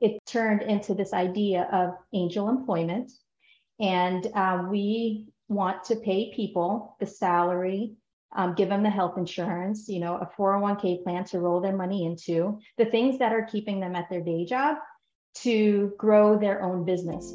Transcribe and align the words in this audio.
it 0.00 0.20
turned 0.26 0.62
into 0.62 0.94
this 0.94 1.12
idea 1.12 1.68
of 1.72 1.94
angel 2.12 2.48
employment. 2.48 3.10
And 3.80 4.26
um, 4.34 4.70
we 4.70 5.28
want 5.48 5.84
to 5.84 5.96
pay 5.96 6.32
people 6.34 6.96
the 7.00 7.06
salary, 7.06 7.94
um, 8.34 8.54
give 8.54 8.68
them 8.68 8.82
the 8.82 8.90
health 8.90 9.16
insurance, 9.16 9.88
you 9.88 10.00
know, 10.00 10.16
a 10.16 10.30
401k 10.38 11.02
plan 11.02 11.24
to 11.26 11.40
roll 11.40 11.60
their 11.60 11.76
money 11.76 12.04
into, 12.04 12.58
the 12.78 12.86
things 12.86 13.18
that 13.18 13.32
are 13.32 13.44
keeping 13.44 13.80
them 13.80 13.94
at 13.94 14.08
their 14.10 14.22
day 14.22 14.44
job 14.44 14.76
to 15.34 15.92
grow 15.98 16.38
their 16.38 16.62
own 16.62 16.84
business. 16.84 17.34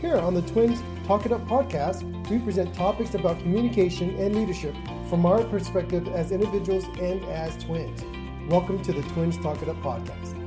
Here 0.00 0.16
on 0.16 0.32
the 0.32 0.40
Twins 0.40 0.82
Talk 1.06 1.26
It 1.26 1.32
Up 1.32 1.46
podcast, 1.46 2.04
we 2.30 2.38
present 2.38 2.74
topics 2.74 3.12
about 3.14 3.38
communication 3.40 4.16
and 4.16 4.34
leadership 4.34 4.74
from 5.10 5.26
our 5.26 5.44
perspective 5.44 6.08
as 6.08 6.32
individuals 6.32 6.84
and 6.98 7.22
as 7.26 7.62
twins. 7.62 8.00
Welcome 8.50 8.80
to 8.80 8.94
the 8.94 9.02
Twins 9.10 9.36
Talk 9.36 9.60
It 9.60 9.68
Up 9.68 9.76
podcast. 9.82 10.38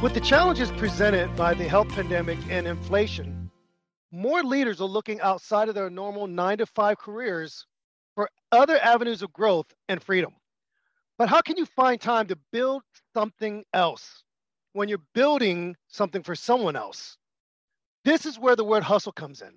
With 0.00 0.14
the 0.14 0.20
challenges 0.20 0.70
presented 0.70 1.36
by 1.36 1.52
the 1.52 1.64
health 1.64 1.90
pandemic 1.90 2.38
and 2.48 2.66
inflation, 2.66 3.50
more 4.10 4.42
leaders 4.42 4.80
are 4.80 4.88
looking 4.88 5.20
outside 5.20 5.68
of 5.68 5.74
their 5.74 5.90
normal 5.90 6.26
nine 6.26 6.56
to 6.56 6.64
five 6.64 6.96
careers 6.96 7.66
for 8.14 8.30
other 8.52 8.78
avenues 8.78 9.20
of 9.20 9.34
growth 9.34 9.70
and 9.90 10.02
freedom. 10.02 10.32
But 11.18 11.28
how 11.28 11.42
can 11.42 11.58
you 11.58 11.66
find 11.66 12.00
time 12.00 12.26
to 12.28 12.38
build 12.52 12.80
something 13.12 13.64
else? 13.74 14.22
When 14.74 14.88
you're 14.88 14.98
building 15.14 15.74
something 15.88 16.22
for 16.22 16.34
someone 16.34 16.76
else. 16.76 17.16
This 18.04 18.26
is 18.26 18.38
where 18.38 18.56
the 18.56 18.64
word 18.64 18.82
hustle 18.82 19.12
comes 19.12 19.40
in. 19.40 19.56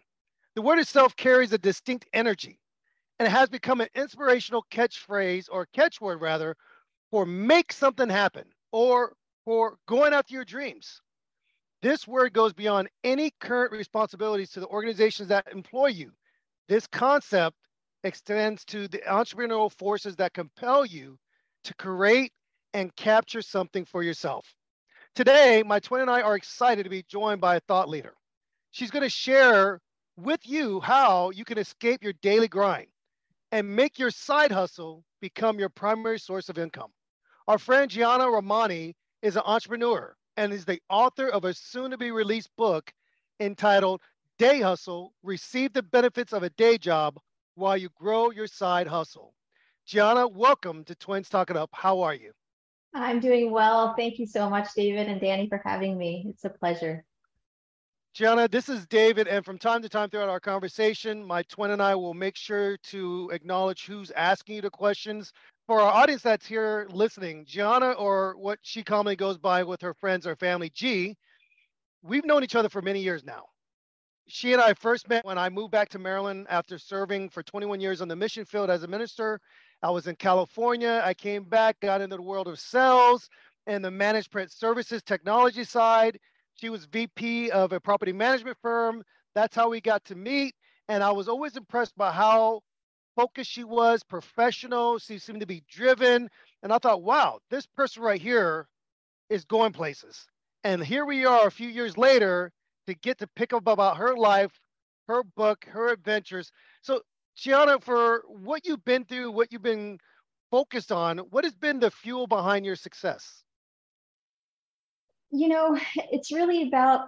The 0.56 0.62
word 0.62 0.80
itself 0.80 1.16
carries 1.16 1.52
a 1.52 1.58
distinct 1.58 2.08
energy 2.14 2.60
and 3.20 3.28
it 3.28 3.32
has 3.32 3.50
become 3.50 3.82
an 3.82 3.90
inspirational 3.96 4.66
catchphrase 4.72 5.48
or 5.52 5.68
catchword 5.76 6.22
rather 6.22 6.56
for 7.12 7.26
make 7.26 7.74
something 7.74 8.10
happen 8.10 8.46
or 8.72 9.14
for 9.44 9.78
going 9.88 10.14
after 10.14 10.34
your 10.34 10.46
dreams. 10.46 11.02
This 11.82 12.08
word 12.08 12.34
goes 12.34 12.54
beyond 12.54 12.90
any 13.04 13.32
current 13.40 13.72
responsibilities 13.72 14.52
to 14.52 14.60
the 14.60 14.68
organizations 14.68 15.30
that 15.30 15.48
employ 15.52 15.88
you. 15.88 16.12
This 16.68 16.88
concept 16.88 17.56
extends 18.04 18.66
to 18.66 18.88
the 18.88 19.00
entrepreneurial 19.00 19.72
forces 19.72 20.16
that 20.18 20.34
compel 20.34 20.86
you 20.86 21.18
to 21.64 21.74
create 21.76 22.32
and 22.74 22.96
capture 22.96 23.42
something 23.42 23.86
for 23.86 24.04
yourself. 24.04 24.57
Today, 25.18 25.64
my 25.66 25.80
twin 25.80 26.02
and 26.02 26.12
I 26.12 26.22
are 26.22 26.36
excited 26.36 26.84
to 26.84 26.92
be 26.92 27.02
joined 27.02 27.42
by 27.42 27.56
a 27.56 27.60
thought 27.62 27.90
leader. 27.90 28.14
She's 28.70 28.92
going 28.92 29.02
to 29.02 29.10
share 29.10 29.82
with 30.16 30.42
you 30.44 30.80
how 30.80 31.32
you 31.32 31.44
can 31.44 31.58
escape 31.58 32.04
your 32.04 32.14
daily 32.22 32.48
grind 32.48 32.86
and 33.52 33.76
make 33.76 33.98
your 33.98 34.12
side 34.12 34.52
hustle 34.52 35.04
become 35.20 35.58
your 35.58 35.70
primary 35.70 36.20
source 36.20 36.50
of 36.50 36.60
income. 36.60 36.92
Our 37.48 37.58
friend 37.58 37.90
Gianna 37.90 38.26
Rahmani 38.26 38.94
is 39.24 39.36
an 39.36 39.42
entrepreneur 39.44 40.16
and 40.38 40.54
is 40.54 40.66
the 40.66 40.80
author 40.88 41.30
of 41.30 41.46
a 41.46 41.54
soon 41.56 41.90
to 41.90 41.98
be 41.98 42.12
released 42.12 42.52
book 42.56 42.94
entitled 43.40 44.04
Day 44.38 44.62
Hustle 44.62 45.16
Receive 45.24 45.74
the 45.74 45.82
Benefits 45.82 46.32
of 46.32 46.44
a 46.44 46.52
Day 46.52 46.78
Job 46.78 47.18
While 47.56 47.78
You 47.78 47.90
Grow 47.96 48.30
Your 48.30 48.46
Side 48.46 48.86
Hustle. 48.86 49.34
Gianna, 49.84 50.28
welcome 50.28 50.84
to 50.84 50.94
Twins 50.94 51.28
Talk 51.28 51.50
It 51.50 51.58
Up. 51.58 51.72
How 51.74 52.02
are 52.02 52.14
you? 52.14 52.34
I'm 52.98 53.20
doing 53.20 53.52
well. 53.52 53.94
Thank 53.96 54.18
you 54.18 54.26
so 54.26 54.50
much, 54.50 54.74
David 54.76 55.08
and 55.08 55.22
Danny, 55.22 55.48
for 55.48 55.62
having 55.64 55.98
me. 55.98 56.26
It's 56.30 56.44
a 56.46 56.50
pleasure. 56.50 57.06
Gianna, 58.14 58.48
this 58.48 58.68
is 58.68 58.88
David, 58.88 59.28
and 59.28 59.46
from 59.46 59.60
time 59.60 59.84
to 59.84 59.90
time 59.90 60.10
throughout 60.10 60.30
our 60.30 60.40
conversation, 60.40 61.24
my 61.24 61.44
twin 61.44 61.70
and 61.70 61.82
I 61.82 61.94
will 61.94 62.16
make 62.16 62.36
sure 62.36 62.76
to 62.86 63.30
acknowledge 63.32 63.86
who's 63.86 64.10
asking 64.12 64.56
you 64.56 64.62
the 64.64 64.72
questions. 64.72 65.32
For 65.68 65.80
our 65.80 65.92
audience 65.92 66.24
that's 66.24 66.48
here 66.48 66.88
listening, 66.90 67.46
Gianna, 67.46 67.92
or 67.92 68.36
what 68.38 68.58
she 68.64 68.84
commonly 68.84 69.16
goes 69.16 69.38
by 69.38 69.62
with 69.62 69.82
her 69.82 69.94
friends 69.94 70.26
or 70.26 70.36
family, 70.36 70.72
G, 70.74 71.16
we've 72.02 72.26
known 72.26 72.44
each 72.44 72.56
other 72.56 72.70
for 72.70 72.82
many 72.82 73.02
years 73.02 73.24
now. 73.24 73.44
She 74.28 74.52
and 74.52 74.62
I 74.62 74.74
first 74.74 75.08
met 75.08 75.24
when 75.24 75.38
I 75.38 75.50
moved 75.50 75.72
back 75.72 75.90
to 75.90 76.00
Maryland 76.00 76.48
after 76.50 76.80
serving 76.80 77.30
for 77.30 77.44
21 77.44 77.80
years 77.80 78.02
on 78.02 78.08
the 78.08 78.16
mission 78.16 78.46
field 78.46 78.72
as 78.72 78.82
a 78.82 78.88
minister 78.88 79.40
I 79.84 79.92
was 79.92 80.08
in 80.08 80.16
California. 80.16 81.02
I 81.04 81.14
came 81.14 81.44
back, 81.44 81.80
got 81.80 82.02
into 82.02 82.16
the 82.16 82.22
world 82.22 82.48
of 82.48 82.60
sales 82.60 83.30
and 83.68 83.84
the 83.84 83.92
managed 83.92 84.32
print 84.32 84.52
services 84.52 85.04
technology 85.04 85.64
side. 85.64 86.18
She 86.56 86.70
was 86.70 86.86
VP 86.86 87.52
of 87.52 87.74
a 87.74 87.80
property 87.80 88.14
management 88.14 88.58
firm. 88.62 89.04
That's 89.36 89.56
how 89.56 89.70
we 89.70 89.82
got 89.82 90.04
to 90.06 90.16
meet. 90.16 90.56
And 90.90 91.04
I 91.04 91.12
was 91.12 91.28
always 91.28 91.58
impressed 91.58 91.96
by 91.96 92.12
how 92.12 92.62
focused 93.16 93.52
she 93.52 93.64
was, 93.64 94.04
professional. 94.04 94.98
She 94.98 95.20
seemed 95.20 95.42
to 95.42 95.46
be 95.46 95.64
driven. 95.70 96.30
And 96.64 96.74
I 96.74 96.80
thought, 96.80 97.04
wow, 97.04 97.40
this 97.52 97.68
person 97.68 98.02
right 98.02 98.22
here 98.22 98.68
is 99.30 99.46
going 99.46 99.74
places. 99.74 100.26
And 100.64 100.84
here 100.84 101.06
we 101.06 101.26
are 101.26 101.48
a 101.48 101.52
few 101.52 101.70
years 101.70 101.98
later 101.98 102.52
to 102.88 102.96
get 102.96 103.20
to 103.20 103.28
pick 103.36 103.54
up 103.54 103.68
about 103.68 103.98
her 103.98 104.16
life, 104.16 104.52
her 105.08 105.24
book, 105.36 105.66
her 105.66 105.90
adventures. 105.90 106.52
So 106.82 107.02
Gianna, 107.38 107.80
for 107.80 108.24
what 108.28 108.66
you've 108.66 108.84
been 108.84 109.06
through, 109.06 109.32
what 109.32 109.52
you've 109.52 109.62
been 109.62 110.00
focused 110.50 110.92
on, 110.92 111.20
what 111.20 111.44
has 111.44 111.56
been 111.56 111.80
the 111.80 111.92
fuel 111.92 112.26
behind 112.26 112.66
your 112.66 112.76
success? 112.76 113.44
You 115.32 115.48
know, 115.50 115.80
it's 116.12 116.32
really 116.32 116.68
about 116.68 117.08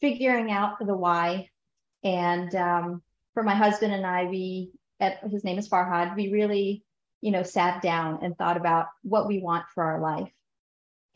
figuring 0.00 0.52
out 0.52 0.78
the 0.78 0.96
why. 0.96 1.48
And 2.04 2.54
um, 2.54 3.02
for 3.34 3.42
my 3.42 3.54
husband 3.54 3.92
and 3.92 4.06
I, 4.06 4.26
we, 4.26 4.70
at, 5.00 5.18
his 5.28 5.42
name 5.42 5.58
is 5.58 5.68
Farhad, 5.68 6.14
we 6.14 6.30
really, 6.30 6.84
you 7.20 7.32
know, 7.32 7.42
sat 7.42 7.82
down 7.82 8.20
and 8.22 8.36
thought 8.36 8.56
about 8.56 8.86
what 9.02 9.26
we 9.26 9.40
want 9.40 9.64
for 9.74 9.82
our 9.82 10.00
life. 10.00 10.30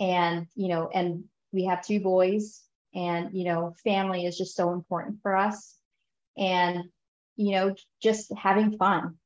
And, 0.00 0.48
you 0.56 0.68
know, 0.68 0.90
and 0.92 1.24
we 1.52 1.66
have 1.66 1.84
two 1.84 2.00
boys, 2.00 2.62
and, 2.94 3.30
you 3.34 3.44
know, 3.44 3.74
family 3.84 4.26
is 4.26 4.36
just 4.36 4.56
so 4.56 4.72
important 4.72 5.18
for 5.22 5.36
us. 5.36 5.76
And 6.36 6.84
you 7.36 7.52
know, 7.52 7.74
just 8.02 8.32
having 8.36 8.76
fun. 8.76 9.16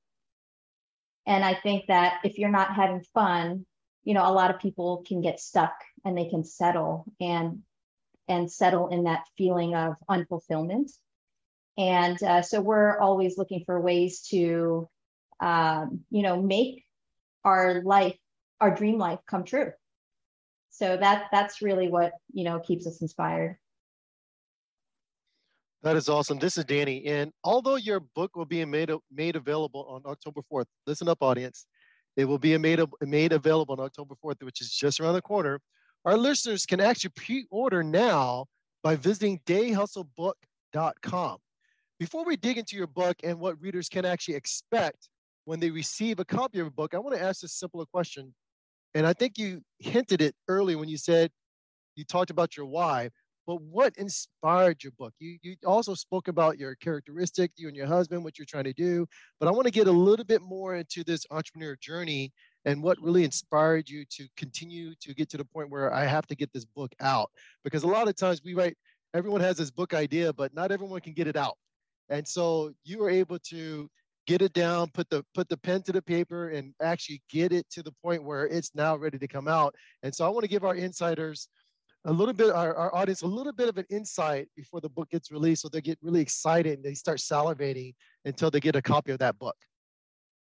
And 1.26 1.44
I 1.44 1.54
think 1.54 1.86
that 1.88 2.20
if 2.24 2.38
you're 2.38 2.50
not 2.50 2.74
having 2.74 3.02
fun, 3.14 3.66
you 4.04 4.14
know, 4.14 4.28
a 4.28 4.32
lot 4.32 4.54
of 4.54 4.60
people 4.60 5.04
can 5.06 5.20
get 5.20 5.40
stuck 5.40 5.74
and 6.04 6.16
they 6.16 6.28
can 6.28 6.44
settle 6.44 7.04
and 7.20 7.62
and 8.28 8.50
settle 8.50 8.88
in 8.88 9.04
that 9.04 9.24
feeling 9.36 9.74
of 9.74 9.94
unfulfillment. 10.08 10.90
And 11.78 12.20
uh, 12.22 12.42
so 12.42 12.60
we're 12.60 12.98
always 12.98 13.38
looking 13.38 13.64
for 13.64 13.80
ways 13.80 14.22
to, 14.30 14.88
um, 15.40 16.00
you 16.10 16.22
know, 16.22 16.40
make 16.40 16.84
our 17.44 17.82
life, 17.82 18.16
our 18.60 18.74
dream 18.74 18.98
life, 18.98 19.20
come 19.28 19.44
true. 19.44 19.72
So 20.70 20.96
that 20.96 21.26
that's 21.32 21.62
really 21.62 21.88
what 21.88 22.12
you 22.32 22.44
know 22.44 22.60
keeps 22.60 22.86
us 22.86 23.00
inspired. 23.00 23.58
That 25.86 25.94
is 25.94 26.08
awesome. 26.08 26.40
This 26.40 26.58
is 26.58 26.64
Danny. 26.64 27.06
And 27.06 27.30
although 27.44 27.76
your 27.76 28.00
book 28.00 28.34
will 28.34 28.44
be 28.44 28.64
made, 28.64 28.90
made 29.08 29.36
available 29.36 29.86
on 29.88 30.02
October 30.04 30.40
4th, 30.52 30.64
listen 30.84 31.08
up, 31.08 31.18
audience. 31.20 31.68
It 32.16 32.24
will 32.24 32.40
be 32.40 32.58
made, 32.58 32.80
made 33.02 33.32
available 33.32 33.76
on 33.78 33.84
October 33.84 34.16
4th, 34.20 34.42
which 34.42 34.60
is 34.60 34.72
just 34.72 34.98
around 34.98 35.14
the 35.14 35.22
corner. 35.22 35.60
Our 36.04 36.16
listeners 36.16 36.66
can 36.66 36.80
actually 36.80 37.12
pre 37.14 37.46
order 37.52 37.84
now 37.84 38.46
by 38.82 38.96
visiting 38.96 39.38
dayhustlebook.com. 39.46 41.36
Before 42.00 42.24
we 42.24 42.34
dig 42.34 42.58
into 42.58 42.74
your 42.76 42.88
book 42.88 43.18
and 43.22 43.38
what 43.38 43.54
readers 43.60 43.88
can 43.88 44.04
actually 44.04 44.34
expect 44.34 45.08
when 45.44 45.60
they 45.60 45.70
receive 45.70 46.18
a 46.18 46.24
copy 46.24 46.58
of 46.58 46.66
a 46.66 46.72
book, 46.72 46.94
I 46.94 46.98
want 46.98 47.14
to 47.14 47.22
ask 47.22 47.42
this 47.42 47.60
simple 47.60 47.86
question. 47.86 48.34
And 48.96 49.06
I 49.06 49.12
think 49.12 49.38
you 49.38 49.62
hinted 49.78 50.20
it 50.20 50.34
early 50.48 50.74
when 50.74 50.88
you 50.88 50.96
said 50.96 51.30
you 51.94 52.04
talked 52.04 52.30
about 52.30 52.56
your 52.56 52.66
why 52.66 53.10
but 53.46 53.62
what 53.62 53.96
inspired 53.96 54.82
your 54.82 54.92
book? 54.98 55.14
You, 55.18 55.38
you 55.42 55.56
also 55.64 55.94
spoke 55.94 56.28
about 56.28 56.58
your 56.58 56.74
characteristic, 56.74 57.52
you 57.56 57.68
and 57.68 57.76
your 57.76 57.86
husband, 57.86 58.24
what 58.24 58.38
you're 58.38 58.46
trying 58.46 58.64
to 58.64 58.72
do. 58.72 59.06
But 59.38 59.48
I 59.48 59.52
want 59.52 59.66
to 59.66 59.72
get 59.72 59.86
a 59.86 59.92
little 59.92 60.24
bit 60.24 60.42
more 60.42 60.74
into 60.74 61.04
this 61.04 61.24
entrepreneur 61.30 61.76
journey 61.80 62.32
and 62.64 62.82
what 62.82 63.00
really 63.00 63.22
inspired 63.22 63.88
you 63.88 64.04
to 64.10 64.26
continue 64.36 64.94
to 65.00 65.14
get 65.14 65.30
to 65.30 65.36
the 65.36 65.44
point 65.44 65.70
where 65.70 65.94
I 65.94 66.04
have 66.04 66.26
to 66.26 66.34
get 66.34 66.52
this 66.52 66.64
book 66.64 66.92
out. 67.00 67.30
Because 67.62 67.84
a 67.84 67.88
lot 67.88 68.08
of 68.08 68.16
times 68.16 68.42
we 68.44 68.54
write 68.54 68.76
everyone 69.14 69.40
has 69.40 69.56
this 69.56 69.70
book 69.70 69.94
idea, 69.94 70.32
but 70.32 70.52
not 70.52 70.72
everyone 70.72 71.00
can 71.00 71.14
get 71.14 71.28
it 71.28 71.36
out. 71.36 71.56
And 72.08 72.26
so 72.26 72.72
you 72.84 72.98
were 72.98 73.10
able 73.10 73.38
to 73.50 73.88
get 74.26 74.42
it 74.42 74.52
down, 74.52 74.90
put 74.92 75.08
the 75.08 75.24
put 75.34 75.48
the 75.48 75.56
pen 75.56 75.82
to 75.82 75.92
the 75.92 76.02
paper, 76.02 76.50
and 76.50 76.74
actually 76.82 77.22
get 77.30 77.52
it 77.52 77.68
to 77.70 77.82
the 77.82 77.92
point 78.02 78.24
where 78.24 78.46
it's 78.46 78.74
now 78.74 78.96
ready 78.96 79.18
to 79.18 79.28
come 79.28 79.46
out. 79.46 79.74
And 80.02 80.14
so 80.14 80.26
I 80.26 80.28
want 80.28 80.42
to 80.42 80.50
give 80.50 80.64
our 80.64 80.74
insiders 80.74 81.48
a 82.06 82.12
little 82.12 82.32
bit, 82.32 82.50
our, 82.50 82.74
our 82.74 82.94
audience, 82.94 83.22
a 83.22 83.26
little 83.26 83.52
bit 83.52 83.68
of 83.68 83.76
an 83.78 83.84
insight 83.90 84.48
before 84.56 84.80
the 84.80 84.88
book 84.88 85.10
gets 85.10 85.32
released, 85.32 85.62
so 85.62 85.68
they 85.68 85.80
get 85.80 85.98
really 86.00 86.20
excited 86.20 86.74
and 86.74 86.84
they 86.84 86.94
start 86.94 87.18
salivating 87.18 87.94
until 88.24 88.50
they 88.50 88.60
get 88.60 88.76
a 88.76 88.82
copy 88.82 89.10
of 89.10 89.18
that 89.18 89.38
book. 89.38 89.56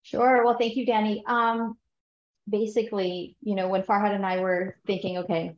Sure. 0.04 0.45
Well, 0.45 0.57
thank 0.57 0.75
you, 0.75 0.86
Danny. 0.86 1.24
Um, 1.27 1.75
basically, 2.48 3.36
you 3.42 3.56
know, 3.56 3.68
when 3.68 3.81
Farhad 3.81 4.13
and 4.13 4.25
I 4.25 4.39
were 4.39 4.77
thinking, 4.86 5.18
okay, 5.18 5.56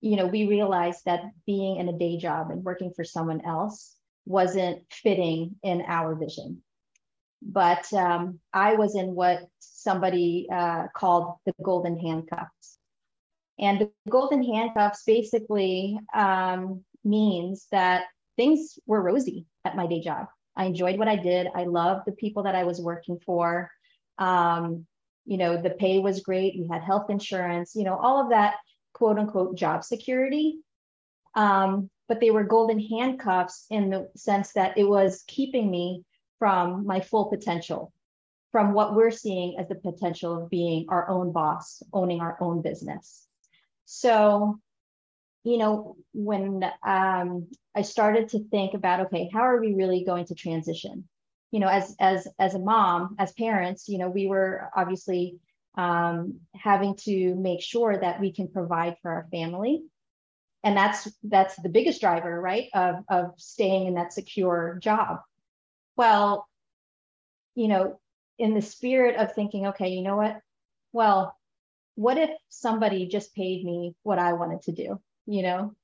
you 0.00 0.16
know, 0.16 0.26
we 0.26 0.46
realized 0.46 1.04
that 1.06 1.22
being 1.44 1.76
in 1.76 1.88
a 1.88 1.98
day 1.98 2.16
job 2.18 2.50
and 2.50 2.64
working 2.64 2.92
for 2.94 3.04
someone 3.04 3.44
else 3.44 3.96
wasn't 4.24 4.82
fitting 4.90 5.56
in 5.64 5.82
our 5.86 6.14
vision. 6.14 6.62
But 7.42 7.92
um, 7.92 8.38
I 8.52 8.74
was 8.74 8.94
in 8.94 9.14
what 9.16 9.40
somebody 9.58 10.46
uh, 10.52 10.86
called 10.94 11.34
the 11.44 11.52
golden 11.60 11.98
handcuffs. 11.98 12.78
And 13.62 13.80
the 13.80 13.90
golden 14.10 14.42
handcuffs 14.42 15.04
basically 15.04 15.96
um, 16.12 16.82
means 17.04 17.68
that 17.70 18.06
things 18.36 18.76
were 18.86 19.00
rosy 19.00 19.46
at 19.64 19.76
my 19.76 19.86
day 19.86 20.00
job. 20.00 20.26
I 20.56 20.64
enjoyed 20.64 20.98
what 20.98 21.06
I 21.06 21.14
did. 21.14 21.46
I 21.54 21.64
loved 21.64 22.02
the 22.04 22.12
people 22.12 22.42
that 22.42 22.56
I 22.56 22.64
was 22.64 22.80
working 22.80 23.20
for. 23.24 23.70
Um, 24.18 24.84
you 25.24 25.36
know, 25.36 25.62
the 25.62 25.70
pay 25.70 26.00
was 26.00 26.20
great. 26.20 26.58
We 26.58 26.66
had 26.66 26.82
health 26.82 27.08
insurance, 27.08 27.76
you 27.76 27.84
know, 27.84 27.96
all 27.96 28.20
of 28.20 28.30
that 28.30 28.56
quote 28.94 29.16
unquote 29.16 29.56
job 29.56 29.84
security. 29.84 30.58
Um, 31.36 31.88
but 32.08 32.18
they 32.18 32.32
were 32.32 32.42
golden 32.42 32.80
handcuffs 32.80 33.66
in 33.70 33.90
the 33.90 34.10
sense 34.16 34.52
that 34.54 34.76
it 34.76 34.84
was 34.84 35.22
keeping 35.28 35.70
me 35.70 36.02
from 36.40 36.84
my 36.84 37.00
full 37.00 37.26
potential, 37.26 37.92
from 38.50 38.72
what 38.72 38.96
we're 38.96 39.12
seeing 39.12 39.56
as 39.56 39.68
the 39.68 39.76
potential 39.76 40.42
of 40.42 40.50
being 40.50 40.86
our 40.88 41.08
own 41.08 41.30
boss, 41.30 41.80
owning 41.92 42.20
our 42.20 42.36
own 42.40 42.60
business. 42.60 43.28
So, 43.94 44.58
you 45.44 45.58
know, 45.58 45.96
when 46.14 46.64
um, 46.82 47.48
I 47.76 47.82
started 47.82 48.30
to 48.30 48.42
think 48.48 48.72
about, 48.72 49.00
okay, 49.00 49.28
how 49.30 49.40
are 49.40 49.60
we 49.60 49.74
really 49.74 50.02
going 50.02 50.24
to 50.26 50.34
transition? 50.34 51.06
You 51.50 51.60
know, 51.60 51.68
as 51.68 51.94
as 52.00 52.26
as 52.38 52.54
a 52.54 52.58
mom, 52.58 53.16
as 53.18 53.32
parents, 53.32 53.90
you 53.90 53.98
know, 53.98 54.08
we 54.08 54.26
were 54.26 54.70
obviously 54.74 55.36
um, 55.76 56.40
having 56.54 56.96
to 57.04 57.34
make 57.34 57.60
sure 57.60 57.98
that 58.00 58.18
we 58.18 58.32
can 58.32 58.48
provide 58.48 58.96
for 59.02 59.10
our 59.10 59.28
family, 59.30 59.82
and 60.64 60.74
that's 60.74 61.06
that's 61.22 61.56
the 61.56 61.68
biggest 61.68 62.00
driver, 62.00 62.40
right, 62.40 62.68
of 62.72 63.04
of 63.10 63.34
staying 63.36 63.88
in 63.88 63.94
that 63.96 64.14
secure 64.14 64.78
job. 64.82 65.18
Well, 65.98 66.48
you 67.54 67.68
know, 67.68 68.00
in 68.38 68.54
the 68.54 68.62
spirit 68.62 69.16
of 69.16 69.34
thinking, 69.34 69.66
okay, 69.66 69.90
you 69.90 70.00
know 70.00 70.16
what? 70.16 70.40
Well, 70.94 71.36
what 71.94 72.18
if 72.18 72.30
somebody 72.48 73.06
just 73.06 73.34
paid 73.34 73.64
me 73.64 73.94
what 74.02 74.18
I 74.18 74.32
wanted 74.32 74.62
to 74.62 74.72
do? 74.72 75.00
You 75.26 75.42
know, 75.42 75.74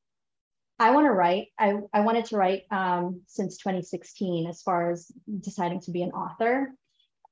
I 0.79 0.91
want 0.91 1.07
to 1.07 1.13
write. 1.13 1.49
I, 1.59 1.75
I 1.93 2.01
wanted 2.01 2.27
to 2.27 2.37
write 2.37 2.63
um, 2.71 3.23
since 3.27 3.59
2016 3.59 4.49
as 4.49 4.63
far 4.63 4.91
as 4.91 5.11
deciding 5.41 5.81
to 5.83 5.91
be 5.91 6.03
an 6.03 6.13
author. 6.13 6.73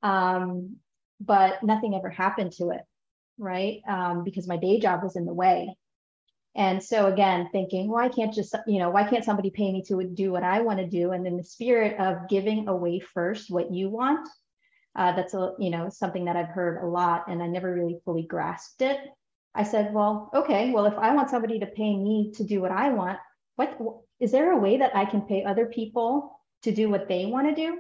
Um, 0.03 0.77
but 1.21 1.63
nothing 1.63 1.95
ever 1.95 2.11
happened 2.11 2.53
to 2.53 2.71
it, 2.71 2.83
right? 3.39 3.81
Um, 3.89 4.25
because 4.25 4.47
my 4.47 4.57
day 4.57 4.79
job 4.79 5.03
was 5.03 5.17
in 5.17 5.25
the 5.25 5.33
way. 5.33 5.77
And 6.55 6.83
so 6.83 7.07
again, 7.07 7.49
thinking, 7.53 7.91
why 7.91 8.09
can't 8.09 8.33
just, 8.33 8.55
you 8.67 8.79
know, 8.79 8.91
why 8.91 9.05
can't 9.05 9.25
somebody 9.25 9.51
pay 9.51 9.73
me 9.73 9.83
to 9.89 10.03
do 10.05 10.33
what 10.33 10.43
I 10.43 10.63
want 10.63 10.79
to 10.79 10.87
do? 10.87 11.13
And 11.13 11.27
in 11.27 11.37
the 11.37 11.45
spirit 11.45 12.01
of 12.01 12.29
giving 12.29 12.67
away 12.69 13.01
first 13.01 13.51
what 13.51 13.73
you 13.73 13.91
want, 13.91 14.27
uh, 14.97 15.13
that's 15.13 15.35
a, 15.35 15.53
you 15.59 15.71
know, 15.71 15.89
something 15.89 16.25
that 16.25 16.37
I've 16.37 16.49
heard 16.49 16.83
a 16.83 16.87
lot 16.87 17.25
and 17.29 17.43
I 17.43 17.47
never 17.47 17.73
really 17.73 18.01
fully 18.05 18.23
grasped 18.23 18.83
it. 18.83 18.99
I 19.55 19.63
said, 19.63 19.93
well, 19.93 20.31
okay, 20.35 20.71
well, 20.71 20.87
if 20.87 20.95
I 20.99 21.15
want 21.15 21.31
somebody 21.31 21.59
to 21.61 21.67
pay 21.67 21.97
me 21.97 22.33
to 22.37 22.45
do 22.45 22.61
what 22.61 22.71
I 22.71 22.91
want, 22.91 23.19
what 23.57 23.79
is 24.21 24.33
there 24.33 24.53
a 24.53 24.59
way 24.59 24.79
that 24.79 24.95
I 24.95 25.05
can 25.05 25.23
pay 25.23 25.45
other 25.45 25.67
people 25.67 26.41
to 26.63 26.73
do 26.73 26.91
what 26.91 27.09
they 27.09 27.27
want 27.27 27.49
to 27.49 27.55
do? 27.55 27.79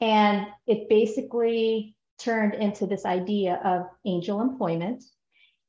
And 0.00 0.46
it 0.66 0.88
basically 0.88 1.94
turned 2.18 2.54
into 2.54 2.86
this 2.86 3.04
idea 3.04 3.60
of 3.64 3.86
angel 4.04 4.40
employment. 4.40 5.02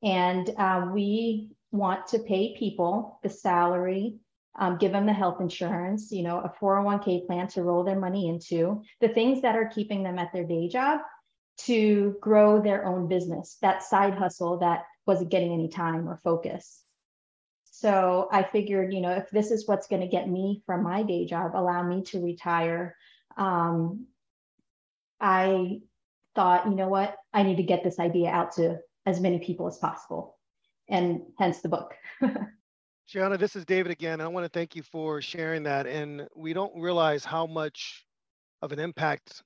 And 0.04 0.50
uh, 0.57 0.89
we 0.94 1.51
want 1.71 2.07
to 2.07 2.19
pay 2.19 2.56
people 2.57 3.19
the 3.24 3.30
salary 3.30 4.15
um, 4.59 4.77
give 4.77 4.92
them 4.92 5.06
the 5.06 5.13
health 5.13 5.39
insurance, 5.39 6.12
you 6.12 6.24
know, 6.24 6.39
a 6.39 6.53
401k 6.62 7.25
plan 7.25 7.48
to 7.50 7.63
roll 7.63 7.83
their 7.83 8.00
money 8.00 8.27
into, 8.27 8.83
the 9.00 9.09
things 9.09 9.42
that 9.42 9.56
are 9.56 9.68
keeping 9.68 10.03
them 10.03 10.19
at 10.19 10.33
their 10.33 10.44
day 10.44 10.68
job 10.68 11.00
to 11.57 12.15
grow 12.21 12.62
their 12.62 12.86
own 12.86 13.07
business, 13.07 13.57
that 13.62 13.83
side 13.83 14.15
hustle 14.15 14.59
that 14.59 14.83
wasn't 15.06 15.30
getting 15.30 15.53
any 15.53 15.69
time 15.69 16.07
or 16.07 16.19
focus. 16.24 16.83
So 17.65 18.27
I 18.31 18.44
figured, 18.44 18.94
you 18.94 19.01
know, 19.01 19.12
if 19.12 19.30
this 19.31 19.51
is 19.51 19.68
what's 19.68 19.88
going 19.88 20.01
to 20.01 20.07
get 20.07 20.30
me 20.30 20.62
from 20.65 20.83
my 20.83 21.04
day 21.04 21.25
job, 21.25 21.56
allow 21.56 21.81
me 21.83 22.04
to 22.06 22.24
retire, 22.24 22.95
um, 23.38 24.07
I 25.19 25.80
thought, 26.36 26.65
you 26.65 26.75
know 26.75 26.89
what, 26.89 27.15
I 27.33 27.44
need 27.44 27.57
to 27.57 27.63
get 27.63 27.83
this 27.83 28.00
idea 28.00 28.30
out 28.30 28.54
to 28.54 28.80
as 29.06 29.19
many 29.19 29.39
people 29.39 29.68
as 29.68 29.77
possible. 29.77 30.38
And 30.89 31.21
hence 31.39 31.62
the 31.62 31.69
book. 31.69 31.95
Gianna, 33.07 33.38
this 33.38 33.56
is 33.56 33.65
David 33.65 33.92
again. 33.92 34.21
I 34.21 34.27
want 34.27 34.45
to 34.45 34.50
thank 34.50 34.75
you 34.75 34.83
for 34.83 35.21
sharing 35.21 35.63
that. 35.63 35.86
And 35.86 36.27
we 36.36 36.53
don't 36.53 36.74
realize 36.80 37.25
how 37.25 37.45
much 37.45 38.06
of 38.62 38.71
an 38.71 38.80
impact 38.80 39.44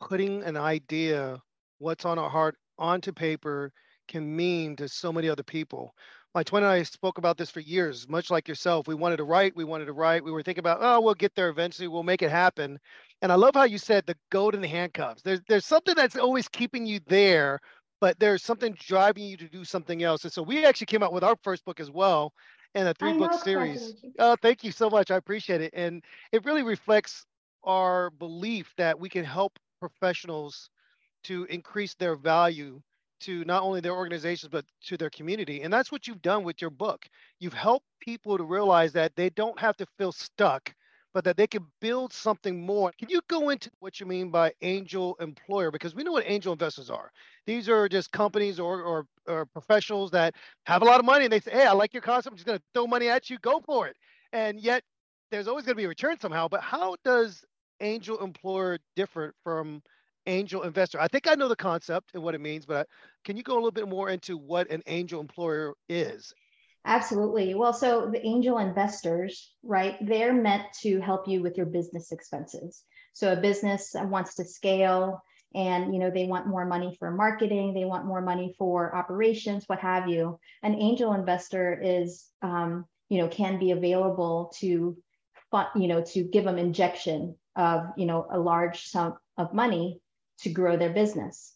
putting 0.00 0.42
an 0.44 0.56
idea, 0.56 1.40
what's 1.78 2.04
on 2.04 2.18
our 2.18 2.30
heart, 2.30 2.56
onto 2.78 3.12
paper 3.12 3.72
can 4.08 4.34
mean 4.36 4.76
to 4.76 4.88
so 4.88 5.12
many 5.12 5.28
other 5.28 5.42
people. 5.42 5.94
My 6.34 6.42
twin 6.42 6.62
and 6.62 6.72
I 6.72 6.82
spoke 6.82 7.18
about 7.18 7.36
this 7.36 7.50
for 7.50 7.60
years, 7.60 8.08
much 8.08 8.30
like 8.30 8.48
yourself. 8.48 8.88
We 8.88 8.94
wanted 8.94 9.18
to 9.18 9.24
write, 9.24 9.54
we 9.56 9.64
wanted 9.64 9.86
to 9.86 9.92
write. 9.92 10.24
We 10.24 10.32
were 10.32 10.42
thinking 10.42 10.60
about, 10.60 10.78
oh, 10.80 11.00
we'll 11.00 11.14
get 11.14 11.34
there 11.34 11.48
eventually, 11.50 11.88
we'll 11.88 12.02
make 12.04 12.22
it 12.22 12.30
happen. 12.30 12.78
And 13.20 13.30
I 13.32 13.34
love 13.34 13.54
how 13.54 13.64
you 13.64 13.78
said 13.78 14.04
the 14.06 14.16
golden 14.30 14.62
handcuffs. 14.62 15.22
There's 15.22 15.40
there's 15.48 15.66
something 15.66 15.94
that's 15.94 16.16
always 16.16 16.48
keeping 16.48 16.86
you 16.86 17.00
there, 17.06 17.60
but 18.00 18.18
there's 18.18 18.42
something 18.42 18.76
driving 18.80 19.24
you 19.24 19.36
to 19.36 19.48
do 19.48 19.64
something 19.64 20.02
else. 20.02 20.24
And 20.24 20.32
so 20.32 20.42
we 20.42 20.64
actually 20.64 20.86
came 20.86 21.02
out 21.02 21.12
with 21.12 21.24
our 21.24 21.36
first 21.42 21.64
book 21.64 21.80
as 21.80 21.90
well 21.90 22.32
and 22.74 22.88
a 22.88 22.94
three 22.94 23.12
book 23.12 23.32
series. 23.34 23.94
Oh, 24.18 24.36
thank 24.40 24.62
you 24.64 24.70
so 24.72 24.90
much. 24.90 25.10
I 25.10 25.16
appreciate 25.16 25.60
it. 25.60 25.72
And 25.74 26.02
it 26.32 26.44
really 26.44 26.62
reflects 26.62 27.26
our 27.64 28.10
belief 28.10 28.72
that 28.76 28.98
we 28.98 29.08
can 29.08 29.24
help 29.24 29.58
professionals 29.80 30.70
to 31.24 31.44
increase 31.44 31.94
their 31.94 32.16
value 32.16 32.80
to 33.20 33.44
not 33.44 33.62
only 33.62 33.80
their 33.80 33.94
organizations 33.94 34.48
but 34.50 34.64
to 34.82 34.96
their 34.96 35.10
community 35.10 35.62
and 35.62 35.72
that's 35.72 35.90
what 35.92 36.06
you've 36.06 36.22
done 36.22 36.44
with 36.44 36.60
your 36.60 36.70
book 36.70 37.06
you've 37.38 37.52
helped 37.54 37.86
people 38.00 38.36
to 38.36 38.44
realize 38.44 38.92
that 38.92 39.14
they 39.16 39.30
don't 39.30 39.58
have 39.58 39.76
to 39.76 39.86
feel 39.98 40.12
stuck 40.12 40.74
but 41.14 41.24
that 41.24 41.36
they 41.36 41.46
can 41.46 41.66
build 41.80 42.12
something 42.12 42.64
more. 42.64 42.92
Can 42.98 43.08
you 43.08 43.20
go 43.28 43.50
into 43.50 43.70
what 43.80 44.00
you 44.00 44.06
mean 44.06 44.30
by 44.30 44.52
angel 44.62 45.16
employer? 45.20 45.70
Because 45.70 45.94
we 45.94 46.04
know 46.04 46.12
what 46.12 46.24
angel 46.26 46.52
investors 46.52 46.90
are. 46.90 47.10
These 47.46 47.68
are 47.68 47.88
just 47.88 48.12
companies 48.12 48.58
or, 48.58 48.82
or, 48.82 49.06
or 49.26 49.46
professionals 49.46 50.10
that 50.12 50.34
have 50.66 50.82
a 50.82 50.84
lot 50.84 51.00
of 51.00 51.06
money 51.06 51.24
and 51.24 51.32
they 51.32 51.40
say, 51.40 51.52
hey, 51.52 51.66
I 51.66 51.72
like 51.72 51.92
your 51.92 52.02
concept. 52.02 52.32
I'm 52.32 52.36
just 52.36 52.46
going 52.46 52.58
to 52.58 52.64
throw 52.74 52.86
money 52.86 53.08
at 53.08 53.30
you. 53.30 53.38
Go 53.38 53.60
for 53.60 53.86
it. 53.86 53.96
And 54.32 54.60
yet 54.60 54.82
there's 55.30 55.48
always 55.48 55.64
going 55.64 55.74
to 55.74 55.80
be 55.80 55.84
a 55.84 55.88
return 55.88 56.18
somehow. 56.20 56.48
But 56.48 56.62
how 56.62 56.96
does 57.04 57.44
angel 57.80 58.18
employer 58.22 58.78
differ 58.96 59.34
from 59.44 59.82
angel 60.26 60.62
investor? 60.62 61.00
I 61.00 61.08
think 61.08 61.28
I 61.28 61.34
know 61.34 61.48
the 61.48 61.56
concept 61.56 62.12
and 62.14 62.22
what 62.22 62.34
it 62.34 62.40
means, 62.40 62.64
but 62.64 62.88
can 63.24 63.36
you 63.36 63.42
go 63.42 63.54
a 63.54 63.56
little 63.56 63.70
bit 63.70 63.88
more 63.88 64.08
into 64.10 64.38
what 64.38 64.70
an 64.70 64.82
angel 64.86 65.20
employer 65.20 65.74
is? 65.88 66.32
Absolutely. 66.84 67.54
Well, 67.54 67.72
so 67.72 68.10
the 68.10 68.24
angel 68.26 68.58
investors, 68.58 69.52
right, 69.62 69.96
they're 70.00 70.32
meant 70.32 70.64
to 70.80 71.00
help 71.00 71.28
you 71.28 71.40
with 71.40 71.56
your 71.56 71.66
business 71.66 72.10
expenses. 72.10 72.82
So 73.12 73.32
a 73.32 73.36
business 73.36 73.94
wants 73.94 74.34
to 74.36 74.44
scale 74.44 75.22
and 75.54 75.92
you 75.92 76.00
know 76.00 76.10
they 76.10 76.26
want 76.26 76.46
more 76.46 76.64
money 76.64 76.96
for 76.98 77.10
marketing 77.10 77.74
they 77.74 77.84
want 77.84 78.06
more 78.06 78.20
money 78.20 78.54
for 78.58 78.94
operations 78.96 79.64
what 79.66 79.78
have 79.78 80.08
you 80.08 80.38
an 80.62 80.74
angel 80.74 81.12
investor 81.12 81.78
is 81.82 82.26
um, 82.42 82.84
you 83.08 83.18
know 83.18 83.28
can 83.28 83.58
be 83.58 83.70
available 83.70 84.52
to 84.56 84.96
you 85.76 85.88
know 85.88 86.02
to 86.02 86.22
give 86.22 86.44
them 86.44 86.58
injection 86.58 87.36
of 87.56 87.84
you 87.96 88.06
know 88.06 88.26
a 88.30 88.38
large 88.38 88.84
sum 88.86 89.14
of 89.36 89.52
money 89.52 90.00
to 90.38 90.50
grow 90.50 90.76
their 90.76 90.92
business 90.92 91.54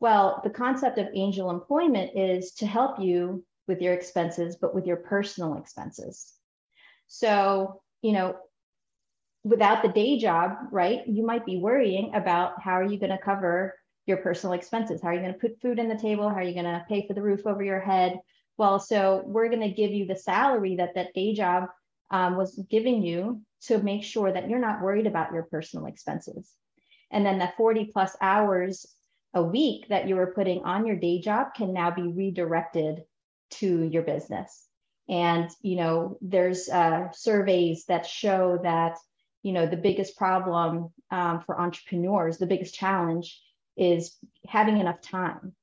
well 0.00 0.40
the 0.42 0.50
concept 0.50 0.98
of 0.98 1.08
angel 1.14 1.50
employment 1.50 2.12
is 2.16 2.52
to 2.52 2.66
help 2.66 2.98
you 2.98 3.44
with 3.66 3.80
your 3.80 3.94
expenses, 3.94 4.56
but 4.56 4.74
with 4.74 4.86
your 4.86 4.96
personal 4.96 5.56
expenses. 5.56 6.32
So, 7.06 7.82
you 8.02 8.12
know, 8.12 8.36
without 9.44 9.82
the 9.82 9.88
day 9.88 10.18
job, 10.18 10.52
right, 10.70 11.06
you 11.06 11.24
might 11.24 11.46
be 11.46 11.58
worrying 11.58 12.14
about 12.14 12.60
how 12.62 12.72
are 12.72 12.84
you 12.84 12.98
going 12.98 13.12
to 13.12 13.18
cover 13.18 13.74
your 14.06 14.18
personal 14.18 14.54
expenses? 14.54 15.00
How 15.02 15.08
are 15.08 15.14
you 15.14 15.20
going 15.20 15.32
to 15.32 15.38
put 15.38 15.60
food 15.60 15.78
in 15.78 15.88
the 15.88 15.96
table? 15.96 16.28
How 16.28 16.36
are 16.36 16.42
you 16.42 16.54
going 16.54 16.64
to 16.64 16.84
pay 16.88 17.06
for 17.06 17.14
the 17.14 17.22
roof 17.22 17.46
over 17.46 17.62
your 17.62 17.80
head? 17.80 18.18
Well, 18.56 18.78
so 18.78 19.22
we're 19.24 19.48
going 19.48 19.60
to 19.60 19.70
give 19.70 19.90
you 19.90 20.06
the 20.06 20.16
salary 20.16 20.76
that 20.76 20.94
that 20.94 21.14
day 21.14 21.34
job 21.34 21.68
um, 22.10 22.36
was 22.36 22.62
giving 22.70 23.02
you 23.02 23.40
to 23.62 23.78
make 23.78 24.04
sure 24.04 24.30
that 24.30 24.48
you're 24.48 24.58
not 24.58 24.82
worried 24.82 25.06
about 25.06 25.32
your 25.32 25.44
personal 25.44 25.86
expenses. 25.86 26.52
And 27.10 27.24
then 27.24 27.38
the 27.38 27.52
40 27.56 27.86
plus 27.92 28.16
hours 28.20 28.86
a 29.32 29.42
week 29.42 29.88
that 29.88 30.08
you 30.08 30.16
were 30.16 30.34
putting 30.34 30.62
on 30.64 30.86
your 30.86 30.96
day 30.96 31.20
job 31.20 31.54
can 31.56 31.72
now 31.72 31.90
be 31.90 32.02
redirected 32.02 33.02
to 33.58 33.84
your 33.84 34.02
business. 34.02 34.66
And, 35.08 35.50
you 35.60 35.76
know, 35.76 36.18
there's 36.20 36.68
uh, 36.68 37.08
surveys 37.12 37.84
that 37.86 38.06
show 38.06 38.58
that, 38.62 38.96
you 39.42 39.52
know, 39.52 39.66
the 39.66 39.76
biggest 39.76 40.16
problem 40.16 40.90
um, 41.10 41.42
for 41.44 41.60
entrepreneurs, 41.60 42.38
the 42.38 42.46
biggest 42.46 42.74
challenge 42.74 43.40
is 43.76 44.16
having 44.46 44.78
enough 44.78 45.00
time, 45.02 45.54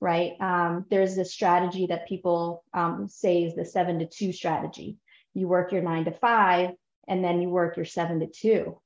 right? 0.00 0.32
Um, 0.40 0.86
there's 0.90 1.16
this 1.16 1.32
strategy 1.32 1.86
that 1.86 2.08
people 2.08 2.64
um, 2.72 3.08
say 3.08 3.44
is 3.44 3.54
the 3.54 3.64
seven 3.64 3.98
to 3.98 4.06
two 4.06 4.32
strategy. 4.32 4.96
You 5.34 5.48
work 5.48 5.72
your 5.72 5.82
nine 5.82 6.06
to 6.06 6.12
five, 6.12 6.70
and 7.06 7.22
then 7.22 7.42
you 7.42 7.50
work 7.50 7.76
your 7.76 7.84
seven 7.84 8.20
to 8.20 8.26
two. 8.26 8.80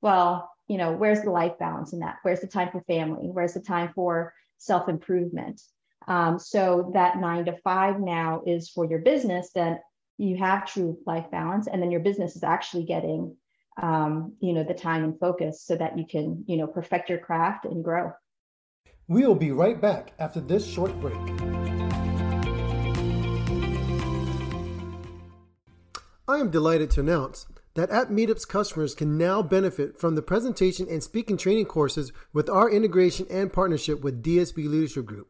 Well, 0.00 0.50
you 0.68 0.78
know, 0.78 0.92
where's 0.92 1.22
the 1.22 1.30
life 1.30 1.58
balance 1.58 1.92
in 1.92 2.00
that? 2.00 2.18
Where's 2.22 2.40
the 2.40 2.46
time 2.46 2.70
for 2.70 2.82
family? 2.82 3.28
Where's 3.32 3.54
the 3.54 3.60
time 3.60 3.90
for 3.94 4.32
self 4.58 4.88
improvement? 4.88 5.60
Um, 6.08 6.38
so 6.38 6.90
that 6.94 7.18
nine 7.18 7.44
to 7.44 7.56
five 7.62 8.00
now 8.00 8.42
is 8.46 8.70
for 8.70 8.84
your 8.84 9.00
business, 9.00 9.50
then 9.54 9.78
you 10.18 10.36
have 10.36 10.66
true 10.66 10.98
life 11.06 11.30
balance, 11.30 11.66
and 11.66 11.82
then 11.82 11.90
your 11.90 12.00
business 12.00 12.36
is 12.36 12.42
actually 12.42 12.84
getting, 12.84 13.36
um, 13.80 14.34
you 14.40 14.52
know, 14.52 14.64
the 14.64 14.74
time 14.74 15.04
and 15.04 15.18
focus 15.18 15.62
so 15.62 15.76
that 15.76 15.98
you 15.98 16.04
can, 16.06 16.44
you 16.46 16.56
know, 16.56 16.66
perfect 16.66 17.08
your 17.08 17.18
craft 17.18 17.64
and 17.64 17.84
grow. 17.84 18.12
We'll 19.08 19.34
be 19.34 19.50
right 19.50 19.80
back 19.80 20.12
after 20.18 20.40
this 20.40 20.66
short 20.66 20.98
break. 21.00 21.16
I 26.28 26.38
am 26.38 26.50
delighted 26.50 26.92
to 26.92 27.00
announce 27.00 27.46
that 27.74 27.90
App 27.90 28.08
Meetup's 28.08 28.44
customers 28.44 28.94
can 28.94 29.18
now 29.18 29.42
benefit 29.42 29.98
from 29.98 30.14
the 30.14 30.22
presentation 30.22 30.86
and 30.88 31.02
speaking 31.02 31.36
training 31.36 31.66
courses 31.66 32.12
with 32.32 32.48
our 32.48 32.70
integration 32.70 33.26
and 33.30 33.52
partnership 33.52 34.02
with 34.02 34.22
DSB 34.22 34.68
Leadership 34.68 35.06
Group. 35.06 35.28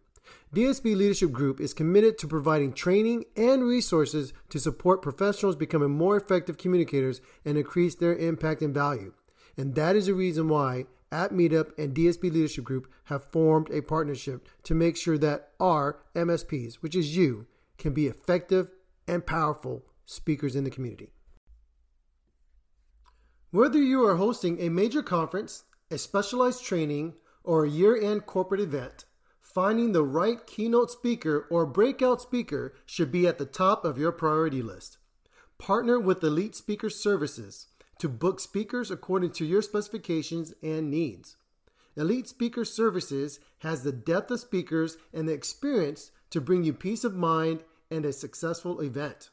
DSB 0.54 0.96
Leadership 0.96 1.32
Group 1.32 1.60
is 1.60 1.74
committed 1.74 2.18
to 2.18 2.26
providing 2.26 2.72
training 2.72 3.24
and 3.36 3.64
resources 3.64 4.32
to 4.48 4.58
support 4.58 5.02
professionals 5.02 5.56
becoming 5.56 5.90
more 5.90 6.16
effective 6.16 6.58
communicators 6.58 7.20
and 7.44 7.56
increase 7.56 7.94
their 7.94 8.16
impact 8.16 8.62
and 8.62 8.74
value. 8.74 9.12
And 9.56 9.74
that 9.74 9.96
is 9.96 10.06
the 10.06 10.14
reason 10.14 10.48
why 10.48 10.86
App 11.12 11.32
Meetup 11.32 11.76
and 11.78 11.94
DSB 11.94 12.32
Leadership 12.32 12.64
Group 12.64 12.90
have 13.04 13.30
formed 13.30 13.70
a 13.70 13.82
partnership 13.82 14.46
to 14.64 14.74
make 14.74 14.96
sure 14.96 15.18
that 15.18 15.50
our 15.58 16.00
MSPs, 16.14 16.76
which 16.76 16.94
is 16.94 17.16
you, 17.16 17.46
can 17.78 17.92
be 17.92 18.06
effective 18.06 18.70
and 19.08 19.26
powerful 19.26 19.84
speakers 20.06 20.54
in 20.54 20.64
the 20.64 20.70
community. 20.70 21.12
Whether 23.50 23.82
you 23.82 24.06
are 24.06 24.16
hosting 24.16 24.60
a 24.60 24.68
major 24.68 25.02
conference, 25.02 25.64
a 25.90 25.98
specialized 25.98 26.64
training, 26.64 27.14
or 27.42 27.64
a 27.64 27.70
year 27.70 28.00
end 28.00 28.26
corporate 28.26 28.60
event, 28.60 29.04
finding 29.54 29.92
the 29.92 30.04
right 30.04 30.46
keynote 30.46 30.90
speaker 30.90 31.46
or 31.50 31.66
breakout 31.66 32.20
speaker 32.20 32.74
should 32.86 33.10
be 33.10 33.26
at 33.26 33.38
the 33.38 33.46
top 33.46 33.84
of 33.84 33.98
your 33.98 34.12
priority 34.12 34.62
list. 34.62 34.98
Partner 35.58 35.98
with 35.98 36.22
Elite 36.22 36.54
Speaker 36.54 36.88
Services 36.88 37.66
to 37.98 38.08
book 38.08 38.38
speakers 38.40 38.90
according 38.90 39.32
to 39.32 39.44
your 39.44 39.60
specifications 39.60 40.54
and 40.62 40.90
needs. 40.90 41.36
Elite 41.96 42.28
Speaker 42.28 42.64
Services 42.64 43.40
has 43.58 43.82
the 43.82 43.92
depth 43.92 44.30
of 44.30 44.40
speakers 44.40 44.96
and 45.12 45.28
the 45.28 45.32
experience 45.32 46.12
to 46.30 46.40
bring 46.40 46.64
you 46.64 46.72
peace 46.72 47.04
of 47.04 47.14
mind 47.14 47.62
and 47.90 48.06
a 48.06 48.12
successful 48.12 48.80
event. 48.80 49.28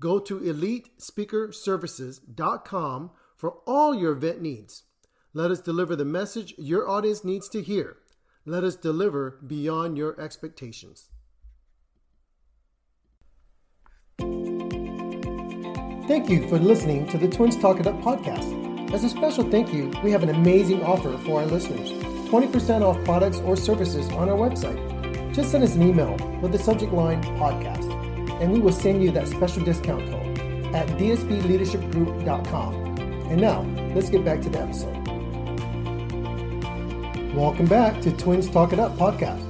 Go 0.00 0.18
to 0.18 0.40
elitespeakerservices.com 0.40 3.10
for 3.36 3.58
all 3.66 3.94
your 3.94 4.12
event 4.12 4.42
needs. 4.42 4.82
Let 5.32 5.52
us 5.52 5.60
deliver 5.60 5.94
the 5.94 6.04
message 6.04 6.54
your 6.58 6.88
audience 6.88 7.22
needs 7.22 7.48
to 7.50 7.62
hear. 7.62 7.98
Let 8.44 8.64
us 8.64 8.74
deliver 8.74 9.38
beyond 9.46 9.96
your 9.96 10.20
expectations. 10.20 11.10
Thank 16.08 16.28
you 16.28 16.48
for 16.48 16.58
listening 16.58 17.06
to 17.08 17.18
the 17.18 17.28
Twins 17.28 17.56
Talk 17.56 17.78
It 17.78 17.86
Up 17.86 18.00
podcast. 18.00 18.92
As 18.92 19.04
a 19.04 19.08
special 19.08 19.48
thank 19.48 19.72
you, 19.72 19.92
we 20.02 20.10
have 20.10 20.24
an 20.24 20.28
amazing 20.30 20.82
offer 20.82 21.16
for 21.18 21.40
our 21.40 21.46
listeners 21.46 21.92
20% 22.32 22.82
off 22.82 23.02
products 23.04 23.38
or 23.40 23.56
services 23.56 24.08
on 24.10 24.28
our 24.28 24.36
website. 24.36 25.34
Just 25.34 25.52
send 25.52 25.62
us 25.62 25.76
an 25.76 25.82
email 25.82 26.16
with 26.40 26.50
the 26.50 26.58
subject 26.58 26.92
line 26.92 27.22
podcast, 27.38 27.88
and 28.40 28.52
we 28.52 28.58
will 28.58 28.72
send 28.72 29.04
you 29.04 29.12
that 29.12 29.28
special 29.28 29.64
discount 29.64 30.10
code 30.10 30.38
at 30.74 30.88
dsbleadershipgroup.com. 30.98 32.74
And 33.30 33.40
now, 33.40 33.62
let's 33.94 34.10
get 34.10 34.24
back 34.24 34.40
to 34.42 34.50
the 34.50 34.60
episode. 34.60 35.01
Welcome 37.34 37.64
back 37.64 37.98
to 38.02 38.14
Twins 38.14 38.50
Talk 38.50 38.74
It 38.74 38.78
Up 38.78 38.92
podcast. 38.98 39.40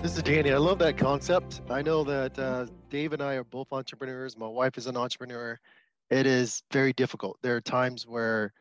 This 0.00 0.16
is 0.16 0.22
Danny. 0.22 0.50
I 0.50 0.56
love 0.56 0.78
that 0.78 0.96
concept. 0.96 1.60
I 1.68 1.82
know 1.82 2.02
that 2.04 2.38
uh, 2.38 2.64
Dave 2.88 3.12
and 3.12 3.20
I 3.20 3.34
are 3.34 3.44
both 3.44 3.70
entrepreneurs. 3.70 4.34
My 4.38 4.48
wife 4.48 4.78
is 4.78 4.86
an 4.86 4.96
entrepreneur. 4.96 5.60
It 6.08 6.26
is 6.26 6.62
very 6.72 6.94
difficult. 6.94 7.36
There 7.42 7.54
are 7.54 7.60
times 7.60 8.06
where 8.06 8.54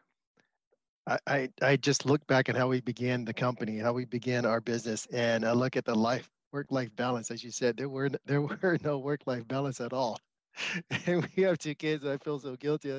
I, 1.08 1.18
I, 1.28 1.50
I 1.62 1.76
just 1.78 2.06
look 2.06 2.28
back 2.28 2.50
at 2.50 2.58
how 2.58 2.68
we 2.68 2.82
began 2.82 3.24
the 3.24 3.34
company, 3.34 3.78
how 3.78 3.94
we 3.94 4.04
began 4.04 4.46
our 4.46 4.60
business, 4.60 5.08
and 5.14 5.46
I 5.46 5.54
look 5.54 5.78
at 5.78 5.86
the 5.86 5.96
life 5.96 6.30
work 6.52 6.68
life 6.70 6.94
balance. 6.98 7.32
As 7.32 7.42
you 7.42 7.52
said, 7.52 7.78
there 7.78 7.88
were 7.88 8.10
there 8.26 8.42
were 8.42 8.78
no 8.84 8.98
work 8.98 9.22
life 9.26 9.48
balance 9.48 9.80
at 9.80 9.94
all. 9.94 10.20
And 11.06 11.26
we 11.38 11.44
have 11.44 11.58
two 11.58 11.74
kids. 11.74 12.06
I 12.06 12.18
feel 12.18 12.38
so 12.38 12.58
guilty. 12.58 12.92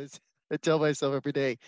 I 0.51 0.57
tell 0.57 0.79
myself 0.79 1.15
every 1.15 1.33
day, 1.33 1.59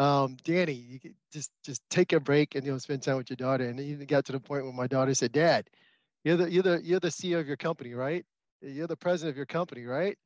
um, 0.00 0.36
Danny, 0.44 0.72
you 0.74 1.00
just 1.32 1.50
just 1.64 1.82
take 1.90 2.12
a 2.14 2.20
break 2.20 2.54
and 2.54 2.64
you 2.64 2.72
know 2.72 2.78
spend 2.78 3.02
time 3.02 3.16
with 3.18 3.30
your 3.30 3.36
daughter. 3.36 3.64
And 3.68 3.80
it 3.80 3.84
even 3.84 4.06
got 4.06 4.24
to 4.26 4.32
the 4.32 4.40
point 4.40 4.64
where 4.64 4.72
my 4.72 4.86
daughter 4.86 5.14
said, 5.14 5.32
"Dad, 5.32 5.68
you're 6.24 6.36
the 6.38 6.50
you're 6.52 6.62
the 6.62 6.82
you're 6.84 7.00
the 7.00 7.10
CEO 7.10 7.40
of 7.40 7.46
your 7.48 7.56
company, 7.58 7.94
right? 7.94 8.24
You're 8.62 8.86
the 8.88 8.96
president 8.96 9.32
of 9.34 9.36
your 9.38 9.46
company, 9.46 9.86
right?" 9.86 10.16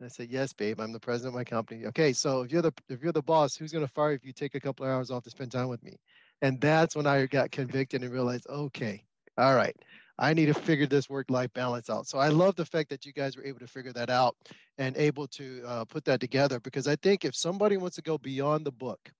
And 0.00 0.06
I 0.06 0.08
said, 0.10 0.30
"Yes, 0.30 0.52
babe, 0.52 0.80
I'm 0.80 0.92
the 0.92 1.00
president 1.00 1.34
of 1.34 1.38
my 1.38 1.44
company." 1.44 1.86
Okay, 1.86 2.12
so 2.12 2.42
if 2.42 2.52
you're 2.52 2.62
the 2.62 2.72
if 2.88 3.02
you're 3.02 3.12
the 3.12 3.22
boss, 3.22 3.56
who's 3.56 3.72
to 3.72 3.88
fire 3.88 4.12
if 4.12 4.24
you 4.24 4.32
take 4.32 4.54
a 4.54 4.60
couple 4.60 4.86
of 4.86 4.92
hours 4.92 5.10
off 5.10 5.24
to 5.24 5.30
spend 5.30 5.52
time 5.52 5.68
with 5.68 5.82
me? 5.82 5.96
And 6.42 6.60
that's 6.60 6.96
when 6.96 7.06
I 7.06 7.26
got 7.26 7.50
convicted 7.52 8.02
and 8.02 8.12
realized, 8.12 8.46
okay, 8.48 9.04
all 9.38 9.54
right, 9.56 9.76
I 10.18 10.32
need 10.32 10.46
to 10.46 10.54
figure 10.54 10.86
this 10.86 11.10
work 11.10 11.30
life 11.30 11.52
balance 11.52 11.90
out. 11.90 12.06
So 12.06 12.18
I 12.18 12.28
love 12.28 12.56
the 12.56 12.64
fact 12.64 12.88
that 12.90 13.04
you 13.04 13.12
guys 13.12 13.36
were 13.36 13.44
able 13.44 13.58
to 13.60 13.66
figure 13.66 13.92
that 13.92 14.08
out 14.08 14.36
and 14.78 14.96
able 14.96 15.26
to 15.28 15.62
uh, 15.66 15.84
put 15.84 16.04
that 16.06 16.20
together 16.20 16.58
because 16.60 16.88
I 16.88 16.96
think 16.96 17.24
if 17.24 17.34
somebody 17.34 17.76
wants 17.76 17.96
to 17.96 18.02
go 18.02 18.16
beyond 18.16 18.64
the 18.64 18.72
book 18.72 19.10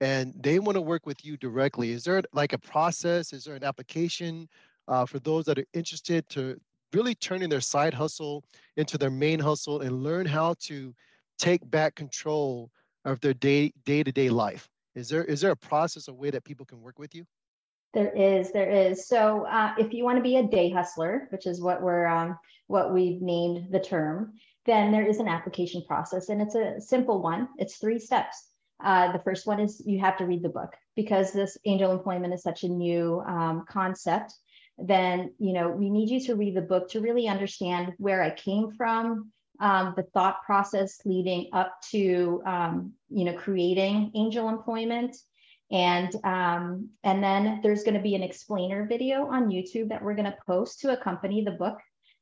and 0.00 0.32
they 0.40 0.58
want 0.58 0.76
to 0.76 0.80
work 0.80 1.04
with 1.04 1.24
you 1.24 1.36
directly, 1.36 1.90
is 1.90 2.04
there 2.04 2.22
like 2.32 2.52
a 2.52 2.58
process? 2.58 3.32
Is 3.32 3.44
there 3.44 3.56
an 3.56 3.64
application 3.64 4.48
uh, 4.88 5.04
for 5.04 5.18
those 5.18 5.44
that 5.46 5.58
are 5.58 5.66
interested 5.74 6.28
to 6.30 6.56
really 6.92 7.14
turning 7.14 7.48
their 7.48 7.60
side 7.60 7.94
hustle 7.94 8.44
into 8.76 8.98
their 8.98 9.10
main 9.10 9.38
hustle 9.38 9.80
and 9.80 10.02
learn 10.02 10.26
how 10.26 10.54
to 10.60 10.94
take 11.38 11.68
back 11.70 11.94
control 11.94 12.70
of 13.04 13.20
their 13.20 13.34
day 13.34 13.72
day 13.84 14.02
to 14.02 14.12
day 14.12 14.30
life? 14.30 14.68
Is 14.94 15.08
there 15.08 15.24
is 15.24 15.40
there 15.40 15.52
a 15.52 15.56
process, 15.56 16.08
a 16.08 16.14
way 16.14 16.30
that 16.30 16.44
people 16.44 16.66
can 16.66 16.80
work 16.80 16.98
with 16.98 17.14
you? 17.14 17.24
There 17.92 18.10
is, 18.10 18.52
there 18.52 18.70
is. 18.70 19.08
So 19.08 19.46
uh, 19.46 19.74
if 19.78 19.92
you 19.92 20.04
want 20.04 20.18
to 20.18 20.22
be 20.22 20.36
a 20.36 20.46
day 20.46 20.70
hustler, 20.70 21.26
which 21.30 21.46
is 21.46 21.60
what 21.60 21.82
we're 21.82 22.06
um, 22.06 22.38
what 22.68 22.94
we've 22.94 23.20
named 23.20 23.72
the 23.72 23.80
term, 23.80 24.34
then 24.64 24.92
there 24.92 25.06
is 25.06 25.18
an 25.18 25.26
application 25.26 25.82
process, 25.86 26.28
and 26.28 26.40
it's 26.40 26.54
a 26.54 26.80
simple 26.80 27.20
one. 27.20 27.48
It's 27.58 27.78
three 27.78 27.98
steps. 27.98 28.46
Uh, 28.82 29.12
the 29.12 29.18
first 29.18 29.46
one 29.46 29.58
is 29.60 29.82
you 29.84 29.98
have 29.98 30.16
to 30.18 30.24
read 30.24 30.42
the 30.42 30.48
book 30.48 30.74
because 30.94 31.32
this 31.32 31.58
angel 31.64 31.90
employment 31.90 32.32
is 32.32 32.42
such 32.42 32.62
a 32.62 32.68
new 32.68 33.20
um, 33.26 33.64
concept. 33.68 34.34
Then 34.78 35.32
you 35.38 35.52
know 35.52 35.68
we 35.70 35.90
need 35.90 36.10
you 36.10 36.20
to 36.26 36.36
read 36.36 36.54
the 36.54 36.62
book 36.62 36.90
to 36.90 37.00
really 37.00 37.26
understand 37.26 37.94
where 37.98 38.22
I 38.22 38.30
came 38.30 38.70
from, 38.76 39.32
um, 39.58 39.94
the 39.96 40.04
thought 40.14 40.42
process 40.46 41.00
leading 41.04 41.50
up 41.52 41.80
to 41.90 42.40
um, 42.46 42.92
you 43.08 43.24
know 43.24 43.34
creating 43.34 44.12
angel 44.14 44.48
employment 44.48 45.16
and 45.70 46.14
um, 46.24 46.88
and 47.04 47.22
then 47.22 47.60
there's 47.62 47.84
going 47.84 47.94
to 47.94 48.02
be 48.02 48.14
an 48.14 48.22
explainer 48.22 48.86
video 48.86 49.26
on 49.26 49.50
YouTube 49.50 49.88
that 49.90 50.02
we're 50.02 50.14
going 50.14 50.30
to 50.30 50.36
post 50.46 50.80
to 50.80 50.92
accompany 50.92 51.44
the 51.44 51.52
book. 51.52 51.78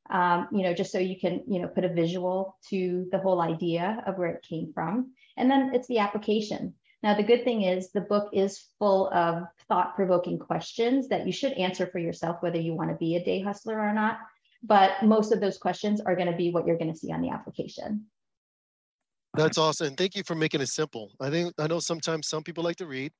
Um, 0.09 0.47
you 0.51 0.63
know, 0.63 0.73
just 0.73 0.91
so 0.91 0.97
you 0.97 1.19
can 1.19 1.43
you 1.47 1.61
know 1.61 1.67
put 1.67 1.85
a 1.85 1.93
visual 1.93 2.57
to 2.69 3.07
the 3.11 3.19
whole 3.19 3.41
idea 3.41 4.03
of 4.07 4.17
where 4.17 4.29
it 4.29 4.45
came 4.47 4.71
from. 4.73 5.13
And 5.37 5.49
then 5.49 5.71
it's 5.73 5.87
the 5.87 5.99
application. 5.99 6.73
Now 7.01 7.15
the 7.15 7.23
good 7.23 7.43
thing 7.43 7.61
is 7.63 7.91
the 7.91 8.01
book 8.01 8.29
is 8.33 8.65
full 8.77 9.09
of 9.13 9.43
thought-provoking 9.67 10.39
questions 10.39 11.07
that 11.09 11.25
you 11.25 11.31
should 11.31 11.53
answer 11.53 11.87
for 11.87 11.99
yourself, 11.99 12.37
whether 12.41 12.59
you 12.59 12.73
want 12.73 12.89
to 12.89 12.97
be 12.97 13.15
a 13.15 13.23
day 13.23 13.41
hustler 13.41 13.79
or 13.79 13.93
not. 13.93 14.19
But 14.61 15.03
most 15.03 15.31
of 15.31 15.39
those 15.39 15.57
questions 15.57 16.01
are 16.01 16.15
going 16.15 16.29
to 16.29 16.35
be 16.35 16.51
what 16.51 16.67
you're 16.67 16.77
going 16.77 16.91
to 16.91 16.97
see 16.97 17.13
on 17.13 17.21
the 17.21 17.29
application. 17.29 18.05
That's 19.35 19.57
awesome. 19.57 19.95
Thank 19.95 20.15
you 20.15 20.23
for 20.23 20.35
making 20.35 20.59
it 20.59 20.67
simple. 20.67 21.11
I 21.21 21.29
think 21.29 21.53
I 21.57 21.67
know 21.67 21.79
sometimes 21.79 22.27
some 22.27 22.43
people 22.43 22.63
like 22.63 22.75
to 22.77 22.85
read, 22.85 23.13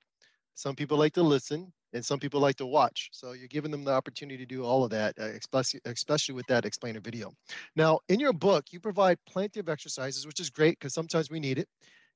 some 0.56 0.76
people 0.76 0.98
like 0.98 1.14
to 1.14 1.24
listen. 1.24 1.72
and 1.94 2.06
some 2.06 2.20
people 2.20 2.40
like 2.40 2.56
to 2.58 2.66
watch. 2.66 3.10
So 3.12 3.32
you're 3.32 3.48
giving 3.48 3.72
them 3.72 3.84
the 3.84 3.92
opportunity 3.92 4.38
to 4.38 4.46
do 4.46 4.64
all 4.64 4.84
of 4.84 4.92
that, 4.92 5.18
uh, 5.20 5.24
especially, 5.24 5.80
especially 5.86 6.36
with 6.36 6.46
that 6.48 6.66
explainer 6.66 7.00
video. 7.00 7.34
Now, 7.76 8.00
in 8.10 8.20
your 8.20 8.34
book, 8.34 8.66
you 8.72 8.80
provide 8.80 9.18
plenty 9.26 9.60
of 9.60 9.70
exercises, 9.70 10.28
which 10.28 10.40
is 10.40 10.50
great 10.50 10.78
because 10.80 10.94
sometimes 10.94 11.30
we 11.32 11.40
need 11.40 11.58
it, 11.58 11.68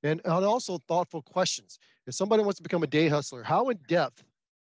and, 0.04 0.22
and 0.26 0.46
also 0.46 0.78
thoughtful 0.88 1.22
questions. 1.22 1.80
If 2.06 2.14
somebody 2.14 2.44
wants 2.44 2.58
to 2.58 2.64
become 2.64 2.84
a 2.84 2.88
day 2.88 3.08
hustler, 3.08 3.44
how 3.44 3.70
in 3.70 3.80
depth 3.88 4.24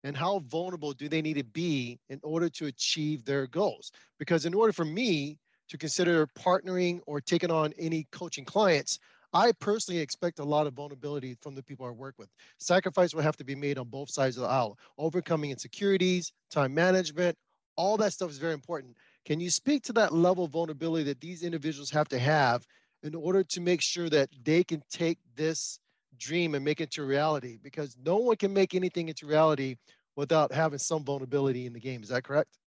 and 0.04 0.16
how 0.16 0.40
vulnerable 0.40 0.92
do 0.94 1.08
they 1.08 1.22
need 1.22 1.38
to 1.38 1.44
be 1.44 2.00
in 2.10 2.20
order 2.24 2.50
to 2.50 2.68
achieve 2.68 3.24
their 3.26 3.48
goals? 3.48 3.92
Because 4.20 4.46
in 4.46 4.54
order 4.54 4.74
for 4.74 4.86
me 4.86 5.40
to 5.70 5.78
consider 5.78 6.28
partnering 6.38 7.00
or 7.08 7.22
taking 7.22 7.50
on 7.50 7.74
any 7.80 8.06
coaching 8.12 8.46
clients, 8.46 9.00
I 9.34 9.52
personally 9.54 10.00
expect 10.00 10.40
a 10.40 10.44
lot 10.44 10.68
of 10.68 10.74
vulnerability 10.74 11.36
from 11.42 11.56
the 11.56 11.64
people 11.64 11.86
I 11.86 11.90
work 11.90 12.16
with. 12.18 12.30
Sacrifice 12.60 13.14
will 13.14 13.24
have 13.24 13.38
to 13.38 13.44
be 13.44 13.56
made 13.56 13.80
on 13.80 13.88
both 13.88 14.12
sides 14.12 14.38
of 14.38 14.44
the 14.44 14.50
aisle. 14.50 14.78
Overcoming 14.98 15.52
insecurities, 15.52 16.32
time 16.52 16.74
management, 16.74 17.36
all 17.76 17.98
that 17.98 18.14
stuff 18.14 18.30
is 18.30 18.38
very 18.38 18.54
important. 18.54 18.96
Can 19.26 19.40
you 19.40 19.50
speak 19.50 19.84
to 19.84 19.94
that 19.94 20.14
level 20.14 20.46
of 20.46 20.52
vulnerability 20.52 21.04
that 21.06 21.22
these 21.22 21.44
individuals 21.44 21.90
have 21.90 22.08
to 22.10 22.20
have 22.20 22.66
in 23.02 23.16
order 23.16 23.44
to 23.44 23.62
make 23.62 23.82
sure 23.82 24.10
that 24.10 24.30
they 24.44 24.64
can 24.64 24.84
take 24.92 25.18
this 25.36 25.80
dream 26.18 26.54
and 26.54 26.64
make 26.64 26.80
it 26.80 26.92
to 26.92 27.04
reality? 27.04 27.58
Because 27.62 27.98
no 28.06 28.18
one 28.18 28.36
can 28.36 28.54
make 28.54 28.76
anything 28.76 29.10
into 29.10 29.26
reality 29.26 29.76
without 30.16 30.52
having 30.54 30.78
some 30.78 31.04
vulnerability 31.04 31.66
in 31.66 31.74
the 31.74 31.80
game. 31.80 32.04
Is 32.04 32.10
that 32.10 32.24
correct? 32.24 32.60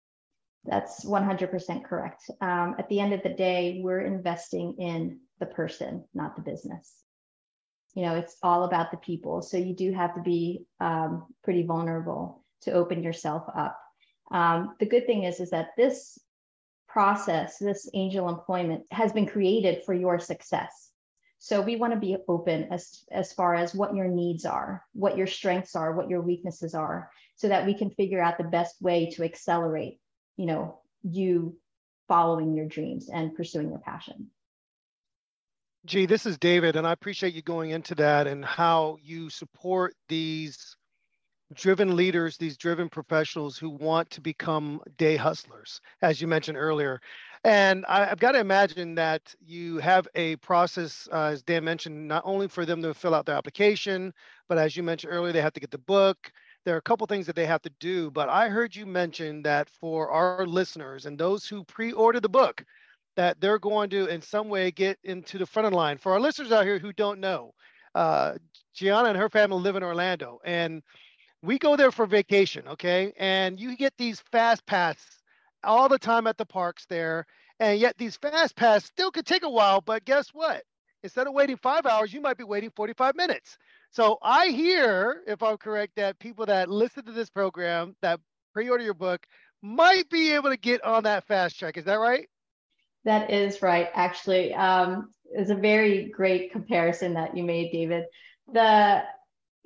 That's 0.64 1.06
100% 1.06 1.84
correct. 1.84 2.24
Um, 2.42 2.76
at 2.80 2.90
the 2.90 3.00
end 3.00 3.14
of 3.14 3.22
the 3.22 3.30
day, 3.30 3.82
we're 3.84 4.02
investing 4.02 4.74
in 4.80 5.20
the 5.40 5.46
person, 5.46 6.04
not 6.14 6.36
the 6.36 6.42
business. 6.42 6.94
You 7.94 8.04
know, 8.04 8.16
it's 8.16 8.38
all 8.44 8.64
about 8.64 8.92
the 8.92 8.98
people. 8.98 9.42
So 9.42 9.58
you 9.58 9.74
do 9.74 9.94
have 9.94 10.16
to 10.16 10.22
be 10.22 10.66
um, 10.80 11.26
pretty 11.44 11.64
vulnerable 11.64 12.44
to 12.62 12.72
open 12.72 13.04
yourself 13.04 13.44
up. 13.56 13.80
Um, 14.32 14.76
the 14.80 14.86
good 14.86 15.06
thing 15.06 15.24
is, 15.24 15.40
is 15.40 15.52
that 15.52 15.70
this 15.78 16.20
process, 16.88 17.58
this 17.58 17.90
angel 17.94 18.30
employment, 18.30 18.84
has 18.92 19.12
been 19.14 19.28
created 19.28 19.84
for 19.86 19.94
your 19.94 20.20
success. 20.20 20.92
So 21.40 21.62
we 21.62 21.76
want 21.76 21.94
to 21.94 22.00
be 22.00 22.18
open 22.28 22.70
as 22.72 23.04
as 23.12 23.32
far 23.34 23.54
as 23.54 23.76
what 23.76 23.94
your 23.94 24.08
needs 24.08 24.46
are, 24.46 24.84
what 24.94 25.18
your 25.18 25.28
strengths 25.28 25.76
are, 25.76 25.94
what 25.94 26.10
your 26.10 26.22
weaknesses 26.22 26.74
are, 26.74 27.12
so 27.36 27.50
that 27.50 27.66
we 27.66 27.74
can 27.74 27.92
figure 27.92 28.22
out 28.22 28.38
the 28.38 28.46
best 28.46 28.82
way 28.82 29.12
to 29.12 29.24
accelerate, 29.24 30.00
you 30.38 30.48
know, 30.48 30.80
you 31.04 31.56
following 32.08 32.56
your 32.56 32.66
dreams 32.66 33.10
and 33.10 33.36
pursuing 33.36 33.70
your 33.70 33.80
passion. 33.80 34.32
Gee, 35.86 36.08
this 36.08 36.26
is 36.26 36.38
David, 36.40 36.76
and 36.76 36.88
I 36.88 36.94
appreciate 36.94 37.36
you 37.36 37.44
going 37.44 37.70
into 37.70 37.94
that 37.96 38.26
and 38.26 38.44
how 38.44 38.98
you 39.04 39.30
support 39.30 39.94
these 40.10 40.76
driven 41.54 41.96
leaders, 41.96 42.38
these 42.38 42.58
driven 42.58 42.90
professionals 42.90 43.58
who 43.58 43.70
want 43.70 44.10
to 44.12 44.22
become 44.22 44.82
day 44.98 45.16
hustlers, 45.16 45.82
as 46.02 46.20
you 46.20 46.28
mentioned 46.28 46.58
earlier. 46.58 47.00
And 47.44 47.86
I, 47.86 48.06
have 48.06 48.20
got 48.20 48.32
to 48.32 48.40
imagine 48.40 48.96
that 48.96 49.36
you 49.40 49.78
have 49.78 50.08
a 50.16 50.38
process, 50.38 51.08
uh, 51.12 51.26
as 51.26 51.44
Dan 51.44 51.64
mentioned, 51.64 52.08
not 52.08 52.24
only 52.26 52.48
for 52.48 52.66
them 52.66 52.82
to 52.82 52.94
fill 52.96 53.14
out 53.14 53.28
their 53.28 53.36
application, 53.38 54.12
but 54.50 54.58
as 54.58 54.76
you 54.76 54.82
mentioned 54.82 55.14
earlier, 55.14 55.34
they 55.34 55.42
have 55.42 55.54
to 55.54 55.60
get 55.60 55.70
the 55.72 55.78
book. 55.78 56.32
There 56.64 56.74
are 56.74 56.80
a 56.80 56.82
couple 56.82 57.06
things 57.06 57.28
that 57.28 57.36
they 57.36 57.46
have 57.46 57.62
to 57.62 57.72
do. 57.80 58.10
But 58.10 58.28
I 58.30 58.50
heard 58.50 58.76
you 58.76 58.88
mention 58.88 59.44
that 59.44 59.70
for 59.70 60.10
our 60.10 60.48
listeners 60.48 61.06
and 61.06 61.18
those 61.20 61.48
who 61.48 61.64
pre 61.64 61.92
order 61.92 62.20
the 62.20 62.30
book, 62.30 62.66
that 63.16 63.40
they're 63.40 63.60
going 63.60 63.90
to 63.92 64.08
in 64.08 64.22
some 64.22 64.50
way 64.50 64.72
get 64.72 64.98
into 65.04 65.38
the 65.38 65.46
front 65.46 65.66
of 65.66 65.72
the 65.72 65.78
line. 65.78 65.98
For 65.98 66.14
our 66.14 66.20
listeners 66.20 66.52
out 66.52 66.66
here 66.66 66.80
who 66.80 66.94
don't 66.94 67.20
know, 67.20 67.54
uh, 67.94 68.34
Gianna 68.74 69.10
and 69.10 69.18
her 69.18 69.30
family 69.30 69.62
live 69.62 69.76
in 69.76 69.84
Orlando, 69.84 70.40
and 70.44 70.84
we 71.42 71.58
go 71.60 71.76
there 71.76 71.92
for 71.92 72.06
vacation, 72.06 72.68
okay? 72.68 73.14
And 73.18 73.60
you 73.60 73.78
get 73.78 73.94
these 73.98 74.20
fast 74.32 74.66
pass 74.66 74.98
all 75.64 75.88
the 75.90 76.00
time 76.00 76.28
at 76.28 76.38
the 76.38 76.46
parks 76.46 76.86
there, 76.88 77.26
and 77.60 77.80
yet 77.80 77.98
these 77.98 78.18
fast 78.18 78.56
pass 78.56 78.86
still 78.86 79.12
could 79.12 79.26
take 79.26 79.44
a 79.44 79.50
while. 79.50 79.82
But 79.82 80.06
guess 80.06 80.30
what? 80.34 80.64
Instead 81.04 81.28
of 81.28 81.34
waiting 81.34 81.58
five 81.58 81.86
hours, 81.86 82.12
you 82.12 82.20
might 82.20 82.38
be 82.38 82.44
waiting 82.44 82.72
45 82.76 83.16
minutes. 83.16 83.58
So 83.92 84.18
I 84.24 84.48
hear, 84.48 85.22
if 85.28 85.42
I'm 85.44 85.58
correct, 85.58 85.94
that 85.96 86.20
people 86.20 86.48
that 86.48 86.70
listen 86.70 87.06
to 87.06 87.12
this 87.12 87.30
program 87.30 87.96
that 88.02 88.20
pre-order 88.54 88.84
your 88.84 88.94
book 88.96 89.26
might 89.62 90.10
be 90.10 90.34
able 90.34 90.50
to 90.50 90.58
get 90.58 90.84
on 90.84 91.04
that 91.04 91.28
fast 91.28 91.58
track. 91.60 91.78
Is 91.78 91.86
that 91.86 92.00
right? 92.00 92.28
That 93.06 93.32
is 93.32 93.62
right, 93.62 93.90
actually. 93.94 94.54
Um, 94.54 95.10
it's 95.32 95.52
a 95.52 95.56
very 95.56 96.10
great 96.10 96.52
comparison 96.52 97.14
that 97.14 97.38
you 97.38 97.44
made, 97.44 97.72
David. 97.72 98.06
The 98.52 99.04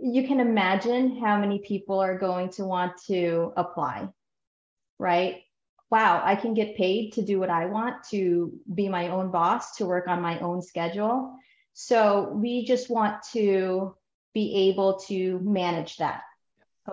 you 0.02 0.26
can 0.28 0.40
imagine 0.40 1.20
how 1.20 1.38
many 1.38 1.60
people 1.60 2.00
are 2.00 2.18
going 2.18 2.50
to 2.52 2.64
want 2.64 2.94
to 3.08 3.52
apply, 3.58 4.08
right? 4.98 5.42
Wow, 5.92 6.22
I 6.24 6.36
can 6.36 6.54
get 6.54 6.78
paid 6.78 7.14
to 7.14 7.22
do 7.22 7.40
what 7.40 7.50
I 7.50 7.66
want, 7.66 8.04
to 8.12 8.54
be 8.74 8.88
my 8.88 9.10
own 9.10 9.32
boss, 9.32 9.76
to 9.78 9.86
work 9.86 10.08
on 10.08 10.22
my 10.22 10.40
own 10.40 10.62
schedule. 10.62 11.36
So 11.74 12.30
we 12.30 12.66
just 12.66 12.90
want 12.90 13.24
to 13.34 13.96
be 14.34 14.70
able 14.70 15.00
to 15.08 15.40
manage 15.40 15.98
that. 15.98 16.22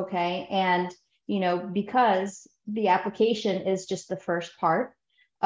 Okay. 0.01 0.49
And, 0.51 0.93
you 1.27 1.41
know, 1.41 1.59
because 1.59 2.49
the 2.67 2.89
application 2.89 3.67
is 3.67 3.87
just 3.87 4.09
the 4.09 4.17
first 4.17 4.57
part, 4.59 4.96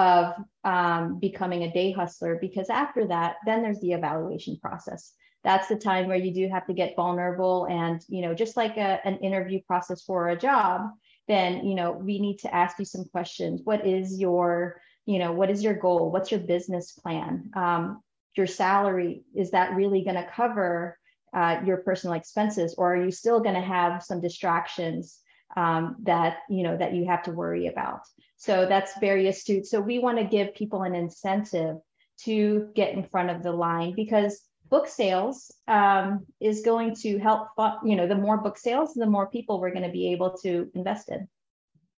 of 0.01 0.35
um, 0.65 1.19
becoming 1.19 1.63
a 1.63 1.73
day 1.73 1.93
hustler 1.93 2.39
because 2.41 2.71
after 2.71 3.07
that 3.07 3.37
then 3.45 3.63
there's 3.63 3.81
the 3.81 3.93
evaluation 3.93 4.57
process. 4.61 5.13
That's 5.45 5.69
the 5.69 5.77
time 5.77 6.07
where 6.07 6.17
you 6.25 6.33
do 6.35 6.49
have 6.49 6.67
to 6.67 6.75
get 6.75 6.97
vulnerable 6.97 7.67
and 7.67 8.03
you 8.09 8.23
know 8.23 8.35
just 8.35 8.57
like 8.57 8.77
a, 8.77 9.01
an 9.05 9.19
interview 9.19 9.61
process 9.67 10.03
for 10.03 10.29
a 10.29 10.39
job 10.39 10.91
then 11.29 11.65
you 11.65 11.75
know 11.75 11.93
we 11.93 12.19
need 12.19 12.39
to 12.39 12.55
ask 12.55 12.79
you 12.79 12.85
some 12.85 13.05
questions. 13.05 13.61
What 13.63 13.87
is 13.87 14.19
your 14.19 14.81
you 15.07 15.19
know 15.19 15.33
what 15.33 15.51
is 15.51 15.63
your 15.63 15.75
goal? 15.75 16.11
What's 16.11 16.31
your 16.31 16.41
business 16.41 16.93
plan? 16.93 17.51
Um, 17.55 18.03
your 18.37 18.47
salary 18.47 19.25
is 19.35 19.51
that 19.51 19.75
really 19.75 20.03
going 20.03 20.17
to 20.17 20.31
cover 20.35 20.99
uh, 21.35 21.61
your 21.67 21.79
personal 21.79 22.17
expenses 22.17 22.75
or 22.79 22.95
are 22.95 23.05
you 23.05 23.11
still 23.11 23.41
going 23.41 23.55
to 23.55 23.61
have 23.61 24.03
some 24.03 24.21
distractions 24.21 25.19
um, 25.57 25.97
that 26.03 26.39
you 26.49 26.63
know 26.63 26.77
that 26.77 26.95
you 26.95 27.07
have 27.07 27.23
to 27.25 27.33
worry 27.33 27.67
about 27.67 28.01
so 28.41 28.65
that's 28.65 28.99
very 29.01 29.29
astute. 29.29 29.67
So 29.67 29.83
we 29.83 29.99
want 29.99 30.17
to 30.17 30.25
give 30.25 30.55
people 30.55 30.85
an 30.85 30.95
incentive 30.95 31.77
to 32.25 32.71
get 32.75 32.95
in 32.95 33.05
front 33.05 33.29
of 33.29 33.43
the 33.43 33.53
line 33.53 33.93
because 33.95 34.41
book 34.71 34.89
sales 34.89 35.53
um, 35.69 36.25
is 36.41 36.63
going 36.63 36.95
to 37.03 37.19
help, 37.19 37.49
you 37.85 37.97
know, 37.97 38.07
the 38.09 38.15
more 38.15 38.39
book 38.39 38.57
sales, 38.57 38.95
the 38.95 39.05
more 39.05 39.27
people 39.29 39.61
we're 39.61 39.73
going 39.73 39.85
to 39.85 39.93
be 39.93 40.11
able 40.13 40.39
to 40.39 40.71
invest 40.75 41.11
in. 41.11 41.29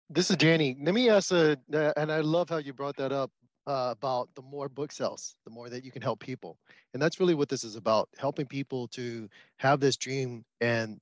This 0.09 0.31
is 0.31 0.37
Danny. 0.37 0.75
Let 0.81 0.95
me 0.95 1.11
ask, 1.11 1.31
a, 1.31 1.59
uh, 1.71 1.93
and 1.95 2.11
I 2.11 2.21
love 2.21 2.49
how 2.49 2.57
you 2.57 2.73
brought 2.73 2.97
that 2.97 3.11
up 3.11 3.29
uh, 3.67 3.93
about 3.95 4.27
the 4.33 4.41
more 4.41 4.67
book 4.67 4.91
sales, 4.91 5.35
the 5.45 5.51
more 5.51 5.69
that 5.69 5.85
you 5.85 5.91
can 5.91 6.01
help 6.01 6.19
people. 6.19 6.57
And 6.95 7.01
that's 7.01 7.19
really 7.19 7.35
what 7.35 7.49
this 7.49 7.63
is 7.63 7.75
about 7.75 8.09
helping 8.17 8.47
people 8.47 8.87
to 8.89 9.29
have 9.57 9.79
this 9.79 9.95
dream 9.95 10.43
and 10.59 10.99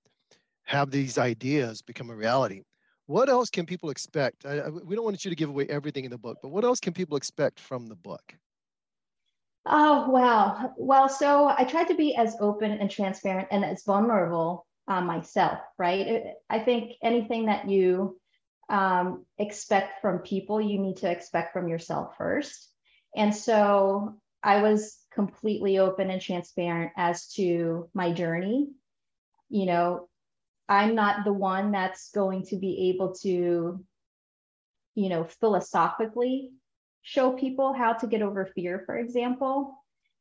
have 0.64 0.92
these 0.92 1.18
ideas 1.18 1.82
become 1.82 2.10
a 2.10 2.16
reality 2.16 2.64
what 3.10 3.28
else 3.28 3.50
can 3.50 3.66
people 3.66 3.90
expect? 3.90 4.46
I, 4.46 4.60
I, 4.60 4.70
we 4.70 4.96
don't 4.96 5.04
want 5.04 5.26
you 5.26 5.32
to 5.32 5.36
give 5.36 5.50
away 5.50 5.66
everything 5.68 6.06
in 6.06 6.12
the 6.12 6.18
book, 6.18 6.38
but 6.44 6.50
what 6.50 6.64
else 6.64 6.80
can 6.80 6.94
people 6.94 7.18
expect 7.18 7.60
from 7.60 7.88
the 7.88 7.96
book? 7.96 8.36
Oh, 9.66 10.10
wow. 10.10 10.74
Well, 10.78 11.10
so 11.10 11.48
I 11.48 11.64
tried 11.64 11.88
to 11.88 11.96
be 11.96 12.16
as 12.16 12.38
open 12.40 12.72
and 12.72 12.90
transparent 12.90 13.48
and 13.50 13.66
as 13.66 13.84
vulnerable 13.84 14.68
uh, 14.88 15.02
myself, 15.02 15.58
right? 15.80 16.36
I 16.52 16.60
think 16.60 16.94
anything 17.02 17.48
that 17.48 17.68
you 17.68 18.20
um, 18.70 19.26
expect 19.40 20.02
from 20.04 20.20
people, 20.20 20.62
you 20.62 20.78
need 20.78 20.98
to 20.98 21.10
expect 21.10 21.52
from 21.52 21.68
yourself 21.68 22.16
first. 22.16 22.70
And 23.16 23.36
so 23.36 24.20
I 24.44 24.62
was 24.62 25.00
completely 25.12 25.80
open 25.80 26.12
and 26.12 26.22
transparent 26.22 26.92
as 26.96 27.28
to 27.34 27.90
my 27.96 28.14
journey. 28.14 28.68
You 29.50 29.66
know, 29.66 30.09
I'm 30.70 30.94
not 30.94 31.26
the 31.26 31.34
one 31.34 31.72
that's 31.72 32.12
going 32.12 32.44
to 32.46 32.56
be 32.56 32.92
able 32.94 33.16
to, 33.16 33.84
you 34.94 35.10
know, 35.10 35.24
philosophically 35.24 36.52
show 37.02 37.34
people 37.34 37.74
how 37.74 37.94
to 37.94 38.08
get 38.08 38.22
over 38.22 38.46
fear, 38.46 38.84
for 38.86 38.96
example. 38.96 39.76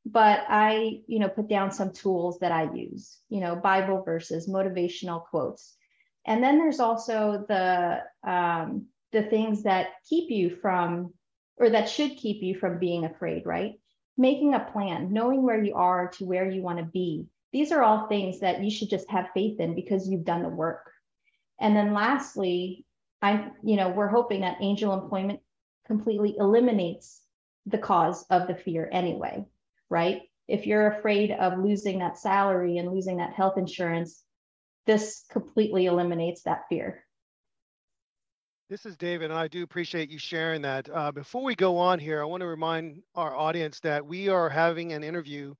But 0.07 0.45
I, 0.49 1.03
you 1.07 1.19
know, 1.19 1.29
put 1.29 1.49
down 1.49 1.71
some 1.71 1.93
tools 1.93 2.39
that 2.39 2.51
I 2.51 2.73
use, 2.73 3.19
you 3.29 3.41
know, 3.41 3.57
Bible 3.57 4.03
verses, 4.03 4.49
motivational 4.49 5.27
quotes. 5.27 5.77
And 6.25 6.43
then 6.43 6.59
there's 6.59 6.81
also 6.81 7.45
the 7.47 8.03
um, 8.27 8.87
the 9.13 9.23
things 9.23 9.65
that 9.65 9.89
keep 10.09 10.31
you 10.31 10.57
from, 10.63 11.13
or 11.59 11.71
that 11.71 11.91
should 11.91 12.17
keep 12.17 12.43
you 12.43 12.55
from 12.59 12.79
being 12.79 13.05
afraid, 13.05 13.45
right? 13.45 13.75
Making 14.17 14.55
a 14.55 14.61
plan, 14.61 15.13
knowing 15.13 15.43
where 15.43 15.63
you 15.63 15.75
are 15.75 16.09
to 16.13 16.25
where 16.25 16.49
you 16.49 16.63
want 16.63 16.79
to 16.79 16.85
be, 16.85 17.27
these 17.53 17.73
are 17.73 17.83
all 17.83 18.07
things 18.07 18.41
that 18.41 18.63
you 18.63 18.71
should 18.71 18.91
just 18.91 19.11
have 19.11 19.31
faith 19.35 19.61
in 19.61 19.75
because 19.75 20.09
you've 20.09 20.25
done 20.25 20.43
the 20.43 20.49
work. 20.49 20.93
And 21.61 21.75
then 21.77 21.95
lastly, 21.95 22.85
I'm, 23.23 23.53
you 23.63 23.77
know, 23.77 23.89
we're 23.89 24.09
hoping 24.09 24.43
that 24.43 24.59
angel 24.61 24.93
employment 24.93 25.41
completely 25.87 26.37
eliminates 26.39 27.21
the 27.67 27.79
cause 27.79 28.25
of 28.31 28.47
the 28.47 28.55
fear 28.55 28.89
anyway, 28.93 29.45
right? 29.91 30.23
If 30.47 30.67
you're 30.67 30.93
afraid 30.93 31.33
of 31.33 31.59
losing 31.59 31.99
that 31.99 32.19
salary 32.19 32.79
and 32.79 32.93
losing 32.93 33.19
that 33.19 33.35
health 33.35 33.59
insurance, 33.59 34.23
this 34.87 35.25
completely 35.31 35.87
eliminates 35.87 36.43
that 36.43 36.65
fear. 36.69 37.05
This 38.71 38.85
is 38.85 38.99
David, 38.99 39.31
and 39.31 39.39
I 39.39 39.49
do 39.49 39.63
appreciate 39.63 40.11
you 40.11 40.19
sharing 40.19 40.63
that. 40.63 40.89
Uh, 40.93 41.11
before 41.11 41.43
we 41.43 41.55
go 41.55 41.79
on 41.79 41.99
here, 41.99 42.21
I 42.21 42.27
want 42.27 42.43
to 42.43 42.47
remind 42.47 43.03
our 43.15 43.35
audience 43.35 43.81
that 43.81 44.05
we 44.05 44.29
are 44.29 44.51
having 44.51 44.93
an 44.93 45.03
interview 45.03 45.55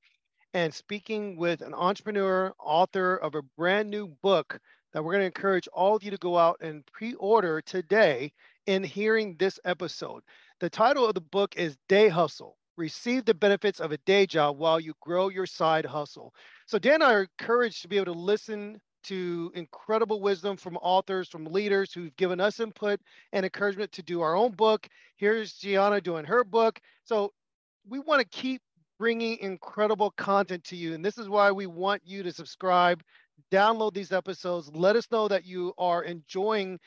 and 0.55 0.73
speaking 0.73 1.37
with 1.37 1.61
an 1.63 1.75
entrepreneur, 1.75 2.53
author 2.59 3.17
of 3.17 3.35
a 3.35 3.43
brand 3.57 3.91
new 3.91 4.09
book 4.23 4.59
that 4.93 5.03
we're 5.05 5.13
going 5.13 5.23
to 5.23 5.27
encourage 5.27 5.69
all 5.69 5.95
of 5.95 6.03
you 6.03 6.11
to 6.11 6.17
go 6.17 6.39
out 6.39 6.59
and 6.61 6.85
pre 6.87 7.15
order 7.15 7.61
today 7.61 8.33
in 8.67 8.83
hearing 8.83 9.37
this 9.39 9.61
episode. 9.65 10.23
The 10.61 10.71
title 10.71 11.07
of 11.07 11.15
the 11.15 11.21
book 11.21 11.57
is 11.57 11.77
Day 11.89 12.09
Hustle 12.09 12.57
Receive 12.77 13.25
the 13.25 13.35
Benefits 13.35 13.81
of 13.81 13.93
a 13.93 13.99
Day 13.99 14.27
Job 14.27 14.57
While 14.59 14.81
You 14.81 14.95
Grow 15.01 15.29
Your 15.29 15.47
Side 15.47 15.85
Hustle. 15.85 16.33
So, 16.67 16.79
Dan 16.79 16.95
and 16.95 17.05
I 17.05 17.13
are 17.15 17.29
encouraged 17.41 17.83
to 17.83 17.89
be 17.89 17.97
able 17.97 18.15
to 18.15 18.19
listen 18.21 18.81
to 19.05 19.53
incredible 19.55 20.21
wisdom 20.21 20.57
from 20.57 20.77
authors, 20.77 21.29
from 21.29 21.45
leaders 21.47 21.93
who've 21.93 22.15
given 22.17 22.41
us 22.41 22.61
input 22.61 23.01
and 23.33 23.45
encouragement 23.45 23.93
to 23.93 24.03
do 24.03 24.21
our 24.21 24.35
own 24.35 24.53
book. 24.53 24.87
Here's 25.17 25.55
Gianna 25.55 26.01
doing 26.01 26.25
her 26.25 26.45
book. 26.45 26.81
So 27.05 27.33
we 27.89 27.99
want 27.99 28.21
to 28.21 28.29
keep 28.29 28.61
bringing 28.99 29.39
incredible 29.39 30.11
content 30.13 30.65
to 30.65 30.77
you. 30.77 30.95
And 30.95 31.05
this 31.05 31.19
is 31.19 31.29
why 31.29 31.51
we 31.53 31.67
want 31.67 32.03
you 32.05 32.23
to 32.23 32.33
subscribe, 32.33 33.03
download 33.51 33.95
these 33.95 34.13
episodes, 34.13 34.71
let 34.75 34.97
us 34.97 35.07
know 35.11 35.29
that 35.29 35.47
you 35.47 35.73
are 35.79 36.03
enjoying 36.03 36.79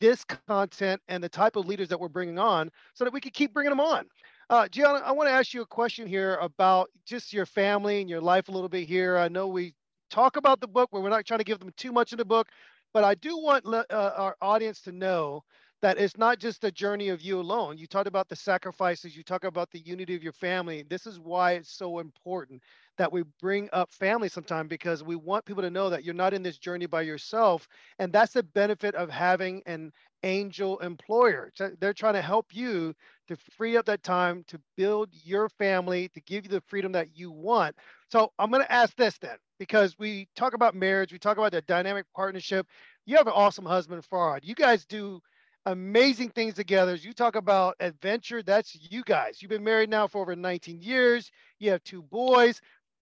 this 0.00 0.24
content 0.24 1.00
and 1.08 1.22
the 1.22 1.28
type 1.28 1.56
of 1.56 1.66
leaders 1.66 1.88
that 1.88 2.00
we're 2.00 2.08
bringing 2.08 2.38
on 2.38 2.70
so 2.94 3.04
that 3.04 3.12
we 3.12 3.20
can 3.20 3.30
keep 3.32 3.52
bringing 3.52 3.70
them 3.70 3.80
on. 3.80 4.06
Uh, 4.48 4.66
Gianna, 4.66 5.00
I 5.04 5.12
want 5.12 5.28
to 5.28 5.32
ask 5.32 5.54
you 5.54 5.62
a 5.62 5.66
question 5.66 6.08
here 6.08 6.36
about 6.40 6.90
just 7.06 7.32
your 7.32 7.46
family 7.46 8.00
and 8.00 8.10
your 8.10 8.20
life 8.20 8.48
a 8.48 8.52
little 8.52 8.68
bit 8.68 8.88
here. 8.88 9.16
I 9.16 9.28
know 9.28 9.46
we 9.46 9.74
talk 10.10 10.36
about 10.36 10.60
the 10.60 10.66
book, 10.66 10.90
but 10.90 11.02
we're 11.02 11.10
not 11.10 11.24
trying 11.24 11.38
to 11.38 11.44
give 11.44 11.60
them 11.60 11.72
too 11.76 11.92
much 11.92 12.12
in 12.12 12.18
the 12.18 12.24
book. 12.24 12.48
But 12.92 13.04
I 13.04 13.14
do 13.14 13.38
want 13.38 13.64
uh, 13.66 13.84
our 14.16 14.36
audience 14.42 14.80
to 14.82 14.92
know 14.92 15.44
that 15.82 15.98
it's 15.98 16.16
not 16.18 16.38
just 16.38 16.64
a 16.64 16.70
journey 16.72 17.08
of 17.08 17.22
you 17.22 17.40
alone. 17.40 17.78
You 17.78 17.86
talked 17.86 18.06
about 18.08 18.28
the 18.28 18.36
sacrifices, 18.36 19.16
you 19.16 19.22
talk 19.22 19.44
about 19.44 19.70
the 19.70 19.80
unity 19.80 20.14
of 20.14 20.22
your 20.22 20.32
family. 20.32 20.84
This 20.88 21.06
is 21.06 21.18
why 21.18 21.52
it's 21.52 21.70
so 21.72 21.98
important 22.00 22.62
that 22.98 23.12
we 23.12 23.22
bring 23.40 23.68
up 23.72 23.92
family 23.92 24.28
sometime 24.28 24.68
because 24.68 25.02
we 25.02 25.16
want 25.16 25.46
people 25.46 25.62
to 25.62 25.70
know 25.70 25.88
that 25.90 26.04
you're 26.04 26.14
not 26.14 26.34
in 26.34 26.42
this 26.42 26.58
journey 26.58 26.86
by 26.86 27.02
yourself. 27.02 27.66
And 27.98 28.12
that's 28.12 28.32
the 28.34 28.42
benefit 28.42 28.94
of 28.94 29.08
having 29.10 29.62
an 29.66 29.92
angel 30.22 30.78
employer. 30.80 31.50
They're 31.80 31.94
trying 31.94 32.14
to 32.14 32.22
help 32.22 32.54
you 32.54 32.94
to 33.28 33.36
free 33.56 33.76
up 33.76 33.86
that 33.86 34.02
time 34.02 34.44
to 34.48 34.60
build 34.76 35.08
your 35.24 35.48
family, 35.48 36.08
to 36.10 36.20
give 36.22 36.44
you 36.44 36.50
the 36.50 36.62
freedom 36.66 36.92
that 36.92 37.16
you 37.16 37.30
want. 37.30 37.74
So 38.10 38.32
I'm 38.38 38.50
going 38.50 38.62
to 38.64 38.72
ask 38.72 38.94
this 38.96 39.16
then 39.18 39.36
because 39.58 39.98
we 39.98 40.28
talk 40.36 40.52
about 40.54 40.74
marriage, 40.74 41.12
we 41.12 41.18
talk 41.18 41.38
about 41.38 41.52
the 41.52 41.62
dynamic 41.62 42.06
partnership. 42.14 42.66
You 43.06 43.16
have 43.16 43.26
an 43.26 43.32
awesome 43.34 43.64
husband, 43.64 44.04
Farhad. 44.12 44.40
You 44.42 44.54
guys 44.54 44.84
do 44.84 45.20
amazing 45.66 46.30
things 46.30 46.54
together. 46.54 46.94
You 46.94 47.12
talk 47.12 47.36
about 47.36 47.76
adventure, 47.80 48.42
that's 48.42 48.76
you 48.90 49.02
guys. 49.04 49.42
You've 49.42 49.50
been 49.50 49.64
married 49.64 49.90
now 49.90 50.06
for 50.06 50.22
over 50.22 50.36
19 50.36 50.80
years. 50.82 51.30
You 51.58 51.70
have 51.72 51.82
two 51.84 52.02
boys, 52.02 52.60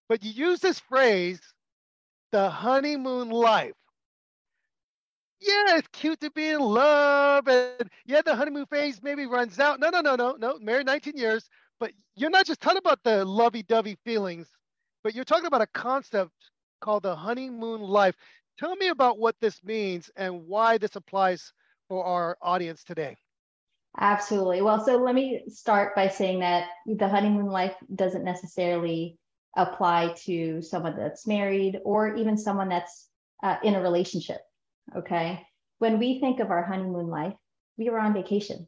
but 0.09 0.23
you 0.23 0.31
use 0.31 0.59
this 0.59 0.79
phrase, 0.79 1.41
the 2.31 2.49
honeymoon 2.49 3.29
life. 3.29 3.73
Yeah, 5.41 5.77
it's 5.77 5.87
cute 5.93 6.19
to 6.21 6.31
be 6.31 6.49
in 6.49 6.59
love. 6.59 7.47
And 7.47 7.89
yeah, 8.05 8.21
the 8.21 8.35
honeymoon 8.35 8.65
phase 8.67 9.01
maybe 9.01 9.25
runs 9.25 9.59
out. 9.59 9.79
No, 9.79 9.89
no, 9.89 10.01
no, 10.01 10.15
no, 10.15 10.35
no. 10.37 10.59
Married 10.59 10.85
19 10.85 11.15
years, 11.17 11.49
but 11.79 11.91
you're 12.15 12.29
not 12.29 12.45
just 12.45 12.59
talking 12.61 12.79
about 12.79 12.99
the 13.03 13.23
lovey 13.25 13.63
dovey 13.63 13.97
feelings 14.05 14.49
but 15.03 15.15
you're 15.15 15.25
talking 15.25 15.45
about 15.45 15.61
a 15.61 15.67
concept 15.67 16.31
called 16.81 17.03
the 17.03 17.15
honeymoon 17.15 17.81
life. 17.81 18.15
Tell 18.57 18.75
me 18.75 18.89
about 18.89 19.19
what 19.19 19.35
this 19.39 19.63
means 19.63 20.11
and 20.15 20.45
why 20.47 20.77
this 20.77 20.95
applies 20.95 21.53
for 21.89 22.05
our 22.05 22.37
audience 22.41 22.85
today. 22.85 23.17
Absolutely. 23.99 24.61
Well, 24.61 24.85
so 24.85 24.95
let 24.97 25.13
me 25.13 25.41
start 25.49 25.95
by 25.95 26.07
saying 26.07 26.39
that 26.39 26.69
the 26.85 27.09
honeymoon 27.09 27.47
life 27.47 27.75
doesn't 27.93 28.23
necessarily 28.23 29.17
apply 29.57 30.13
to 30.25 30.61
someone 30.61 30.95
that's 30.95 31.27
married 31.27 31.79
or 31.83 32.15
even 32.15 32.37
someone 32.37 32.69
that's 32.69 33.09
uh, 33.43 33.57
in 33.63 33.75
a 33.75 33.81
relationship. 33.81 34.39
Okay. 34.95 35.45
When 35.79 35.99
we 35.99 36.19
think 36.19 36.39
of 36.39 36.51
our 36.51 36.63
honeymoon 36.63 37.07
life, 37.07 37.33
we 37.77 37.89
were 37.89 37.99
on 37.99 38.13
vacation. 38.13 38.67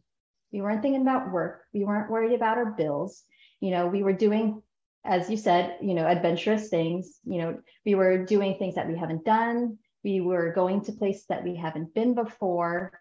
We 0.51 0.61
weren't 0.61 0.81
thinking 0.81 1.01
about 1.01 1.31
work. 1.31 1.61
We 1.73 1.85
weren't 1.85 2.11
worried 2.11 2.33
about 2.33 2.57
our 2.57 2.71
bills. 2.71 3.23
You 3.61 3.71
know, 3.71 3.87
we 3.87 4.03
were 4.03 4.13
doing 4.13 4.61
as 5.03 5.29
you 5.29 5.37
said, 5.37 5.77
you 5.81 5.93
know, 5.93 6.05
adventurous 6.05 6.69
things. 6.69 7.19
You 7.25 7.41
know, 7.41 7.59
we 7.85 7.95
were 7.95 8.25
doing 8.25 8.57
things 8.57 8.75
that 8.75 8.87
we 8.87 8.97
haven't 8.97 9.25
done. 9.25 9.79
We 10.03 10.21
were 10.21 10.53
going 10.53 10.81
to 10.85 10.91
places 10.91 11.25
that 11.29 11.43
we 11.43 11.55
haven't 11.55 11.93
been 11.93 12.13
before. 12.13 12.91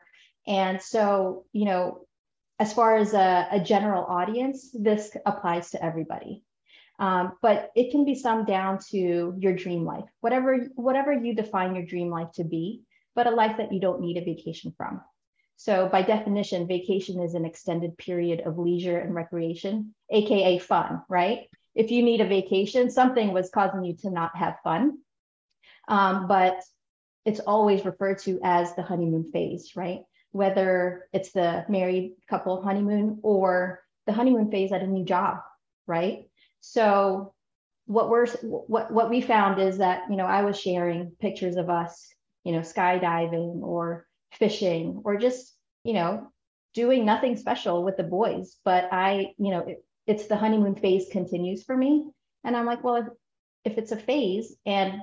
And 0.46 0.80
so, 0.80 1.44
you 1.52 1.64
know, 1.64 2.06
as 2.58 2.72
far 2.72 2.96
as 2.96 3.14
a, 3.14 3.48
a 3.50 3.60
general 3.60 4.04
audience, 4.04 4.70
this 4.72 5.16
applies 5.24 5.70
to 5.70 5.84
everybody. 5.84 6.44
Um, 6.98 7.32
but 7.40 7.70
it 7.74 7.90
can 7.90 8.04
be 8.04 8.14
summed 8.14 8.46
down 8.46 8.78
to 8.90 9.34
your 9.38 9.54
dream 9.54 9.86
life, 9.86 10.04
whatever 10.20 10.66
whatever 10.74 11.12
you 11.12 11.34
define 11.34 11.74
your 11.74 11.86
dream 11.86 12.10
life 12.10 12.32
to 12.34 12.44
be, 12.44 12.82
but 13.14 13.26
a 13.26 13.30
life 13.30 13.56
that 13.56 13.72
you 13.72 13.80
don't 13.80 14.02
need 14.02 14.18
a 14.18 14.24
vacation 14.24 14.74
from. 14.76 15.00
So 15.56 15.88
by 15.88 16.02
definition, 16.02 16.66
vacation 16.66 17.20
is 17.22 17.34
an 17.34 17.46
extended 17.46 17.96
period 17.96 18.42
of 18.42 18.58
leisure 18.58 18.98
and 18.98 19.14
recreation, 19.14 19.94
aka 20.10 20.58
fun, 20.58 21.02
right? 21.08 21.48
if 21.74 21.90
you 21.90 22.02
need 22.02 22.20
a 22.20 22.26
vacation, 22.26 22.90
something 22.90 23.32
was 23.32 23.50
causing 23.50 23.84
you 23.84 23.94
to 23.98 24.10
not 24.10 24.36
have 24.36 24.58
fun. 24.64 24.98
Um, 25.88 26.26
but 26.28 26.62
it's 27.24 27.40
always 27.40 27.84
referred 27.84 28.18
to 28.20 28.40
as 28.42 28.74
the 28.74 28.82
honeymoon 28.82 29.30
phase, 29.32 29.72
right? 29.76 30.00
Whether 30.32 31.08
it's 31.12 31.32
the 31.32 31.64
married 31.68 32.12
couple 32.28 32.62
honeymoon 32.62 33.20
or 33.22 33.80
the 34.06 34.12
honeymoon 34.12 34.50
phase 34.50 34.72
at 34.72 34.82
a 34.82 34.86
new 34.86 35.04
job, 35.04 35.38
right? 35.86 36.28
So 36.60 37.34
what 37.86 38.08
we're 38.08 38.26
what 38.26 38.92
what 38.92 39.10
we 39.10 39.20
found 39.20 39.60
is 39.60 39.78
that 39.78 40.02
you 40.10 40.16
know 40.16 40.26
I 40.26 40.42
was 40.42 40.58
sharing 40.58 41.12
pictures 41.20 41.56
of 41.56 41.68
us, 41.68 42.08
you 42.44 42.52
know, 42.52 42.60
skydiving 42.60 43.62
or 43.62 44.06
fishing 44.32 45.02
or 45.04 45.16
just 45.16 45.56
you 45.82 45.94
know 45.94 46.30
doing 46.74 47.04
nothing 47.04 47.36
special 47.36 47.82
with 47.82 47.96
the 47.96 48.04
boys, 48.04 48.56
but 48.64 48.88
I 48.92 49.32
you 49.38 49.50
know 49.50 49.60
it, 49.60 49.84
it's 50.06 50.26
the 50.26 50.36
honeymoon 50.36 50.76
phase 50.76 51.06
continues 51.10 51.64
for 51.64 51.76
me. 51.76 52.04
And 52.44 52.56
I'm 52.56 52.66
like, 52.66 52.82
well, 52.82 52.96
if, 52.96 53.06
if 53.72 53.78
it's 53.78 53.92
a 53.92 53.96
phase 53.96 54.56
and 54.64 55.02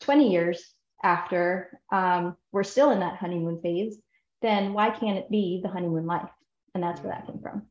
20 0.00 0.32
years 0.32 0.74
after 1.02 1.80
um, 1.90 2.36
we're 2.50 2.64
still 2.64 2.90
in 2.90 3.00
that 3.00 3.16
honeymoon 3.16 3.60
phase, 3.62 3.98
then 4.42 4.72
why 4.72 4.90
can't 4.90 5.18
it 5.18 5.30
be 5.30 5.60
the 5.62 5.68
honeymoon 5.68 6.06
life? 6.06 6.28
And 6.74 6.82
that's 6.82 7.00
where 7.00 7.12
that 7.12 7.26
came 7.26 7.40
from. 7.40 7.62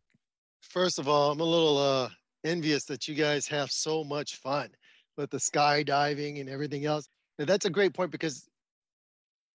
First 0.62 1.00
of 1.00 1.08
all, 1.08 1.32
I'm 1.32 1.40
a 1.40 1.44
little 1.44 1.78
uh, 1.78 2.10
envious 2.44 2.86
that 2.86 3.08
you 3.08 3.16
guys 3.16 3.48
have 3.48 3.72
so 3.72 4.04
much 4.04 4.38
fun 4.38 4.70
with 5.18 5.30
the 5.30 5.38
skydiving 5.38 6.40
and 6.40 6.50
everything 6.50 6.86
else. 6.86 7.08
And 7.40 7.48
that's 7.48 7.66
a 7.66 7.70
great 7.70 7.94
point 7.94 8.12
because 8.12 8.48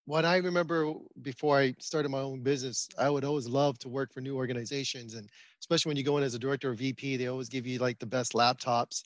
what 0.06 0.24
I 0.24 0.36
remember 0.36 0.92
before 1.22 1.58
I 1.58 1.74
started 1.78 2.10
my 2.10 2.20
own 2.20 2.40
business, 2.40 2.88
I 2.98 3.10
would 3.10 3.24
always 3.24 3.48
love 3.48 3.78
to 3.80 3.88
work 3.88 4.12
for 4.12 4.20
new 4.20 4.36
organizations. 4.36 5.14
And 5.14 5.28
especially 5.60 5.90
when 5.90 5.96
you 5.96 6.04
go 6.04 6.16
in 6.16 6.24
as 6.24 6.34
a 6.34 6.38
director 6.38 6.70
or 6.70 6.74
VP, 6.74 7.16
they 7.16 7.26
always 7.26 7.48
give 7.48 7.66
you 7.66 7.78
like 7.78 7.98
the 7.98 8.06
best 8.06 8.32
laptops 8.32 9.02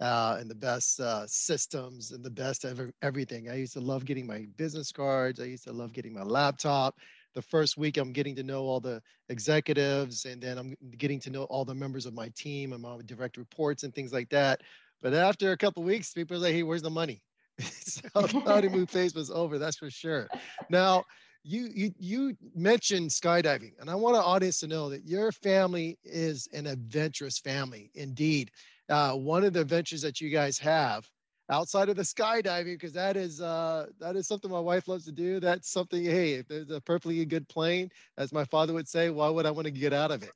uh, 0.00 0.36
and 0.38 0.50
the 0.50 0.54
best 0.54 1.00
uh, 1.00 1.26
systems 1.26 2.10
and 2.10 2.22
the 2.22 2.30
best 2.30 2.64
of 2.64 2.92
everything. 3.00 3.48
I 3.48 3.54
used 3.54 3.72
to 3.74 3.80
love 3.80 4.04
getting 4.04 4.26
my 4.26 4.46
business 4.56 4.92
cards. 4.92 5.40
I 5.40 5.44
used 5.44 5.64
to 5.64 5.72
love 5.72 5.92
getting 5.92 6.12
my 6.12 6.22
laptop. 6.22 6.98
The 7.34 7.42
first 7.42 7.76
week, 7.76 7.96
I'm 7.96 8.12
getting 8.12 8.36
to 8.36 8.42
know 8.42 8.62
all 8.62 8.80
the 8.80 9.02
executives, 9.28 10.24
and 10.24 10.42
then 10.42 10.58
I'm 10.58 10.74
getting 10.98 11.20
to 11.20 11.30
know 11.30 11.44
all 11.44 11.64
the 11.64 11.74
members 11.74 12.06
of 12.06 12.14
my 12.14 12.30
team 12.36 12.72
and 12.72 12.82
my 12.82 12.98
direct 13.06 13.36
reports 13.36 13.84
and 13.84 13.94
things 13.94 14.12
like 14.12 14.28
that. 14.30 14.60
But 15.00 15.14
after 15.14 15.52
a 15.52 15.56
couple 15.56 15.82
weeks, 15.82 16.12
people 16.12 16.36
are 16.36 16.40
like, 16.40 16.52
"Hey, 16.52 16.62
where's 16.62 16.82
the 16.82 16.90
money?" 16.90 17.22
so 17.60 18.02
the 18.14 18.40
honeymoon 18.46 18.86
phase 18.86 19.14
was 19.14 19.30
over, 19.30 19.58
that's 19.58 19.78
for 19.78 19.90
sure. 19.90 20.28
Now, 20.68 21.04
you 21.44 21.68
you 21.74 21.92
you 21.98 22.36
mentioned 22.54 23.10
skydiving, 23.10 23.72
and 23.80 23.90
I 23.90 23.94
want 23.94 24.16
our 24.16 24.22
audience 24.22 24.60
to 24.60 24.68
know 24.68 24.88
that 24.90 25.06
your 25.06 25.32
family 25.32 25.98
is 26.04 26.48
an 26.52 26.66
adventurous 26.66 27.38
family 27.38 27.90
indeed. 27.94 28.50
Uh, 28.88 29.14
one 29.14 29.44
of 29.44 29.52
the 29.52 29.60
adventures 29.60 30.02
that 30.02 30.20
you 30.20 30.30
guys 30.30 30.58
have 30.58 31.08
outside 31.50 31.88
of 31.88 31.96
the 31.96 32.02
skydiving, 32.02 32.74
because 32.74 32.92
that 32.92 33.16
is 33.16 33.40
uh, 33.40 33.86
that 34.00 34.16
is 34.16 34.26
something 34.26 34.50
my 34.50 34.60
wife 34.60 34.88
loves 34.88 35.04
to 35.06 35.12
do. 35.12 35.40
That's 35.40 35.70
something. 35.70 36.04
Hey, 36.04 36.34
if 36.34 36.48
there's 36.48 36.70
a 36.70 36.80
perfectly 36.80 37.24
good 37.24 37.48
plane, 37.48 37.90
as 38.18 38.32
my 38.32 38.44
father 38.44 38.72
would 38.72 38.88
say, 38.88 39.10
why 39.10 39.28
would 39.28 39.46
I 39.46 39.50
want 39.50 39.66
to 39.66 39.70
get 39.70 39.92
out 39.92 40.10
of 40.10 40.22
it? 40.22 40.32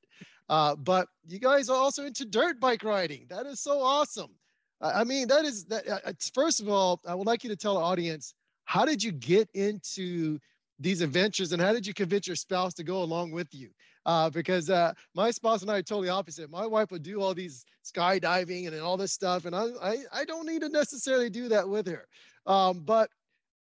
Uh, 0.49 0.77
but 0.77 1.09
you 1.27 1.39
guys 1.39 1.69
are 1.69 1.77
also 1.77 2.05
into 2.05 2.25
dirt 2.25 2.61
bike 2.61 2.85
riding. 2.85 3.27
That 3.29 3.47
is 3.47 3.61
so 3.61 3.81
awesome. 3.81 4.31
I 4.81 5.05
mean, 5.05 5.27
that 5.29 5.45
is 5.45 5.65
that. 5.67 5.89
Uh, 5.89 6.13
first 6.35 6.61
of 6.61 6.69
all, 6.69 7.01
I 7.07 7.15
would 7.15 7.27
like 7.27 7.43
you 7.45 7.51
to 7.51 7.57
tell 7.57 7.75
the 7.75 7.81
audience 7.81 8.35
how 8.65 8.85
did 8.85 9.03
you 9.03 9.13
get 9.13 9.49
into 9.55 10.39
these 10.79 11.01
adventures 11.01 11.53
and 11.53 11.63
how 11.63 11.73
did 11.73 11.87
you 11.87 11.95
convince 11.95 12.27
your 12.27 12.37
spouse 12.37 12.75
to 12.75 12.85
go 12.85 13.03
along 13.03 13.31
with 13.31 13.49
you? 13.53 13.71
Uh, 14.07 14.31
because 14.31 14.71
uh, 14.71 14.93
my 15.15 15.33
spouse 15.33 15.63
and 15.63 15.71
I 15.71 15.79
are 15.79 15.83
totally 15.83 16.09
opposite. 16.09 16.49
My 16.49 16.65
wife 16.65 16.93
would 16.93 17.03
do 17.03 17.21
all 17.21 17.35
these 17.35 17.65
skydiving 17.85 18.69
and 18.69 18.81
all 18.81 18.97
this 18.97 19.13
stuff, 19.13 19.47
and 19.47 19.55
I, 19.55 19.65
I, 19.83 19.97
I 20.13 20.25
don't 20.25 20.47
need 20.47 20.61
to 20.61 20.69
necessarily 20.69 21.29
do 21.29 21.49
that 21.49 21.69
with 21.69 21.89
her. 21.89 22.07
Um, 22.47 22.83
but 22.85 23.11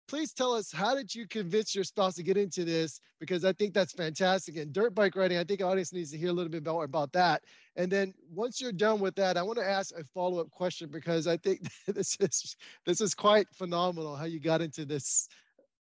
please 0.06 0.32
tell 0.32 0.52
us 0.52 0.70
how 0.70 0.94
did 0.94 1.14
you 1.14 1.26
convince 1.26 1.74
your 1.74 1.84
spouse 1.84 2.14
to 2.16 2.22
get 2.22 2.36
into 2.36 2.64
this? 2.64 3.00
Because 3.20 3.44
I 3.44 3.52
think 3.52 3.72
that's 3.72 3.92
fantastic. 3.92 4.56
And 4.56 4.72
dirt 4.72 4.94
bike 4.94 5.16
riding, 5.16 5.38
I 5.38 5.44
think 5.44 5.62
audience 5.62 5.92
needs 5.92 6.10
to 6.10 6.18
hear 6.18 6.28
a 6.28 6.32
little 6.32 6.50
bit 6.50 6.64
more 6.64 6.84
about 6.84 7.12
that. 7.12 7.42
And 7.76 7.90
then 7.90 8.12
once 8.30 8.60
you're 8.60 8.72
done 8.72 9.00
with 9.00 9.14
that, 9.16 9.36
I 9.36 9.42
want 9.42 9.58
to 9.58 9.68
ask 9.68 9.96
a 9.98 10.04
follow-up 10.04 10.50
question 10.50 10.90
because 10.90 11.26
I 11.26 11.36
think 11.38 11.60
this 11.86 12.16
is 12.20 12.56
this 12.84 13.00
is 13.00 13.14
quite 13.14 13.46
phenomenal 13.52 14.14
how 14.14 14.26
you 14.26 14.40
got 14.40 14.60
into 14.60 14.84
this 14.84 15.28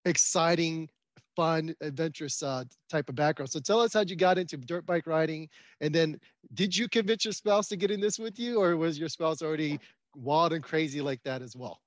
exciting, 0.05 0.89
fun, 1.37 1.75
adventurous 1.81 2.43
uh, 2.43 2.65
type 2.91 3.09
of 3.09 3.15
background. 3.15 3.51
So 3.51 3.61
tell 3.61 3.81
us 3.81 3.93
how 3.93 4.01
you 4.01 4.17
got 4.17 4.39
into 4.39 4.57
dirt 4.57 4.87
bike 4.87 5.07
riding, 5.07 5.49
and 5.81 5.95
then 5.95 6.19
did 6.55 6.77
you 6.77 6.89
convince 6.89 7.25
your 7.25 7.33
spouse 7.33 7.69
to 7.69 7.77
get 7.77 7.91
in 7.91 8.01
this 8.01 8.19
with 8.19 8.39
you, 8.39 8.61
or 8.61 8.77
was 8.77 8.99
your 8.99 9.09
spouse 9.09 9.43
already 9.43 9.79
wild 10.17 10.53
and 10.53 10.65
crazy 10.65 11.01
like 11.01 11.23
that 11.25 11.43
as 11.43 11.55
well? 11.55 11.81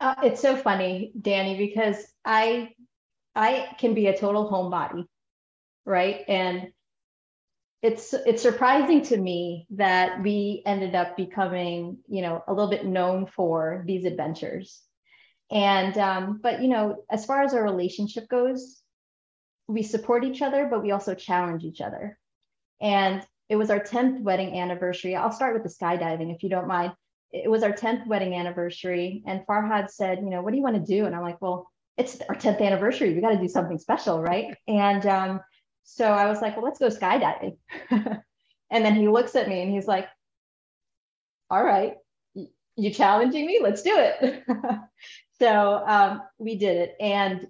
Uh, 0.00 0.14
it's 0.22 0.40
so 0.40 0.56
funny, 0.56 1.12
Danny, 1.20 1.56
because 1.56 2.04
I 2.24 2.70
I 3.34 3.68
can 3.78 3.94
be 3.94 4.08
a 4.08 4.18
total 4.18 4.50
homebody, 4.50 5.06
right? 5.84 6.24
And 6.28 6.72
it's 7.82 8.12
it's 8.12 8.42
surprising 8.42 9.02
to 9.02 9.16
me 9.16 9.66
that 9.70 10.22
we 10.22 10.62
ended 10.66 10.94
up 10.94 11.16
becoming, 11.16 11.98
you 12.08 12.22
know, 12.22 12.42
a 12.48 12.52
little 12.52 12.70
bit 12.70 12.84
known 12.84 13.26
for 13.26 13.84
these 13.86 14.04
adventures. 14.04 14.82
And 15.50 15.96
um, 15.98 16.40
but 16.42 16.62
you 16.62 16.68
know, 16.68 17.04
as 17.10 17.24
far 17.24 17.42
as 17.42 17.54
our 17.54 17.62
relationship 17.62 18.28
goes, 18.28 18.80
we 19.66 19.82
support 19.82 20.24
each 20.24 20.42
other, 20.42 20.68
but 20.70 20.82
we 20.82 20.90
also 20.90 21.14
challenge 21.14 21.64
each 21.64 21.80
other. 21.80 22.18
And 22.80 23.26
it 23.48 23.56
was 23.56 23.70
our 23.70 23.80
10th 23.80 24.20
wedding 24.20 24.58
anniversary. 24.58 25.16
I'll 25.16 25.32
start 25.32 25.54
with 25.54 25.62
the 25.62 25.84
skydiving 25.84 26.34
if 26.34 26.42
you 26.42 26.50
don't 26.50 26.68
mind 26.68 26.92
it 27.32 27.50
was 27.50 27.62
our 27.62 27.72
10th 27.72 28.06
wedding 28.06 28.34
anniversary 28.34 29.22
and 29.26 29.46
Farhad 29.46 29.90
said, 29.90 30.18
you 30.18 30.30
know, 30.30 30.40
what 30.40 30.50
do 30.50 30.56
you 30.56 30.62
want 30.62 30.76
to 30.76 30.82
do? 30.82 31.04
And 31.04 31.14
I'm 31.14 31.22
like, 31.22 31.40
well, 31.40 31.70
it's 31.96 32.20
our 32.28 32.34
10th 32.34 32.60
anniversary. 32.60 33.14
We 33.14 33.20
got 33.20 33.30
to 33.30 33.38
do 33.38 33.48
something 33.48 33.78
special, 33.78 34.20
right? 34.22 34.56
And 34.66 35.04
um, 35.06 35.40
so 35.84 36.06
I 36.06 36.26
was 36.26 36.40
like, 36.40 36.56
well, 36.56 36.64
let's 36.64 36.78
go 36.78 36.88
skydiving. 36.88 37.56
and 37.90 38.84
then 38.84 38.94
he 38.94 39.08
looks 39.08 39.34
at 39.34 39.48
me 39.48 39.60
and 39.60 39.70
he's 39.70 39.86
like, 39.86 40.08
all 41.50 41.62
right, 41.62 41.94
you 42.76 42.90
challenging 42.90 43.46
me? 43.46 43.60
Let's 43.62 43.82
do 43.82 43.94
it. 43.94 44.44
so 45.38 45.82
um, 45.86 46.22
we 46.38 46.56
did 46.56 46.76
it. 46.76 46.96
And, 47.00 47.46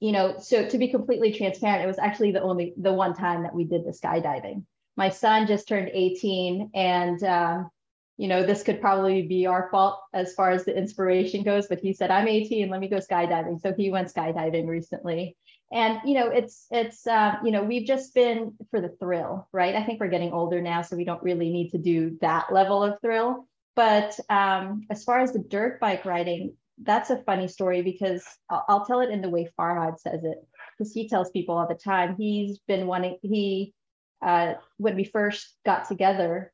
you 0.00 0.12
know, 0.12 0.36
so 0.38 0.68
to 0.68 0.78
be 0.78 0.88
completely 0.88 1.32
transparent, 1.32 1.84
it 1.84 1.86
was 1.86 1.98
actually 1.98 2.32
the 2.32 2.42
only, 2.42 2.74
the 2.76 2.92
one 2.92 3.14
time 3.14 3.42
that 3.42 3.54
we 3.54 3.64
did 3.64 3.84
the 3.84 3.90
skydiving. 3.90 4.64
My 4.96 5.08
son 5.08 5.46
just 5.46 5.68
turned 5.68 5.90
18 5.92 6.70
and, 6.74 7.22
um, 7.22 7.70
you 8.16 8.28
know, 8.28 8.44
this 8.44 8.62
could 8.62 8.82
probably 8.82 9.22
be 9.22 9.46
our 9.46 9.70
fault 9.70 9.98
as 10.12 10.34
far 10.34 10.50
as 10.50 10.66
the 10.66 10.76
inspiration 10.76 11.42
goes, 11.42 11.68
but 11.68 11.80
he 11.80 11.94
said, 11.94 12.10
I'm 12.10 12.28
18, 12.28 12.68
let 12.68 12.78
me 12.78 12.88
go 12.88 12.98
skydiving. 12.98 13.62
So 13.62 13.72
he 13.72 13.90
went 13.90 14.12
skydiving 14.12 14.66
recently. 14.66 15.38
And, 15.72 16.00
you 16.04 16.14
know, 16.14 16.28
it's, 16.28 16.66
it's, 16.70 17.06
uh, 17.06 17.36
you 17.42 17.50
know, 17.50 17.62
we've 17.62 17.86
just 17.86 18.12
been 18.12 18.52
for 18.70 18.80
the 18.80 18.94
thrill, 19.00 19.48
right? 19.52 19.74
I 19.74 19.84
think 19.84 20.00
we're 20.00 20.08
getting 20.08 20.32
older 20.32 20.60
now, 20.60 20.82
so 20.82 20.96
we 20.96 21.04
don't 21.04 21.22
really 21.22 21.50
need 21.50 21.70
to 21.70 21.78
do 21.78 22.18
that 22.20 22.52
level 22.52 22.82
of 22.82 23.00
thrill. 23.00 23.46
But 23.76 24.18
um, 24.28 24.82
as 24.90 25.04
far 25.04 25.20
as 25.20 25.32
the 25.32 25.38
dirt 25.38 25.80
bike 25.80 26.04
riding, 26.04 26.54
that's 26.82 27.10
a 27.10 27.22
funny 27.24 27.48
story 27.48 27.82
because 27.82 28.24
I'll, 28.48 28.64
I'll 28.68 28.86
tell 28.86 29.00
it 29.00 29.10
in 29.10 29.20
the 29.20 29.30
way 29.30 29.48
Farhad 29.58 29.98
says 29.98 30.24
it, 30.24 30.38
because 30.78 30.92
he 30.92 31.08
tells 31.08 31.30
people 31.30 31.56
all 31.56 31.68
the 31.68 31.74
time. 31.74 32.16
He's 32.16 32.58
been 32.66 32.86
wanting, 32.86 33.18
he, 33.22 33.74
uh, 34.22 34.54
when 34.78 34.96
we 34.96 35.04
first 35.04 35.56
got 35.64 35.88
together, 35.88 36.52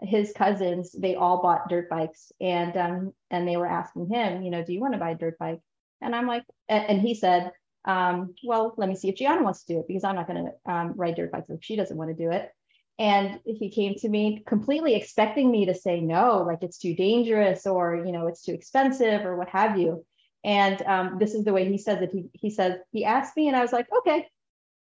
his 0.00 0.32
cousins 0.36 0.92
they 0.92 1.16
all 1.16 1.42
bought 1.42 1.68
dirt 1.68 1.90
bikes 1.90 2.30
and 2.40 2.76
um 2.76 3.12
and 3.30 3.48
they 3.48 3.56
were 3.56 3.66
asking 3.66 4.08
him 4.08 4.42
you 4.42 4.50
know 4.50 4.62
do 4.62 4.72
you 4.72 4.80
want 4.80 4.94
to 4.94 4.98
buy 4.98 5.10
a 5.10 5.14
dirt 5.16 5.36
bike 5.38 5.60
and 6.00 6.14
i'm 6.14 6.26
like 6.26 6.44
and 6.68 7.00
he 7.00 7.14
said 7.14 7.50
um 7.84 8.34
well 8.44 8.74
let 8.76 8.88
me 8.88 8.94
see 8.94 9.08
if 9.08 9.16
gianna 9.16 9.42
wants 9.42 9.64
to 9.64 9.74
do 9.74 9.80
it 9.80 9.88
because 9.88 10.04
i'm 10.04 10.14
not 10.14 10.28
going 10.28 10.44
to 10.44 10.72
um, 10.72 10.92
ride 10.94 11.16
dirt 11.16 11.32
bikes 11.32 11.50
if 11.50 11.62
she 11.62 11.74
doesn't 11.74 11.96
want 11.96 12.16
to 12.16 12.24
do 12.24 12.30
it 12.30 12.50
and 12.98 13.38
he 13.44 13.70
came 13.70 13.94
to 13.94 14.08
me 14.08 14.42
completely 14.46 14.94
expecting 14.94 15.50
me 15.50 15.66
to 15.66 15.74
say 15.74 16.00
no 16.00 16.42
like 16.44 16.62
it's 16.62 16.78
too 16.78 16.94
dangerous 16.94 17.66
or 17.66 18.02
you 18.04 18.12
know 18.12 18.26
it's 18.26 18.42
too 18.42 18.52
expensive 18.52 19.24
or 19.24 19.36
what 19.36 19.48
have 19.48 19.78
you. 19.78 20.04
And 20.44 20.80
um, 20.82 21.18
this 21.18 21.34
is 21.34 21.44
the 21.44 21.52
way 21.52 21.68
he 21.68 21.78
says 21.78 22.00
it. 22.00 22.10
He, 22.12 22.26
he 22.32 22.50
says 22.50 22.78
he 22.92 23.04
asked 23.04 23.36
me 23.36 23.48
and 23.48 23.56
i 23.56 23.62
was 23.62 23.72
like 23.72 23.86
okay. 24.00 24.26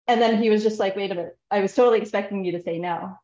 And 0.09 0.21
then 0.21 0.43
he 0.43 0.51
was 0.51 0.63
just 0.63 0.81
like 0.81 0.97
wait 0.97 1.11
a 1.13 1.15
minute. 1.15 1.39
I 1.51 1.61
was 1.61 1.75
totally 1.75 2.01
expecting 2.01 2.45
you 2.45 2.53
to 2.53 2.63
say 2.63 2.79
no. 2.79 3.17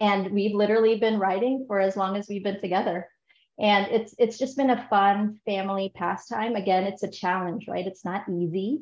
And 0.00 0.30
we've 0.30 0.54
literally 0.54 0.98
been 0.98 1.18
writing 1.18 1.64
for 1.66 1.80
as 1.80 1.96
long 1.96 2.16
as 2.16 2.28
we've 2.28 2.44
been 2.44 2.60
together. 2.60 3.08
And 3.58 3.86
it's 3.90 4.14
it's 4.18 4.38
just 4.38 4.56
been 4.56 4.70
a 4.70 4.86
fun 4.88 5.40
family 5.44 5.92
pastime. 5.94 6.54
Again 6.54 6.84
it's 6.84 7.02
a 7.02 7.10
challenge 7.10 7.66
right? 7.66 7.86
It's 7.86 8.04
not 8.04 8.28
easy. 8.28 8.80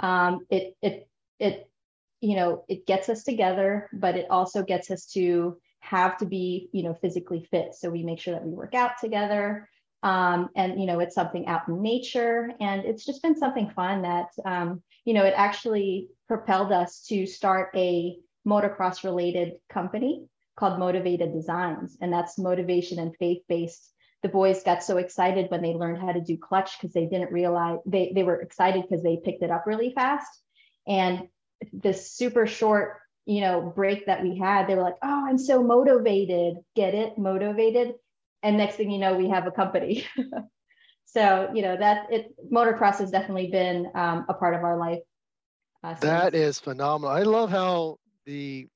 Um, 0.00 0.40
it 0.50 0.76
it 0.82 1.08
it 1.38 1.70
you 2.20 2.36
know 2.36 2.64
it 2.68 2.86
gets 2.86 3.08
us 3.08 3.22
together 3.22 3.88
but 3.92 4.16
it 4.16 4.26
also 4.30 4.62
gets 4.62 4.90
us 4.90 5.06
to 5.06 5.56
have 5.80 6.16
to 6.18 6.26
be 6.26 6.68
you 6.72 6.82
know 6.82 6.94
physically 6.94 7.46
fit 7.50 7.74
so 7.74 7.90
we 7.90 8.02
make 8.02 8.18
sure 8.18 8.34
that 8.34 8.44
we 8.44 8.52
work 8.52 8.74
out 8.74 8.92
together 9.00 9.68
um, 10.02 10.48
and 10.56 10.80
you 10.80 10.86
know 10.86 11.00
it's 11.00 11.14
something 11.14 11.46
out 11.46 11.68
in 11.68 11.82
nature 11.82 12.50
and 12.60 12.84
it's 12.84 13.04
just 13.04 13.22
been 13.22 13.36
something 13.36 13.70
fun 13.70 14.02
that 14.02 14.28
um, 14.44 14.82
you 15.04 15.14
know 15.14 15.24
it 15.24 15.34
actually 15.36 16.08
propelled 16.28 16.72
us 16.72 17.04
to 17.08 17.26
start 17.26 17.70
a 17.74 18.16
motocross 18.46 19.04
related 19.04 19.54
company 19.68 20.26
called 20.56 20.78
Motivated 20.78 21.32
Designs, 21.32 21.98
and 22.00 22.12
that's 22.12 22.38
motivation 22.38 22.98
and 22.98 23.14
faith 23.16 23.42
based. 23.48 23.92
The 24.22 24.28
boys 24.28 24.62
got 24.62 24.82
so 24.82 24.96
excited 24.96 25.50
when 25.50 25.62
they 25.62 25.74
learned 25.74 26.00
how 26.00 26.12
to 26.12 26.20
do 26.20 26.38
clutch 26.38 26.78
because 26.78 26.94
they 26.94 27.06
didn't 27.06 27.32
realize 27.32 27.78
they, 27.84 28.12
they 28.14 28.22
were 28.22 28.40
excited 28.40 28.82
because 28.82 29.02
they 29.02 29.20
picked 29.22 29.42
it 29.42 29.50
up 29.50 29.64
really 29.66 29.92
fast. 29.94 30.28
And 30.88 31.28
this 31.72 32.10
super 32.12 32.46
short, 32.46 32.98
you 33.24 33.40
know, 33.40 33.72
break 33.74 34.06
that 34.06 34.22
we 34.22 34.38
had, 34.38 34.66
they 34.66 34.74
were 34.74 34.82
like, 34.82 34.96
oh, 35.02 35.26
I'm 35.26 35.38
so 35.38 35.62
motivated. 35.62 36.56
Get 36.74 36.94
it? 36.94 37.18
Motivated. 37.18 37.94
And 38.42 38.56
next 38.56 38.76
thing 38.76 38.90
you 38.90 38.98
know, 38.98 39.16
we 39.16 39.28
have 39.28 39.46
a 39.46 39.50
company. 39.50 40.06
so, 41.06 41.50
you 41.54 41.62
know, 41.62 41.76
that 41.76 42.12
it 42.12 42.34
motocross 42.52 42.98
has 42.98 43.10
definitely 43.10 43.48
been 43.48 43.90
um, 43.94 44.26
a 44.28 44.34
part 44.34 44.54
of 44.54 44.62
our 44.62 44.78
life. 44.78 45.00
Uh, 45.82 45.94
that 46.00 46.34
is 46.34 46.58
phenomenal. 46.58 47.14
I 47.14 47.22
love 47.22 47.50
how 47.50 47.98
the 48.24 48.68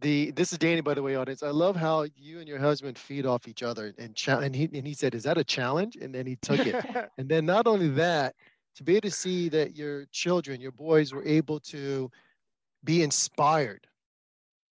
the 0.00 0.30
this 0.32 0.52
is 0.52 0.58
Danny, 0.58 0.80
by 0.80 0.94
the 0.94 1.02
way, 1.02 1.16
audience. 1.16 1.42
I 1.42 1.50
love 1.50 1.76
how 1.76 2.06
you 2.16 2.38
and 2.40 2.48
your 2.48 2.58
husband 2.58 2.98
feed 2.98 3.26
off 3.26 3.48
each 3.48 3.62
other 3.62 3.92
and 3.98 4.14
cha- 4.14 4.40
and 4.40 4.54
he 4.54 4.68
and 4.72 4.86
he 4.86 4.94
said, 4.94 5.14
"Is 5.14 5.22
that 5.24 5.38
a 5.38 5.44
challenge?" 5.44 5.96
And 5.96 6.14
then 6.14 6.26
he 6.26 6.36
took 6.36 6.66
it. 6.66 6.84
and 7.18 7.28
then 7.28 7.46
not 7.46 7.66
only 7.66 7.88
that, 7.90 8.34
to 8.76 8.82
be 8.82 8.92
able 8.92 9.08
to 9.08 9.14
see 9.14 9.48
that 9.50 9.76
your 9.76 10.06
children, 10.06 10.60
your 10.60 10.72
boys, 10.72 11.12
were 11.12 11.24
able 11.24 11.60
to 11.60 12.10
be 12.82 13.02
inspired 13.02 13.86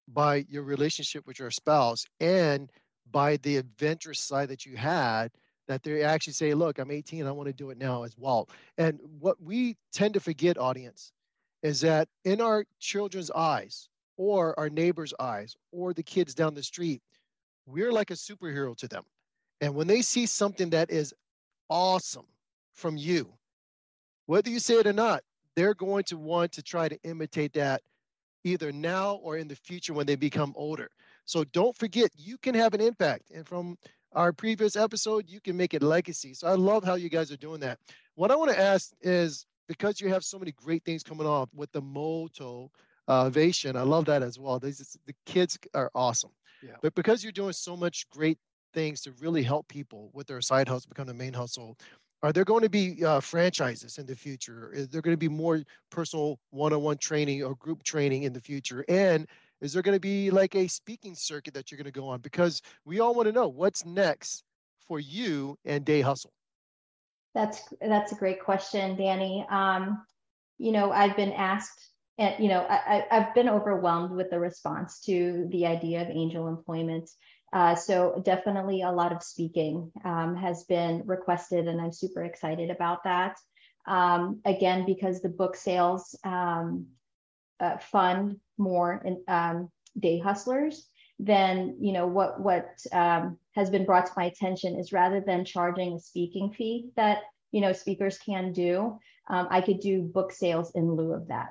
by 0.07 0.45
your 0.49 0.63
relationship 0.63 1.25
with 1.25 1.39
your 1.39 1.51
spouse 1.51 2.05
and 2.19 2.69
by 3.11 3.37
the 3.37 3.57
adventurous 3.57 4.19
side 4.19 4.49
that 4.49 4.65
you 4.65 4.75
had 4.75 5.31
that 5.67 5.83
they 5.83 6.03
actually 6.03 6.33
say 6.33 6.53
look 6.53 6.79
i'm 6.79 6.91
18 6.91 7.25
i 7.25 7.31
want 7.31 7.47
to 7.47 7.53
do 7.53 7.69
it 7.69 7.77
now 7.77 8.03
as 8.03 8.15
well 8.17 8.49
and 8.77 8.99
what 9.19 9.41
we 9.41 9.77
tend 9.93 10.13
to 10.13 10.19
forget 10.19 10.57
audience 10.57 11.13
is 11.63 11.81
that 11.81 12.07
in 12.25 12.41
our 12.41 12.65
children's 12.79 13.31
eyes 13.31 13.87
or 14.17 14.57
our 14.59 14.69
neighbor's 14.69 15.13
eyes 15.19 15.55
or 15.71 15.93
the 15.93 16.03
kids 16.03 16.33
down 16.33 16.53
the 16.53 16.63
street, 16.63 17.01
we're 17.65 17.91
like 17.91 18.11
a 18.11 18.15
superhero 18.15 18.75
to 18.77 18.87
them. 18.87 19.03
And 19.61 19.75
when 19.75 19.87
they 19.87 20.01
see 20.01 20.25
something 20.25 20.71
that 20.71 20.91
is 20.91 21.13
awesome 21.69 22.25
from 22.73 22.97
you, 22.97 23.33
whether 24.31 24.49
you 24.49 24.59
say 24.59 24.75
it 24.75 24.87
or 24.87 24.93
not, 24.93 25.23
they're 25.57 25.73
going 25.73 26.05
to 26.05 26.17
want 26.17 26.53
to 26.53 26.63
try 26.63 26.87
to 26.87 26.97
imitate 27.03 27.51
that 27.51 27.81
either 28.45 28.71
now 28.71 29.15
or 29.15 29.35
in 29.35 29.45
the 29.49 29.57
future 29.57 29.93
when 29.93 30.05
they 30.05 30.15
become 30.15 30.53
older. 30.55 30.89
So 31.25 31.43
don't 31.43 31.75
forget, 31.75 32.11
you 32.15 32.37
can 32.37 32.55
have 32.55 32.73
an 32.73 32.79
impact. 32.79 33.29
And 33.35 33.45
from 33.45 33.77
our 34.13 34.31
previous 34.31 34.77
episode, 34.77 35.25
you 35.27 35.41
can 35.41 35.57
make 35.57 35.73
it 35.73 35.83
legacy. 35.83 36.33
So 36.33 36.47
I 36.47 36.53
love 36.53 36.85
how 36.85 36.95
you 36.95 37.09
guys 37.09 37.29
are 37.29 37.35
doing 37.35 37.59
that. 37.59 37.77
What 38.15 38.31
I 38.31 38.37
want 38.37 38.51
to 38.51 38.57
ask 38.57 38.93
is 39.01 39.45
because 39.67 39.99
you 39.99 40.07
have 40.07 40.23
so 40.23 40.39
many 40.39 40.53
great 40.53 40.85
things 40.85 41.03
coming 41.03 41.27
off 41.27 41.49
with 41.53 41.69
the 41.73 41.81
Moto 41.81 42.71
uh, 43.09 43.25
Ovation. 43.25 43.75
I 43.75 43.81
love 43.81 44.05
that 44.05 44.23
as 44.23 44.39
well. 44.39 44.59
These, 44.59 44.97
the 45.07 45.15
kids 45.25 45.59
are 45.73 45.91
awesome. 45.93 46.31
Yeah. 46.63 46.77
But 46.81 46.95
because 46.95 47.21
you're 47.21 47.33
doing 47.33 47.51
so 47.51 47.75
much 47.75 48.09
great 48.09 48.37
things 48.73 49.01
to 49.01 49.11
really 49.19 49.43
help 49.43 49.67
people 49.67 50.09
with 50.13 50.27
their 50.27 50.39
side 50.39 50.69
hustle 50.69 50.87
become 50.87 51.07
the 51.07 51.13
main 51.13 51.33
hustle, 51.33 51.77
are 52.23 52.31
there 52.31 52.45
going 52.45 52.61
to 52.61 52.69
be 52.69 53.03
uh, 53.03 53.19
franchises 53.19 53.97
in 53.97 54.05
the 54.05 54.15
future? 54.15 54.71
Is 54.73 54.89
there 54.89 55.01
going 55.01 55.13
to 55.13 55.17
be 55.17 55.29
more 55.29 55.63
personal 55.89 56.39
one-on-one 56.51 56.97
training 56.97 57.43
or 57.43 57.55
group 57.55 57.83
training 57.83 58.23
in 58.23 58.33
the 58.33 58.41
future? 58.41 58.85
And 58.87 59.27
is 59.59 59.73
there 59.73 59.81
going 59.81 59.95
to 59.95 60.01
be 60.01 60.29
like 60.29 60.55
a 60.55 60.67
speaking 60.67 61.15
circuit 61.15 61.53
that 61.53 61.71
you're 61.71 61.77
going 61.77 61.91
to 61.91 61.91
go 61.91 62.07
on? 62.07 62.21
Because 62.21 62.61
we 62.85 62.99
all 62.99 63.15
want 63.15 63.27
to 63.27 63.31
know 63.31 63.47
what's 63.47 63.85
next 63.85 64.43
for 64.87 64.99
you 64.99 65.57
and 65.65 65.83
Day 65.83 66.01
Hustle. 66.01 66.33
That's 67.33 67.61
that's 67.81 68.11
a 68.11 68.15
great 68.15 68.43
question, 68.43 68.97
Danny. 68.97 69.45
Um, 69.49 70.03
you 70.57 70.71
know, 70.71 70.91
I've 70.91 71.15
been 71.15 71.31
asked 71.31 71.91
and 72.17 72.41
you 72.43 72.49
know 72.49 72.65
I, 72.69 73.05
i've 73.11 73.33
been 73.33 73.49
overwhelmed 73.49 74.11
with 74.11 74.29
the 74.29 74.39
response 74.39 74.99
to 75.01 75.47
the 75.51 75.65
idea 75.65 76.01
of 76.01 76.09
angel 76.09 76.47
employment 76.47 77.09
Uh, 77.53 77.75
so 77.75 78.21
definitely 78.23 78.81
a 78.81 78.91
lot 78.91 79.11
of 79.11 79.21
speaking 79.21 79.91
um, 80.05 80.35
has 80.35 80.63
been 80.63 81.03
requested, 81.05 81.67
and 81.67 81.81
I'm 81.81 81.91
super 81.91 82.23
excited 82.23 82.69
about 82.69 83.03
that. 83.03 83.37
Um, 83.85 84.39
again, 84.45 84.85
because 84.85 85.21
the 85.21 85.29
book 85.29 85.55
sales 85.55 86.17
um, 86.23 86.87
uh, 87.59 87.77
fund 87.77 88.39
more 88.57 89.01
in, 89.03 89.23
um, 89.27 89.69
day 89.99 90.19
hustlers, 90.19 90.87
then 91.19 91.77
you 91.79 91.91
know 91.91 92.07
what 92.07 92.39
what 92.39 92.79
um, 92.93 93.37
has 93.53 93.69
been 93.69 93.85
brought 93.85 94.05
to 94.07 94.13
my 94.15 94.25
attention 94.25 94.79
is 94.79 94.93
rather 94.93 95.19
than 95.19 95.45
charging 95.45 95.93
a 95.93 95.99
speaking 95.99 96.51
fee 96.51 96.89
that 96.95 97.19
you 97.51 97.61
know 97.61 97.73
speakers 97.73 98.17
can 98.17 98.53
do, 98.53 98.97
um, 99.29 99.47
I 99.51 99.61
could 99.61 99.81
do 99.81 100.01
book 100.01 100.31
sales 100.31 100.71
in 100.71 100.95
lieu 100.95 101.13
of 101.13 101.27
that. 101.27 101.49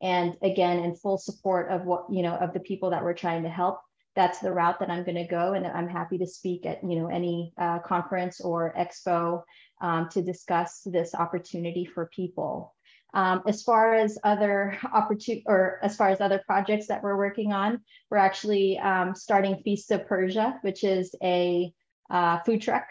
And 0.00 0.36
again, 0.42 0.80
in 0.80 0.94
full 0.96 1.18
support 1.18 1.70
of 1.70 1.84
what 1.84 2.06
you 2.10 2.22
know 2.22 2.34
of 2.34 2.54
the 2.54 2.60
people 2.60 2.90
that 2.90 3.04
we're 3.04 3.14
trying 3.14 3.42
to 3.42 3.50
help 3.50 3.80
that's 4.14 4.38
the 4.38 4.52
route 4.52 4.78
that 4.80 4.90
I'm 4.90 5.04
going 5.04 5.16
to 5.16 5.26
go. 5.26 5.54
And 5.54 5.66
I'm 5.66 5.88
happy 5.88 6.18
to 6.18 6.26
speak 6.26 6.66
at 6.66 6.82
you 6.82 7.00
know 7.00 7.08
any 7.08 7.52
uh, 7.58 7.80
conference 7.80 8.40
or 8.40 8.74
expo 8.78 9.42
um, 9.80 10.08
to 10.10 10.22
discuss 10.22 10.82
this 10.84 11.14
opportunity 11.14 11.84
for 11.84 12.10
people. 12.14 12.74
Um, 13.12 13.42
as 13.46 13.62
far 13.62 13.94
as 13.94 14.18
other 14.24 14.76
opportunity 14.92 15.44
or 15.46 15.78
as 15.82 15.96
far 15.96 16.08
as 16.08 16.20
other 16.20 16.42
projects 16.46 16.88
that 16.88 17.02
we're 17.02 17.16
working 17.16 17.52
on, 17.52 17.80
we're 18.10 18.18
actually 18.18 18.78
um, 18.78 19.14
starting 19.14 19.62
Feast 19.64 19.90
of 19.92 20.06
Persia, 20.06 20.58
which 20.62 20.82
is 20.84 21.14
a 21.22 21.72
uh, 22.10 22.40
food 22.40 22.60
truck. 22.60 22.86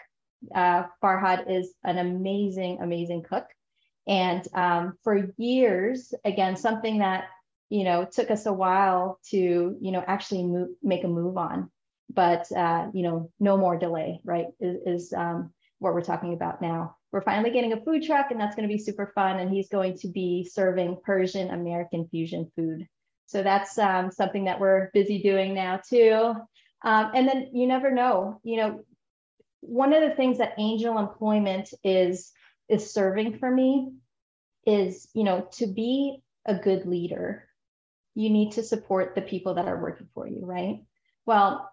Uh, 0.54 0.84
Farhad 1.02 1.50
is 1.50 1.74
an 1.84 1.98
amazing, 1.98 2.78
amazing 2.80 3.22
cook. 3.22 3.46
And 4.06 4.46
um, 4.54 4.98
for 5.02 5.30
years, 5.38 6.12
again, 6.24 6.56
something 6.56 6.98
that 6.98 7.24
you 7.68 7.84
know, 7.84 8.06
took 8.10 8.30
us 8.30 8.46
a 8.46 8.52
while 8.52 9.18
to, 9.30 9.76
you 9.80 9.92
know, 9.92 10.04
actually 10.06 10.44
move, 10.44 10.68
make 10.82 11.04
a 11.04 11.08
move 11.08 11.36
on. 11.36 11.70
But, 12.12 12.50
uh, 12.52 12.88
you 12.92 13.02
know, 13.02 13.30
no 13.40 13.56
more 13.56 13.78
delay, 13.78 14.20
right, 14.24 14.46
is, 14.60 14.76
is 14.86 15.12
um, 15.12 15.52
what 15.78 15.94
we're 15.94 16.02
talking 16.02 16.34
about 16.34 16.62
now. 16.62 16.96
We're 17.10 17.22
finally 17.22 17.50
getting 17.50 17.72
a 17.72 17.80
food 17.80 18.04
truck, 18.04 18.30
and 18.30 18.40
that's 18.40 18.54
going 18.54 18.68
to 18.68 18.72
be 18.74 18.80
super 18.80 19.10
fun. 19.14 19.38
And 19.38 19.50
he's 19.50 19.68
going 19.68 19.96
to 19.98 20.08
be 20.08 20.44
serving 20.44 20.98
Persian 21.04 21.50
American 21.50 22.06
fusion 22.08 22.50
food. 22.56 22.86
So 23.26 23.42
that's 23.42 23.78
um, 23.78 24.10
something 24.10 24.44
that 24.44 24.60
we're 24.60 24.90
busy 24.92 25.22
doing 25.22 25.54
now, 25.54 25.80
too. 25.88 26.34
Um, 26.84 27.10
and 27.14 27.26
then 27.26 27.50
you 27.54 27.66
never 27.66 27.90
know, 27.90 28.40
you 28.44 28.58
know, 28.58 28.80
one 29.66 29.94
of 29.94 30.02
the 30.02 30.14
things 30.14 30.38
that 30.38 30.54
angel 30.58 30.98
employment 30.98 31.72
is 31.82 32.32
is 32.68 32.92
serving 32.92 33.38
for 33.38 33.50
me 33.50 33.92
is 34.66 35.08
you 35.14 35.24
know 35.24 35.48
to 35.52 35.66
be 35.66 36.18
a 36.46 36.54
good 36.54 36.86
leader 36.86 37.48
you 38.14 38.30
need 38.30 38.52
to 38.52 38.62
support 38.62 39.14
the 39.14 39.22
people 39.22 39.54
that 39.54 39.66
are 39.66 39.80
working 39.80 40.08
for 40.14 40.26
you, 40.26 40.44
right? 40.44 40.80
Well, 41.26 41.70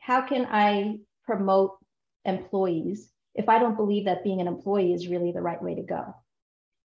how 0.00 0.22
can 0.22 0.46
I 0.50 0.98
promote 1.24 1.78
employees 2.24 3.10
if 3.34 3.48
I 3.48 3.58
don't 3.58 3.76
believe 3.76 4.06
that 4.06 4.24
being 4.24 4.40
an 4.40 4.48
employee 4.48 4.92
is 4.92 5.08
really 5.08 5.32
the 5.32 5.42
right 5.42 5.62
way 5.62 5.76
to 5.76 5.82
go? 5.82 6.14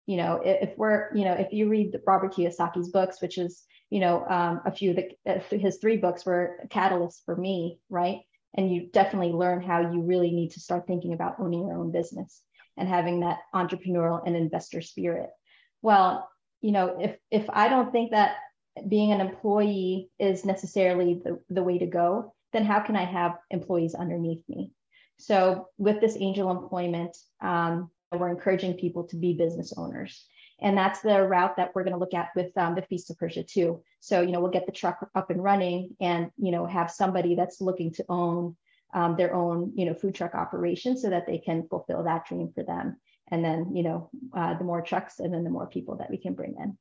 You 0.06 0.18
know, 0.18 0.42
if 0.44 0.78
we're, 0.78 1.16
you 1.16 1.24
know, 1.26 1.34
if 1.34 1.54
you 1.54 1.70
read 1.70 2.00
Robert 2.06 2.34
Kiyosaki's 2.34 2.90
books, 2.90 3.22
which 3.22 3.38
is, 3.38 3.64
you 3.90 4.00
know, 4.00 4.26
um, 4.28 4.62
a 4.66 4.72
few 4.72 4.92
of 4.92 4.98
the, 4.98 5.10
uh, 5.28 5.40
his 5.50 5.78
three 5.78 5.98
books 5.98 6.26
were 6.26 6.58
catalysts 6.68 7.24
for 7.26 7.36
me, 7.36 7.80
right? 7.90 8.22
And 8.56 8.74
you 8.74 8.90
definitely 8.92 9.34
learn 9.34 9.62
how 9.62 9.92
you 9.92 10.02
really 10.02 10.32
need 10.32 10.52
to 10.52 10.60
start 10.60 10.88
thinking 10.88 11.14
about 11.14 11.40
owning 11.40 11.68
your 11.68 11.78
own 11.78 11.92
business 11.92 12.42
and 12.78 12.88
having 12.88 13.20
that 13.20 13.40
entrepreneurial 13.54 14.22
and 14.26 14.36
investor 14.36 14.82
spirit. 14.82 15.30
Well, 15.82 16.28
you 16.62 16.72
know, 16.72 16.98
if 17.00 17.18
if 17.30 17.50
I 17.50 17.70
don't 17.70 17.92
think 17.92 18.12
that 18.12 18.36
being 18.88 19.12
an 19.12 19.22
employee 19.22 20.10
is 20.20 20.46
necessarily 20.46 21.22
the, 21.24 21.40
the 21.50 21.64
way 21.64 21.78
to 21.80 21.86
go, 21.86 22.34
then 22.54 22.66
how 22.66 22.80
can 22.80 22.96
I 22.96 23.06
have 23.06 23.38
employees 23.50 23.96
underneath 23.96 24.44
me? 24.48 24.72
So 25.18 25.68
with 25.78 26.00
this 26.00 26.18
angel 26.20 26.50
employment, 26.50 27.18
um, 27.42 27.92
we're 28.12 28.30
encouraging 28.30 28.76
people 28.76 29.04
to 29.06 29.18
be 29.18 29.34
business 29.34 29.74
owners. 29.76 30.26
And 30.62 30.78
that's 30.78 31.02
the 31.02 31.24
route 31.24 31.58
that 31.58 31.74
we're 31.74 31.84
going 31.84 31.94
to 31.94 32.00
look 32.00 32.14
at 32.14 32.30
with 32.36 32.58
um, 32.58 32.76
the 32.76 32.82
Feast 32.82 33.10
of 33.10 33.18
Persia 33.18 33.44
too. 33.44 33.82
So, 34.00 34.22
you 34.22 34.32
know, 34.32 34.42
we'll 34.42 34.52
get 34.52 34.66
the 34.66 34.72
truck 34.72 35.10
up 35.16 35.30
and 35.30 35.44
running 35.44 35.96
and, 36.02 36.32
you 36.38 36.52
know, 36.52 36.66
have 36.66 36.92
somebody 36.92 37.36
that's 37.36 37.62
looking 37.62 37.92
to 37.94 38.06
own 38.10 38.56
um, 38.94 39.16
their 39.16 39.34
own, 39.34 39.74
you 39.76 39.86
know, 39.86 39.94
food 39.94 40.16
truck 40.16 40.36
operation 40.36 40.98
so 40.98 41.10
that 41.12 41.28
they 41.28 41.38
can 41.38 41.68
fulfill 41.70 42.04
that 42.04 42.26
dream 42.26 42.52
for 42.54 42.64
them. 42.64 42.98
And 43.32 43.46
then, 43.46 43.76
you 43.76 43.84
know, 43.84 44.10
uh, 44.34 44.58
the 44.58 44.64
more 44.64 44.82
trucks 44.82 45.20
and 45.20 45.34
then 45.34 45.44
the 45.44 45.50
more 45.50 45.68
people 45.68 45.98
that 45.98 46.10
we 46.10 46.18
can 46.18 46.34
bring 46.34 46.56
in. 46.60 46.78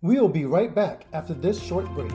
We'll 0.00 0.28
be 0.28 0.44
right 0.44 0.72
back 0.72 1.06
after 1.12 1.34
this 1.34 1.60
short 1.60 1.86
break. 1.92 2.12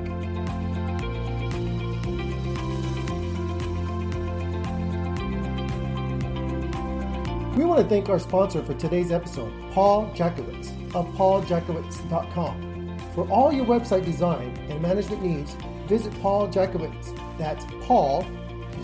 We 7.58 7.65
want 7.65 7.82
to 7.82 7.88
thank 7.89 8.08
our 8.08 8.19
sponsor 8.19 8.63
for 8.63 8.74
today's 8.76 9.12
episode, 9.12 9.52
Paul 9.74 10.08
Jackiewicz 10.15 10.96
of 10.96 11.08
pauljackiewicz.com. 11.15 12.98
For 13.13 13.30
all 13.30 13.52
your 13.52 13.65
website 13.65 14.06
design 14.06 14.58
and 14.69 14.82
management 14.82 15.22
needs, 15.22 15.56
visit 15.88 16.17
Paul 16.22 16.48
Jackiewicz. 16.48 17.38
That's 17.38 17.65
Paul, 17.82 18.26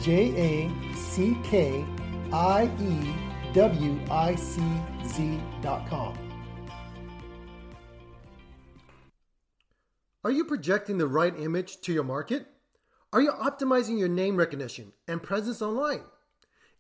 J 0.02 0.36
A 0.36 0.94
C 0.96 1.38
K 1.46 1.86
I 2.34 2.70
E 2.82 3.54
W 3.54 4.00
I 4.12 4.36
C 4.36 4.62
Z.com. 5.06 6.29
Are 10.22 10.32
you 10.32 10.44
projecting 10.44 10.98
the 10.98 11.08
right 11.08 11.34
image 11.40 11.80
to 11.80 11.94
your 11.94 12.04
market? 12.04 12.46
Are 13.14 13.22
you 13.22 13.32
optimizing 13.32 13.98
your 13.98 14.10
name 14.10 14.36
recognition 14.36 14.92
and 15.08 15.24
presence 15.24 15.62
online? 15.62 16.02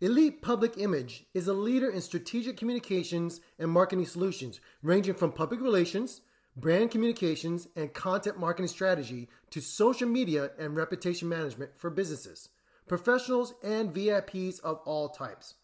Elite 0.01 0.41
Public 0.41 0.77
Image 0.77 1.23
is 1.33 1.47
a 1.47 1.53
leader 1.53 1.89
in 1.89 2.01
strategic 2.01 2.57
communications 2.57 3.39
and 3.57 3.71
marketing 3.71 4.07
solutions, 4.07 4.59
ranging 4.83 5.13
from 5.13 5.31
public 5.31 5.61
relations, 5.61 6.19
brand 6.57 6.91
communications, 6.91 7.69
and 7.77 7.93
content 7.93 8.37
marketing 8.37 8.67
strategy 8.67 9.29
to 9.51 9.61
social 9.61 10.09
media 10.09 10.51
and 10.59 10.75
reputation 10.75 11.29
management 11.29 11.71
for 11.77 11.89
businesses, 11.89 12.49
professionals, 12.89 13.53
and 13.63 13.93
VIPs 13.93 14.59
of 14.65 14.81
all 14.83 15.07
types. 15.07 15.55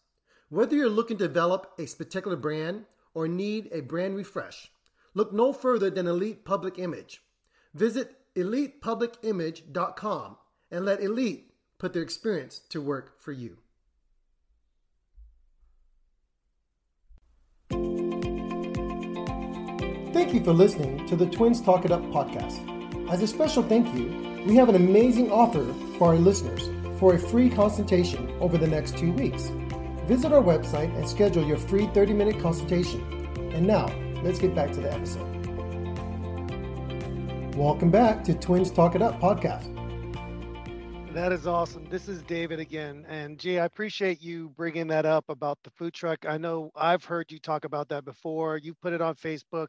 Whether 0.47 0.77
you're 0.77 0.87
looking 0.87 1.17
to 1.17 1.27
develop 1.27 1.73
a 1.77 1.87
particular 1.87 2.37
brand 2.37 2.85
or 3.13 3.27
need 3.27 3.67
a 3.73 3.81
brand 3.81 4.15
refresh, 4.15 4.71
look 5.13 5.33
no 5.33 5.51
further 5.51 5.89
than 5.89 6.07
Elite 6.07 6.45
Public 6.45 6.79
Image. 6.79 7.21
Visit 7.75 8.15
elitepublicimage.com 8.35 10.37
and 10.71 10.85
let 10.85 11.01
Elite 11.01 11.51
put 11.77 11.93
their 11.93 12.01
experience 12.01 12.59
to 12.69 12.81
work 12.81 13.19
for 13.19 13.33
you. 13.33 13.57
Thank 20.13 20.33
you 20.33 20.41
for 20.43 20.53
listening 20.53 21.05
to 21.07 21.17
the 21.17 21.25
Twins 21.25 21.61
Talk 21.61 21.85
It 21.85 21.91
Up 21.91 22.01
podcast. 22.03 22.71
As 23.11 23.21
a 23.21 23.27
special 23.27 23.61
thank 23.61 23.93
you, 23.93 24.43
we 24.47 24.55
have 24.55 24.69
an 24.69 24.75
amazing 24.75 25.31
offer 25.31 25.65
for 25.97 26.07
our 26.07 26.15
listeners 26.15 26.69
for 26.99 27.15
a 27.15 27.19
free 27.19 27.49
consultation 27.49 28.31
over 28.39 28.57
the 28.57 28.67
next 28.67 28.97
two 28.97 29.11
weeks. 29.11 29.51
Visit 30.07 30.31
our 30.31 30.41
website 30.41 30.95
and 30.97 31.07
schedule 31.07 31.45
your 31.45 31.57
free 31.57 31.87
30 31.87 32.13
minute 32.13 32.39
consultation. 32.39 33.01
And 33.53 33.67
now, 33.67 33.87
let's 34.23 34.39
get 34.39 34.55
back 34.55 34.71
to 34.71 34.79
the 34.79 34.93
episode. 34.93 35.34
Welcome 37.55 37.89
back 37.89 38.21
to 38.25 38.33
Twins 38.33 38.69
Talk 38.69 38.95
It 38.95 39.01
Up 39.01 39.17
podcast. 39.21 39.73
That 41.13 41.31
is 41.31 41.47
awesome. 41.47 41.87
This 41.89 42.09
is 42.09 42.21
David 42.23 42.59
again. 42.59 43.05
And 43.07 43.39
Jay, 43.39 43.59
I 43.59 43.65
appreciate 43.65 44.21
you 44.21 44.49
bringing 44.57 44.87
that 44.87 45.05
up 45.05 45.23
about 45.29 45.59
the 45.63 45.69
food 45.69 45.93
truck. 45.93 46.25
I 46.27 46.37
know 46.37 46.69
I've 46.75 47.05
heard 47.05 47.31
you 47.31 47.39
talk 47.39 47.63
about 47.63 47.87
that 47.87 48.03
before. 48.03 48.57
You 48.57 48.73
put 48.73 48.91
it 48.91 48.99
on 48.99 49.15
Facebook. 49.15 49.67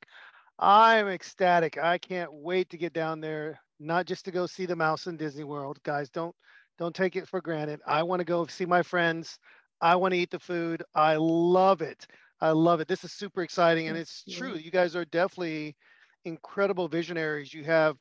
I'm 0.59 1.07
ecstatic. 1.07 1.79
I 1.79 1.96
can't 1.99 2.33
wait 2.33 2.70
to 2.70 2.77
get 2.77 2.92
down 2.92 3.20
there, 3.20 3.61
not 3.79 4.07
just 4.07 4.25
to 4.25 4.33
go 4.33 4.46
see 4.46 4.66
the 4.66 4.75
mouse 4.75 5.07
in 5.07 5.16
Disney 5.16 5.44
World. 5.44 5.79
Guys, 5.85 6.11
don't 6.11 6.35
don't 6.79 6.94
take 6.94 7.14
it 7.14 7.29
for 7.29 7.40
granted. 7.40 7.79
I 7.87 8.03
want 8.03 8.18
to 8.18 8.25
go 8.25 8.46
see 8.46 8.66
my 8.66 8.83
friends. 8.83 9.38
I 9.81 9.94
want 9.94 10.12
to 10.12 10.18
eat 10.18 10.33
the 10.33 10.40
food. 10.40 10.83
I 10.96 11.14
love 11.20 11.83
it. 11.83 12.05
I 12.40 12.51
love 12.51 12.81
it. 12.81 12.88
This 12.88 13.05
is 13.05 13.12
super 13.12 13.44
exciting 13.44 13.87
and 13.87 13.96
it's 13.96 14.25
true. 14.29 14.57
You 14.57 14.72
guys 14.72 14.96
are 14.96 15.05
definitely 15.05 15.77
incredible 16.26 16.88
visionaries. 16.88 17.54
You 17.54 17.64
have 17.64 17.96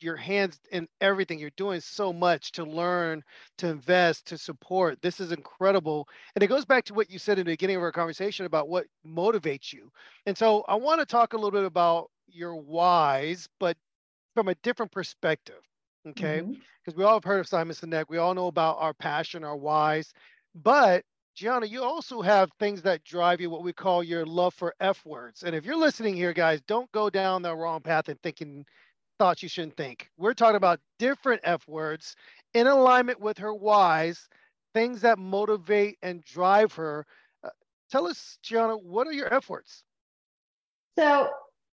your 0.00 0.16
hands 0.16 0.60
in 0.70 0.86
everything. 1.00 1.38
You're 1.38 1.50
doing 1.56 1.80
so 1.80 2.12
much 2.12 2.52
to 2.52 2.64
learn, 2.64 3.22
to 3.58 3.68
invest, 3.68 4.26
to 4.26 4.38
support. 4.38 5.00
This 5.02 5.18
is 5.18 5.32
incredible. 5.32 6.06
And 6.34 6.42
it 6.42 6.48
goes 6.48 6.64
back 6.64 6.84
to 6.84 6.94
what 6.94 7.10
you 7.10 7.18
said 7.18 7.38
in 7.38 7.46
the 7.46 7.52
beginning 7.52 7.76
of 7.76 7.82
our 7.82 7.92
conversation 7.92 8.46
about 8.46 8.68
what 8.68 8.86
motivates 9.06 9.72
you. 9.72 9.90
And 10.26 10.36
so 10.36 10.64
I 10.68 10.74
want 10.74 11.00
to 11.00 11.06
talk 11.06 11.32
a 11.32 11.36
little 11.36 11.50
bit 11.50 11.64
about 11.64 12.10
your 12.28 12.54
whys, 12.56 13.48
but 13.58 13.76
from 14.34 14.48
a 14.48 14.54
different 14.56 14.92
perspective. 14.92 15.62
Okay. 16.06 16.40
Because 16.40 16.58
mm-hmm. 16.88 16.98
we 16.98 17.04
all 17.04 17.14
have 17.14 17.24
heard 17.24 17.40
of 17.40 17.48
Simon 17.48 17.74
Sinek. 17.74 18.04
We 18.08 18.18
all 18.18 18.34
know 18.34 18.48
about 18.48 18.76
our 18.78 18.92
passion, 18.92 19.42
our 19.42 19.56
whys. 19.56 20.12
But 20.54 21.04
Gianna, 21.34 21.66
you 21.66 21.82
also 21.82 22.22
have 22.22 22.50
things 22.58 22.82
that 22.82 23.04
drive 23.04 23.40
you, 23.40 23.50
what 23.50 23.64
we 23.64 23.72
call 23.72 24.04
your 24.04 24.24
love 24.24 24.54
for 24.54 24.74
F 24.80 25.04
words. 25.04 25.42
And 25.42 25.54
if 25.54 25.64
you're 25.64 25.76
listening 25.76 26.14
here, 26.14 26.32
guys, 26.32 26.60
don't 26.62 26.90
go 26.92 27.10
down 27.10 27.42
the 27.42 27.54
wrong 27.54 27.80
path 27.80 28.08
and 28.08 28.20
thinking 28.22 28.64
thoughts 29.18 29.42
you 29.42 29.48
shouldn't 29.48 29.76
think. 29.76 30.10
We're 30.16 30.34
talking 30.34 30.56
about 30.56 30.80
different 30.98 31.40
F 31.44 31.66
words 31.66 32.14
in 32.54 32.68
alignment 32.68 33.20
with 33.20 33.38
her 33.38 33.52
whys, 33.52 34.28
things 34.74 35.00
that 35.00 35.18
motivate 35.18 35.98
and 36.02 36.22
drive 36.22 36.72
her. 36.74 37.04
Uh, 37.42 37.50
tell 37.90 38.06
us, 38.06 38.38
Gianna, 38.42 38.76
what 38.76 39.06
are 39.08 39.12
your 39.12 39.32
efforts? 39.32 39.82
So 40.96 41.30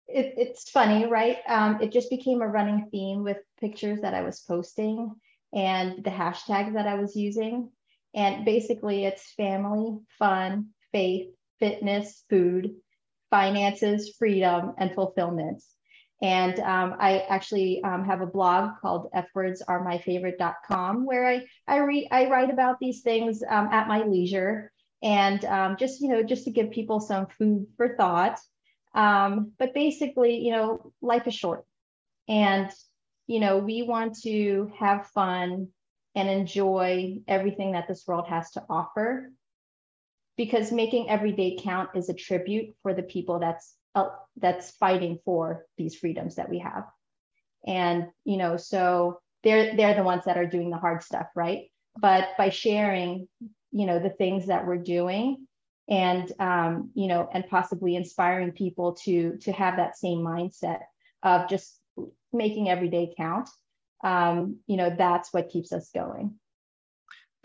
it, 0.08 0.36
it's 0.38 0.70
funny, 0.70 1.08
right? 1.08 1.38
Um, 1.48 1.82
it 1.82 1.92
just 1.92 2.12
became 2.12 2.42
a 2.42 2.48
running 2.48 2.90
theme 2.92 3.24
with 3.24 3.38
pictures 3.60 4.02
that 4.02 4.14
I 4.14 4.22
was 4.22 4.40
posting 4.40 5.16
and 5.54 6.04
the 6.04 6.12
hashtags 6.12 6.74
that 6.74 6.88
I 6.88 6.96
was 6.96 7.16
using. 7.16 7.72
And 8.14 8.46
basically, 8.46 9.06
it's 9.06 9.34
family, 9.34 10.00
fun, 10.18 10.70
faith, 10.92 11.30
fitness, 11.60 12.24
food, 12.30 12.76
finances, 13.30 14.16
freedom, 14.18 14.74
and 14.78 14.94
fulfillment. 14.94 15.62
And 16.22 16.60
um, 16.60 16.96
I 17.00 17.20
actually 17.30 17.84
um, 17.84 18.04
have 18.06 18.22
a 18.22 18.26
blog 18.26 18.80
called 18.82 19.12
fwordsaremyfavorite.com 19.14 21.06
where 21.06 21.28
I 21.28 21.46
I, 21.68 21.78
re- 21.78 22.08
I 22.12 22.28
write 22.28 22.50
about 22.50 22.80
these 22.80 23.02
things 23.02 23.44
um, 23.48 23.68
at 23.72 23.88
my 23.88 24.04
leisure 24.04 24.72
and 25.04 25.44
um, 25.46 25.78
just 25.78 26.02
you 26.02 26.10
know 26.10 26.24
just 26.24 26.46
to 26.46 26.52
give 26.52 26.72
people 26.72 27.00
some 27.00 27.28
food 27.38 27.68
for 27.78 27.96
thought. 27.96 28.40
Um, 28.96 29.52
but 29.60 29.74
basically, 29.76 30.38
you 30.38 30.52
know, 30.52 30.92
life 31.02 31.28
is 31.28 31.36
short, 31.36 31.66
and 32.28 32.72
you 33.28 33.40
know 33.40 33.60
we 33.60 33.84
want 33.84 34.18
to 34.24 34.72
have 34.80 35.08
fun, 35.08 35.68
and 36.18 36.30
enjoy 36.30 37.20
everything 37.28 37.74
that 37.74 37.88
this 37.88 38.04
world 38.08 38.28
has 38.28 38.50
to 38.52 38.64
offer. 38.68 39.32
Because 40.36 40.72
making 40.72 41.10
every 41.10 41.32
day 41.32 41.60
count 41.62 41.92
is 41.96 42.10
a 42.10 42.14
tribute 42.14 42.76
for 42.82 42.94
the 42.94 43.04
people 43.04 43.40
that's 43.40 43.76
uh, 43.94 44.10
that's 44.36 44.72
fighting 44.72 45.20
for 45.24 45.66
these 45.78 45.96
freedoms 45.96 46.36
that 46.36 46.50
we 46.50 46.60
have. 46.60 46.86
And 47.66 48.08
you 48.26 48.38
know 48.38 48.58
so 48.58 49.20
they're 49.44 49.76
they're 49.76 49.96
the 49.96 50.04
ones 50.04 50.26
that 50.26 50.38
are 50.38 50.48
doing 50.48 50.72
the 50.72 50.78
hard 50.78 51.04
stuff 51.04 51.28
right? 51.36 51.72
But 52.00 52.30
by 52.38 52.50
sharing 52.50 53.28
you 53.72 53.86
know 53.86 54.00
the 54.00 54.10
things 54.10 54.48
that 54.48 54.66
we're 54.66 54.78
doing 54.78 55.48
and 55.88 56.32
um, 56.40 56.92
you 56.96 57.08
know 57.08 57.30
and 57.32 57.48
possibly 57.48 57.96
inspiring 57.96 58.52
people 58.52 58.94
to 59.04 59.38
to 59.42 59.52
have 59.52 59.78
that 59.78 59.98
same 59.98 60.20
mindset 60.20 60.82
of 61.22 61.48
just 61.48 61.80
making 62.34 62.70
every 62.70 62.90
day 62.90 63.14
count 63.16 63.50
um, 64.04 64.58
you 64.68 64.78
know 64.78 64.94
that's 64.98 65.34
what 65.34 65.50
keeps 65.50 65.72
us 65.72 65.90
going 65.94 66.38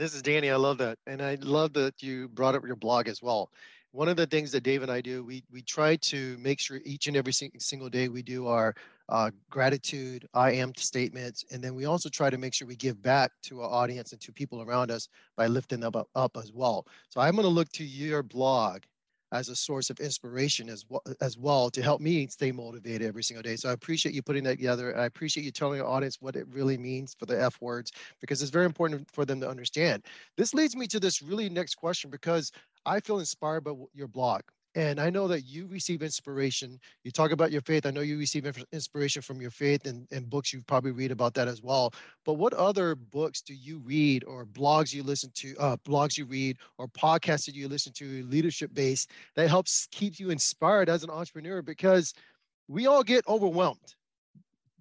this 0.03 0.15
is 0.15 0.23
Danny. 0.23 0.51
I 0.51 0.57
love 0.57 0.79
that. 0.79 0.99
And 1.07 1.23
I 1.23 1.37
love 1.41 1.75
that 1.75 2.03
you 2.03 2.29
brought 2.29 2.57
up 2.57 2.67
your 2.67 2.75
blog 2.75 3.07
as 3.07 3.23
well. 3.23 3.51
One 3.93 4.09
of 4.09 4.17
the 4.17 4.27
things 4.27 4.51
that 4.53 4.63
Dave 4.63 4.83
and 4.83 4.91
I 4.91 5.01
do, 5.01 5.23
we, 5.23 5.45
we 5.53 5.63
try 5.63 5.97
to 5.97 6.37
make 6.39 6.59
sure 6.59 6.81
each 6.85 7.07
and 7.07 7.17
every 7.17 7.33
single 7.33 7.89
day 7.89 8.09
we 8.09 8.23
do 8.23 8.47
our 8.49 8.75
uh, 9.11 9.31
gratitude, 9.51 10.27
I 10.35 10.53
am 10.53 10.75
statements. 10.77 11.45
And 11.53 11.63
then 11.63 11.75
we 11.75 11.85
also 11.85 12.09
try 12.09 12.31
to 12.31 12.39
make 12.39 12.55
sure 12.55 12.67
we 12.67 12.75
give 12.75 13.03
back 13.03 13.31
to 13.45 13.61
our 13.61 13.71
audience 13.71 14.13
and 14.13 14.21
to 14.23 14.33
people 14.33 14.63
around 14.63 14.91
us 14.91 15.09
by 15.37 15.47
lifting 15.47 15.79
them 15.79 15.93
up, 15.95 16.09
up 16.15 16.37
as 16.37 16.51
well. 16.53 16.87
So 17.11 17.21
I'm 17.21 17.37
going 17.37 17.45
to 17.45 17.49
look 17.49 17.71
to 17.73 17.85
your 17.85 18.23
blog 18.23 18.83
as 19.33 19.49
a 19.49 19.57
source 19.57 19.91
of 19.91 19.99
inspiration 19.99 20.69
as 20.69 20.85
well, 20.89 21.03
as 21.21 21.39
well 21.39 21.71
to 21.71 21.83
help 21.83 22.01
me 22.01 22.27
stay 22.29 22.53
motivated 22.53 23.09
every 23.09 23.25
single 23.25 23.43
day. 23.43 23.57
So 23.57 23.71
I 23.71 23.73
appreciate 23.73 24.15
you 24.15 24.23
putting 24.23 24.45
that 24.45 24.59
together. 24.59 24.97
I 24.97 25.07
appreciate 25.07 25.45
you 25.45 25.51
telling 25.51 25.79
your 25.79 25.89
audience 25.89 26.19
what 26.21 26.37
it 26.37 26.47
really 26.49 26.79
means 26.79 27.15
for 27.19 27.27
the 27.27 27.41
F 27.41 27.61
words 27.61 27.93
because 28.21 28.43
it's 28.43 28.51
very 28.51 28.67
important 28.67 29.11
for 29.11 29.25
them 29.25 29.41
to 29.41 29.49
understand. 29.49 30.05
This 30.37 30.55
leads 30.55 30.77
me 30.77 30.87
to 30.89 31.01
this 31.01 31.23
really 31.23 31.49
next 31.49 31.77
question 31.77 32.11
because 32.11 32.53
I 32.87 33.01
feel 33.01 33.19
inspired 33.19 33.65
by 33.65 33.73
your 33.95 34.09
blog. 34.09 34.43
And 34.75 34.99
I 34.99 35.11
know 35.11 35.29
that 35.29 35.43
you 35.43 35.67
receive 35.67 36.03
inspiration. 36.03 36.81
You 37.05 37.11
talk 37.11 37.31
about 37.31 37.53
your 37.53 37.61
faith. 37.61 37.85
I 37.85 37.91
know 37.91 38.01
you 38.01 38.19
receive 38.19 38.47
inspiration 38.73 39.21
from 39.21 39.41
your 39.41 39.51
faith 39.51 39.87
and, 39.87 40.07
and 40.11 40.31
books 40.31 40.53
you 40.53 40.63
probably 40.63 40.93
read 40.93 41.11
about 41.11 41.35
that 41.35 41.47
as 41.47 41.63
well. 41.63 41.93
But 42.25 42.35
what 42.35 42.55
other 42.55 42.95
books 42.95 43.43
do 43.43 43.55
you 43.55 43.81
read 43.81 44.25
or 44.25 44.47
blogs 44.47 44.95
you 44.95 45.03
listen 45.03 45.31
to, 45.35 45.55
uh, 45.59 45.77
blogs 45.79 46.17
you 46.17 46.25
read 46.25 46.57
or 46.79 46.89
podcasts 46.89 47.45
that 47.47 47.55
you 47.55 47.69
listen 47.69 47.93
to, 47.95 48.25
leadership 48.25 48.71
based, 48.73 49.11
that 49.37 49.49
helps 49.49 49.89
keep 49.91 50.19
you 50.19 50.31
inspired 50.31 50.89
as 50.89 51.05
an 51.05 51.11
entrepreneur? 51.11 51.61
Because 51.61 52.15
we 52.69 52.87
all 52.87 53.03
get 53.03 53.27
overwhelmed 53.29 53.95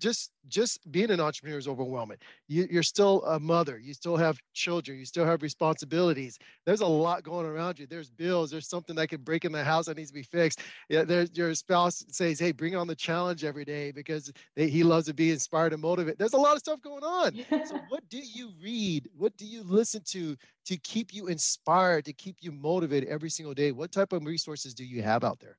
just 0.02 0.32
just 0.48 0.92
being 0.92 1.12
an 1.12 1.22
entrepreneur 1.22 1.58
is 1.58 1.68
overwhelming. 1.68 2.18
You, 2.48 2.68
you're 2.70 2.84
still 2.84 3.24
a 3.26 3.40
mother 3.40 3.78
you 3.78 3.94
still 3.94 4.18
have 4.18 4.38
children 4.54 4.98
you 4.98 5.06
still 5.06 5.26
have 5.26 5.42
responsibilities. 5.42 6.38
There's 6.66 6.82
a 6.82 6.86
lot 6.88 7.24
going 7.24 7.46
around 7.46 7.80
you. 7.80 7.88
There's 7.88 8.10
bills 8.10 8.52
there's 8.52 8.68
something 8.68 8.96
that 8.96 9.08
could 9.08 9.24
break 9.24 9.46
in 9.46 9.52
the 9.52 9.64
house 9.64 9.86
that 9.86 9.98
needs 9.98 10.10
to 10.10 10.16
be 10.16 10.24
fixed. 10.24 10.62
Yeah 10.90 11.04
there's 11.04 11.30
your 11.34 11.54
spouse 11.54 12.04
says 12.10 12.40
hey 12.40 12.52
bring 12.52 12.76
on 12.76 12.88
the 12.88 12.96
challenge 12.96 13.44
every 13.44 13.64
day 13.64 13.92
because 13.92 14.32
they, 14.56 14.68
he 14.68 14.84
loves 14.84 15.06
to 15.08 15.14
be 15.14 15.32
inspired 15.32 15.74
and 15.74 15.82
motivated. 15.82 16.18
There's 16.18 16.34
a 16.34 16.38
lot 16.38 16.54
of 16.54 16.60
stuff 16.60 16.82
going 16.82 17.04
on. 17.04 17.36
So 17.64 17.80
what 17.90 18.08
do 18.10 18.20
you 18.20 18.52
read? 18.62 19.08
What 19.16 19.38
do 19.38 19.46
you 19.46 19.64
listen 19.64 20.02
to 20.08 20.36
to 20.66 20.78
keep 20.78 21.14
you 21.14 21.28
inspired 21.28 22.06
to 22.06 22.14
keep 22.14 22.38
you 22.42 22.52
motivated 22.52 23.08
every 23.08 23.30
single 23.30 23.54
day? 23.54 23.72
What 23.72 23.92
type 23.92 24.12
of 24.12 24.26
resources 24.26 24.74
do 24.74 24.84
you 24.84 25.04
have 25.04 25.24
out 25.24 25.40
there 25.40 25.58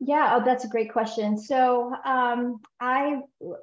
yeah, 0.00 0.34
oh, 0.34 0.44
that's 0.44 0.64
a 0.64 0.68
great 0.68 0.90
question. 0.90 1.36
So, 1.36 1.94
um, 2.04 2.60
I 2.80 3.20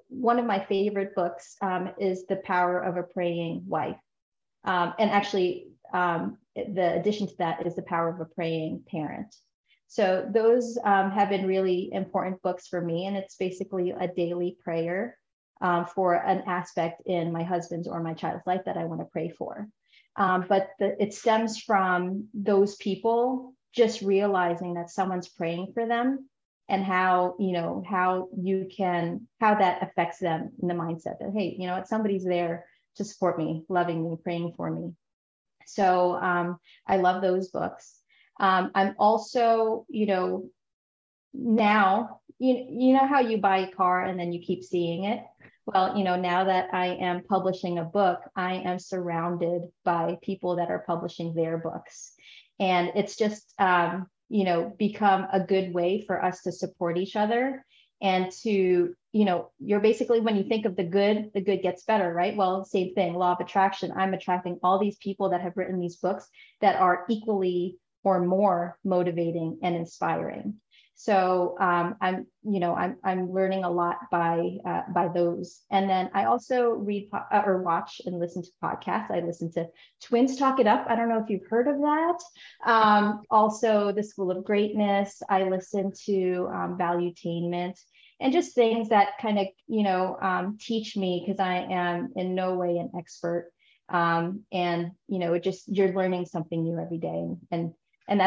one 0.07 0.37
of 0.37 0.45
my 0.45 0.63
favorite 0.65 1.15
books 1.15 1.57
um, 1.61 1.89
is 1.99 2.27
The 2.27 2.35
Power 2.37 2.79
of 2.79 2.95
a 2.95 3.01
Praying 3.01 3.63
Wife, 3.65 3.97
um, 4.63 4.93
and 4.99 5.09
actually, 5.09 5.69
um, 5.93 6.37
the 6.55 6.93
addition 6.93 7.27
to 7.27 7.33
that 7.39 7.65
is 7.65 7.75
The 7.75 7.81
Power 7.81 8.09
of 8.09 8.19
a 8.21 8.25
Praying 8.25 8.83
Parent. 8.87 9.35
So, 9.87 10.29
those 10.31 10.77
um, 10.83 11.09
have 11.09 11.29
been 11.29 11.47
really 11.47 11.89
important 11.91 12.43
books 12.43 12.67
for 12.67 12.81
me, 12.81 13.07
and 13.07 13.17
it's 13.17 13.35
basically 13.35 13.89
a 13.89 14.07
daily 14.07 14.57
prayer 14.63 15.17
um, 15.59 15.87
for 15.87 16.13
an 16.13 16.43
aspect 16.45 17.01
in 17.07 17.31
my 17.31 17.41
husband's 17.41 17.87
or 17.87 17.99
my 18.03 18.13
child's 18.13 18.45
life 18.45 18.61
that 18.65 18.77
I 18.77 18.85
want 18.85 19.01
to 19.01 19.05
pray 19.05 19.29
for. 19.29 19.67
but 20.15 20.69
the, 20.77 21.01
it 21.01 21.15
stems 21.15 21.57
from 21.57 22.27
those 22.35 22.75
people 22.75 23.55
just 23.73 24.01
realizing 24.01 24.75
that 24.75 24.89
someone's 24.89 25.27
praying 25.27 25.71
for 25.73 25.87
them 25.87 26.27
and 26.69 26.83
how 26.83 27.35
you 27.39 27.51
know 27.51 27.83
how 27.87 28.27
you 28.37 28.67
can 28.75 29.27
how 29.39 29.55
that 29.55 29.81
affects 29.83 30.19
them 30.19 30.51
in 30.61 30.67
the 30.67 30.73
mindset 30.73 31.19
that 31.19 31.31
hey 31.33 31.55
you 31.57 31.67
know 31.67 31.75
what? 31.75 31.87
Somebody's 31.87 32.25
there 32.25 32.65
to 32.95 33.05
support 33.05 33.37
me 33.37 33.63
loving 33.69 34.03
me 34.03 34.17
praying 34.21 34.53
for 34.57 34.69
me. 34.69 34.93
So 35.65 36.15
um, 36.15 36.57
i 36.87 36.97
love 36.97 37.21
those 37.21 37.49
books. 37.49 37.99
Um, 38.39 38.71
i'm 38.75 38.95
also 38.99 39.85
you 39.89 40.05
know 40.05 40.49
now 41.33 42.21
you, 42.39 42.65
you 42.69 42.93
know 42.93 43.07
how 43.07 43.19
you 43.19 43.37
buy 43.37 43.59
a 43.59 43.71
car 43.71 44.03
and 44.03 44.19
then 44.19 44.31
you 44.31 44.41
keep 44.41 44.63
seeing 44.63 45.05
it? 45.05 45.21
Well 45.65 45.97
you 45.97 46.03
know 46.03 46.15
now 46.15 46.45
that 46.45 46.69
i 46.73 46.87
am 46.87 47.23
publishing 47.23 47.77
a 47.77 47.83
book 47.83 48.19
i 48.35 48.53
am 48.55 48.79
surrounded 48.79 49.63
by 49.83 50.17
people 50.21 50.55
that 50.55 50.69
are 50.69 50.85
publishing 50.87 51.33
their 51.33 51.57
books 51.57 52.13
and 52.59 52.91
it's 52.95 53.15
just 53.15 53.53
um, 53.59 54.07
you 54.29 54.43
know 54.43 54.73
become 54.77 55.27
a 55.31 55.39
good 55.39 55.73
way 55.73 56.03
for 56.05 56.23
us 56.23 56.41
to 56.43 56.51
support 56.51 56.97
each 56.97 57.15
other 57.15 57.65
and 58.01 58.31
to 58.43 58.93
you 59.11 59.25
know 59.25 59.51
you're 59.59 59.79
basically 59.79 60.19
when 60.19 60.35
you 60.35 60.43
think 60.43 60.65
of 60.65 60.75
the 60.75 60.83
good 60.83 61.31
the 61.33 61.41
good 61.41 61.61
gets 61.61 61.83
better 61.83 62.13
right? 62.13 62.35
Well 62.35 62.65
same 62.65 62.93
thing 62.93 63.13
law 63.13 63.33
of 63.33 63.39
attraction. 63.39 63.91
I'm 63.95 64.13
attracting 64.13 64.59
all 64.63 64.79
these 64.79 64.97
people 64.97 65.29
that 65.29 65.41
have 65.41 65.57
written 65.57 65.79
these 65.79 65.97
books 65.97 66.27
that 66.61 66.75
are 66.75 67.05
equally 67.09 67.77
or 68.03 68.23
more 68.23 68.77
motivating 68.83 69.59
and 69.63 69.75
inspiring 69.75 70.55
so 70.99 71.55
um, 71.59 71.95
I'm, 72.01 72.25
you 72.43 72.59
know, 72.59 72.73
I'm, 72.73 72.97
I'm 73.03 73.31
learning 73.31 73.63
a 73.63 73.69
lot 73.69 73.97
by 74.11 74.57
uh, 74.65 74.81
by 74.91 75.09
those. 75.09 75.61
And 75.69 75.87
then 75.87 76.09
I 76.15 76.25
also 76.25 76.71
read 76.71 77.11
po- 77.11 77.21
uh, 77.31 77.43
or 77.45 77.61
watch 77.61 78.01
and 78.07 78.19
listen 78.19 78.41
to 78.41 78.49
podcasts. 78.63 79.11
I 79.11 79.19
listen 79.19 79.51
to 79.51 79.67
Twins 80.01 80.37
Talk 80.37 80.59
It 80.59 80.65
Up. 80.65 80.87
I 80.89 80.95
don't 80.95 81.07
know 81.07 81.21
if 81.21 81.29
you've 81.29 81.47
heard 81.47 81.67
of 81.67 81.77
that. 81.77 82.17
Um, 82.65 83.21
also, 83.29 83.91
the 83.91 84.01
School 84.01 84.31
of 84.31 84.43
Greatness. 84.43 85.21
I 85.29 85.43
listen 85.43 85.91
to 86.05 86.49
um, 86.51 86.77
Valuetainment 86.79 87.79
and 88.19 88.33
just 88.33 88.55
things 88.55 88.89
that 88.89 89.19
kind 89.21 89.37
of, 89.37 89.45
you 89.67 89.83
know, 89.83 90.17
um, 90.19 90.57
teach 90.59 90.97
me 90.97 91.23
because 91.23 91.39
I 91.39 91.57
am 91.57 92.11
in 92.15 92.33
no 92.33 92.55
way 92.55 92.77
an 92.77 92.89
expert. 92.97 93.51
Um, 93.87 94.45
and 94.51 94.93
you 95.07 95.19
know, 95.19 95.35
it 95.35 95.43
just 95.43 95.67
you're 95.67 95.93
learning 95.93 96.25
something 96.25 96.63
new 96.63 96.79
every 96.79 96.97
day, 96.97 97.07
and 97.07 97.37
and 97.51 97.73
and 98.07 98.19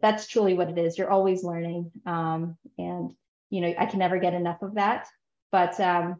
that's 0.00 0.26
truly 0.26 0.54
what 0.54 0.70
it 0.70 0.78
is. 0.78 0.98
You're 0.98 1.10
always 1.10 1.44
learning. 1.44 1.90
Um, 2.06 2.56
and, 2.78 3.12
you 3.50 3.60
know, 3.60 3.74
I 3.78 3.86
can 3.86 3.98
never 3.98 4.18
get 4.18 4.34
enough 4.34 4.62
of 4.62 4.74
that. 4.74 5.06
But 5.50 5.78
um, 5.80 6.16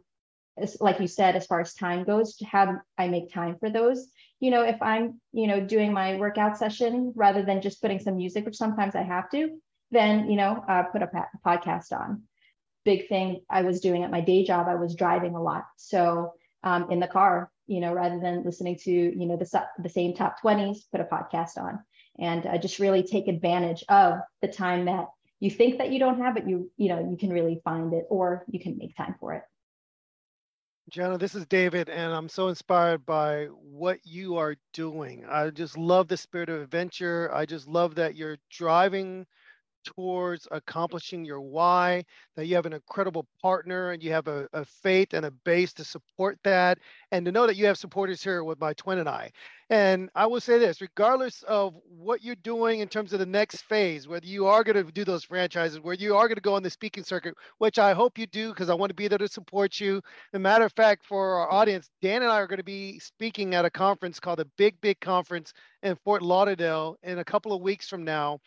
like 0.79 0.99
you 0.99 1.07
said, 1.07 1.35
as 1.35 1.45
far 1.45 1.59
as 1.59 1.73
time 1.73 2.03
goes, 2.03 2.37
how 2.45 2.77
I 2.97 3.07
make 3.07 3.31
time 3.31 3.57
for 3.59 3.69
those? 3.69 4.07
You 4.39 4.51
know, 4.51 4.61
if 4.61 4.81
I'm, 4.81 5.19
you 5.33 5.47
know, 5.47 5.59
doing 5.59 5.93
my 5.93 6.17
workout 6.17 6.57
session 6.57 7.13
rather 7.15 7.43
than 7.43 7.61
just 7.61 7.81
putting 7.81 7.99
some 7.99 8.17
music, 8.17 8.45
which 8.45 8.57
sometimes 8.57 8.95
I 8.95 9.03
have 9.03 9.29
to, 9.31 9.59
then, 9.91 10.29
you 10.29 10.37
know, 10.37 10.63
uh, 10.67 10.83
put 10.83 11.01
a 11.01 11.09
podcast 11.45 11.91
on. 11.91 12.23
Big 12.83 13.07
thing 13.07 13.41
I 13.49 13.63
was 13.63 13.79
doing 13.79 14.03
at 14.03 14.11
my 14.11 14.21
day 14.21 14.45
job, 14.45 14.67
I 14.67 14.75
was 14.75 14.95
driving 14.95 15.35
a 15.35 15.41
lot. 15.41 15.65
So 15.77 16.33
um, 16.63 16.91
in 16.91 16.99
the 16.99 17.07
car, 17.07 17.51
you 17.67 17.79
know, 17.79 17.93
rather 17.93 18.19
than 18.19 18.43
listening 18.43 18.77
to, 18.83 18.91
you 18.91 19.25
know, 19.25 19.37
the, 19.37 19.67
the 19.79 19.89
same 19.89 20.13
top 20.13 20.41
20s, 20.43 20.79
put 20.91 21.01
a 21.01 21.05
podcast 21.05 21.57
on 21.57 21.79
and 22.19 22.45
uh, 22.45 22.57
just 22.57 22.79
really 22.79 23.03
take 23.03 23.27
advantage 23.27 23.83
of 23.89 24.19
the 24.41 24.47
time 24.47 24.85
that 24.85 25.07
you 25.39 25.51
think 25.51 25.77
that 25.77 25.91
you 25.91 25.99
don't 25.99 26.19
have 26.19 26.37
it 26.37 26.47
you 26.47 26.71
you 26.77 26.89
know 26.89 27.09
you 27.09 27.17
can 27.17 27.29
really 27.29 27.61
find 27.63 27.93
it 27.93 28.05
or 28.09 28.45
you 28.49 28.59
can 28.59 28.77
make 28.77 28.95
time 28.95 29.15
for 29.19 29.33
it 29.33 29.43
Gianna, 30.91 31.17
this 31.17 31.33
is 31.33 31.47
David, 31.47 31.89
and 31.89 32.13
I'm 32.13 32.29
so 32.29 32.47
inspired 32.47 33.07
by 33.07 33.45
what 33.45 33.97
you 34.03 34.37
are 34.37 34.55
doing. 34.71 35.25
I 35.27 35.49
just 35.49 35.79
love 35.79 36.07
the 36.07 36.15
spirit 36.15 36.47
of 36.47 36.61
adventure. 36.61 37.33
I 37.33 37.47
just 37.47 37.67
love 37.67 37.95
that 37.95 38.15
you're 38.15 38.37
driving 38.51 39.25
towards 39.85 40.47
accomplishing 40.51 41.23
your 41.23 41.39
why, 41.39 42.03
that 42.35 42.47
you 42.47 42.55
have 42.55 42.65
an 42.65 42.73
incredible 42.73 43.25
partner 43.41 43.91
and 43.91 44.03
you 44.03 44.11
have 44.11 44.27
a, 44.27 44.47
a, 44.53 44.65
faith 44.65 45.13
and 45.13 45.25
a 45.25 45.31
base 45.31 45.71
to 45.73 45.83
support 45.83 46.37
that, 46.43 46.79
and 47.11 47.25
to 47.25 47.31
know 47.31 47.47
that 47.47 47.55
you 47.55 47.65
have 47.65 47.77
supporters 47.77 48.21
here 48.21 48.43
with 48.43 48.59
my 48.59 48.73
twin 48.73 48.99
and 48.99 49.07
I. 49.07 49.31
And 49.69 50.09
I 50.13 50.27
will 50.27 50.41
say 50.41 50.59
this 50.59 50.81
regardless 50.81 51.41
of 51.43 51.73
what 51.87 52.23
you're 52.23 52.35
doing 52.35 52.81
in 52.81 52.87
terms 52.87 53.13
of 53.13 53.19
the 53.19 53.25
next 53.25 53.63
phase, 53.63 54.07
whether 54.07 54.25
you 54.25 54.45
are 54.45 54.63
going 54.63 54.83
to 54.83 54.91
do 54.91 55.03
those 55.03 55.23
franchises, 55.23 55.79
where 55.79 55.95
you 55.95 56.15
are 56.15 56.27
going 56.27 56.35
to 56.35 56.41
go 56.41 56.53
on 56.53 56.61
the 56.61 56.69
speaking 56.69 57.03
circuit, 57.03 57.33
which 57.57 57.79
I 57.79 57.93
hope 57.93 58.19
you 58.19 58.27
do 58.27 58.49
because 58.49 58.69
I 58.69 58.75
want 58.75 58.91
to 58.91 58.95
be 58.95 59.07
there 59.07 59.17
to 59.17 59.27
support 59.27 59.79
you. 59.79 59.97
As 59.97 60.03
a 60.33 60.39
matter 60.39 60.65
of 60.65 60.73
fact, 60.73 61.05
for 61.05 61.39
our 61.39 61.51
audience, 61.51 61.89
Dan 62.01 62.21
and 62.21 62.31
I 62.31 62.39
are 62.39 62.47
going 62.47 62.57
to 62.57 62.63
be 62.63 62.99
speaking 62.99 63.55
at 63.55 63.65
a 63.65 63.69
conference 63.71 64.19
called 64.19 64.39
the 64.39 64.47
Big 64.57 64.79
Big 64.81 64.99
Conference 64.99 65.53
in 65.81 65.95
Fort 66.03 66.21
Lauderdale 66.21 66.97
in 67.01 67.19
a 67.19 67.25
couple 67.25 67.53
of 67.53 67.61
weeks 67.61 67.87
from 67.87 68.03
now 68.03 68.39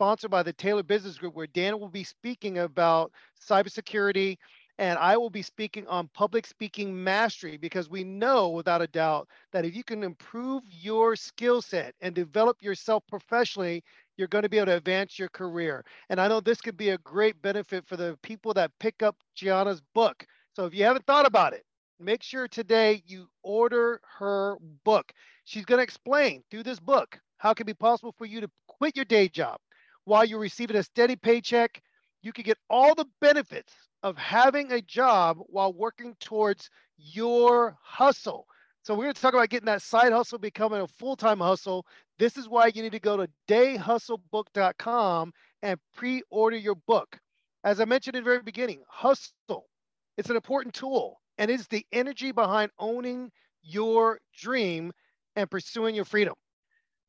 sponsored 0.00 0.30
by 0.30 0.42
the 0.42 0.54
Taylor 0.54 0.82
Business 0.82 1.18
Group, 1.18 1.34
where 1.34 1.46
Dan 1.46 1.78
will 1.78 1.90
be 1.90 2.04
speaking 2.04 2.60
about 2.60 3.12
cybersecurity 3.38 4.38
and 4.78 4.98
I 4.98 5.18
will 5.18 5.28
be 5.28 5.42
speaking 5.42 5.86
on 5.88 6.08
public 6.14 6.46
speaking 6.46 7.04
mastery 7.04 7.58
because 7.58 7.90
we 7.90 8.02
know 8.02 8.48
without 8.48 8.80
a 8.80 8.86
doubt 8.86 9.28
that 9.52 9.66
if 9.66 9.76
you 9.76 9.84
can 9.84 10.02
improve 10.02 10.62
your 10.70 11.16
skill 11.16 11.60
set 11.60 11.94
and 12.00 12.14
develop 12.14 12.62
yourself 12.62 13.02
professionally, 13.10 13.84
you're 14.16 14.26
going 14.26 14.44
to 14.44 14.48
be 14.48 14.56
able 14.56 14.68
to 14.68 14.76
advance 14.78 15.18
your 15.18 15.28
career. 15.28 15.84
And 16.08 16.18
I 16.18 16.28
know 16.28 16.40
this 16.40 16.62
could 16.62 16.78
be 16.78 16.88
a 16.88 16.98
great 16.98 17.42
benefit 17.42 17.86
for 17.86 17.98
the 17.98 18.18
people 18.22 18.54
that 18.54 18.70
pick 18.80 19.02
up 19.02 19.16
Gianna's 19.34 19.82
book. 19.94 20.24
So 20.56 20.64
if 20.64 20.72
you 20.72 20.82
haven't 20.84 21.04
thought 21.04 21.26
about 21.26 21.52
it, 21.52 21.66
make 21.98 22.22
sure 22.22 22.48
today 22.48 23.02
you 23.06 23.28
order 23.42 24.00
her 24.18 24.56
book. 24.82 25.12
She's 25.44 25.66
going 25.66 25.80
to 25.80 25.84
explain 25.84 26.42
through 26.50 26.62
this 26.62 26.80
book 26.80 27.20
how 27.36 27.50
it 27.50 27.56
can 27.56 27.66
be 27.66 27.74
possible 27.74 28.14
for 28.16 28.24
you 28.24 28.40
to 28.40 28.50
quit 28.66 28.96
your 28.96 29.04
day 29.04 29.28
job, 29.28 29.58
while 30.04 30.24
you're 30.24 30.38
receiving 30.38 30.76
a 30.76 30.82
steady 30.82 31.16
paycheck, 31.16 31.80
you 32.22 32.32
can 32.32 32.44
get 32.44 32.58
all 32.68 32.94
the 32.94 33.06
benefits 33.20 33.72
of 34.02 34.16
having 34.16 34.72
a 34.72 34.82
job 34.82 35.38
while 35.46 35.72
working 35.72 36.14
towards 36.20 36.70
your 36.96 37.76
hustle. 37.82 38.46
So 38.82 38.94
we're 38.94 39.04
going 39.04 39.14
to 39.14 39.20
talk 39.20 39.34
about 39.34 39.50
getting 39.50 39.66
that 39.66 39.82
side 39.82 40.12
hustle 40.12 40.38
becoming 40.38 40.80
a 40.80 40.86
full-time 40.86 41.38
hustle. 41.38 41.86
This 42.18 42.36
is 42.36 42.48
why 42.48 42.70
you 42.74 42.82
need 42.82 42.92
to 42.92 43.00
go 43.00 43.16
to 43.16 43.28
dayhustlebook.com 43.48 45.32
and 45.62 45.80
pre-order 45.94 46.56
your 46.56 46.76
book. 46.86 47.18
As 47.62 47.80
I 47.80 47.84
mentioned 47.84 48.16
in 48.16 48.24
the 48.24 48.30
very 48.30 48.42
beginning, 48.42 48.82
hustle. 48.88 49.68
It's 50.16 50.30
an 50.30 50.36
important 50.36 50.74
tool 50.74 51.20
and 51.36 51.50
it's 51.50 51.66
the 51.66 51.86
energy 51.92 52.32
behind 52.32 52.70
owning 52.78 53.30
your 53.62 54.18
dream 54.36 54.92
and 55.36 55.50
pursuing 55.50 55.94
your 55.94 56.04
freedom. 56.04 56.34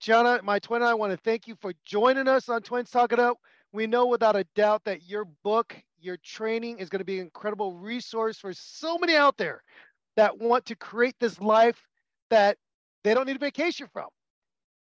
Gianna, 0.01 0.41
my 0.43 0.57
twin 0.59 0.81
and 0.81 0.89
I 0.89 0.95
want 0.95 1.11
to 1.11 1.17
thank 1.17 1.47
you 1.47 1.55
for 1.61 1.73
joining 1.85 2.27
us 2.27 2.49
on 2.49 2.63
Twins 2.63 2.89
Talk 2.89 3.13
It 3.13 3.19
Up. 3.19 3.37
We 3.71 3.85
know 3.85 4.07
without 4.07 4.35
a 4.35 4.45
doubt 4.55 4.83
that 4.85 5.03
your 5.07 5.25
book, 5.43 5.77
your 5.99 6.17
training 6.17 6.79
is 6.79 6.89
going 6.89 6.99
to 6.99 7.05
be 7.05 7.19
an 7.19 7.25
incredible 7.25 7.73
resource 7.77 8.39
for 8.39 8.51
so 8.51 8.97
many 8.97 9.15
out 9.15 9.37
there 9.37 9.61
that 10.17 10.39
want 10.39 10.65
to 10.65 10.75
create 10.75 11.15
this 11.19 11.39
life 11.39 11.87
that 12.31 12.57
they 13.03 13.13
don't 13.13 13.27
need 13.27 13.35
a 13.35 13.39
vacation 13.39 13.87
from. 13.93 14.07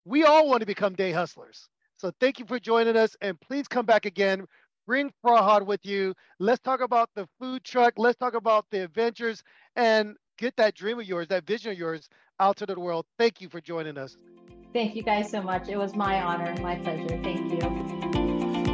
We 0.04 0.24
all 0.24 0.48
want 0.48 0.60
to 0.60 0.66
become 0.66 0.94
day 0.94 1.12
hustlers. 1.12 1.68
So 1.96 2.12
thank 2.20 2.38
you 2.38 2.44
for 2.44 2.60
joining 2.60 2.96
us 2.96 3.16
and 3.22 3.40
please 3.40 3.66
come 3.68 3.86
back 3.86 4.04
again. 4.04 4.46
Bring 4.86 5.10
Farhad 5.24 5.64
with 5.64 5.84
you. 5.86 6.14
Let's 6.38 6.60
talk 6.60 6.82
about 6.82 7.08
the 7.14 7.26
food 7.40 7.64
truck. 7.64 7.94
Let's 7.96 8.18
talk 8.18 8.34
about 8.34 8.66
the 8.70 8.84
adventures 8.84 9.42
and 9.76 10.14
get 10.36 10.54
that 10.56 10.74
dream 10.74 11.00
of 11.00 11.06
yours, 11.06 11.28
that 11.28 11.46
vision 11.46 11.72
of 11.72 11.78
yours 11.78 12.08
out 12.38 12.58
to 12.58 12.66
the 12.66 12.78
world. 12.78 13.06
Thank 13.18 13.40
you 13.40 13.48
for 13.48 13.62
joining 13.62 13.96
us. 13.96 14.16
Thank 14.76 14.94
you 14.94 15.02
guys 15.02 15.30
so 15.30 15.40
much. 15.40 15.70
It 15.70 15.78
was 15.78 15.96
my 15.96 16.20
honor, 16.20 16.54
my 16.60 16.76
pleasure. 16.76 17.18
Thank 17.22 17.50
you. 17.50 17.60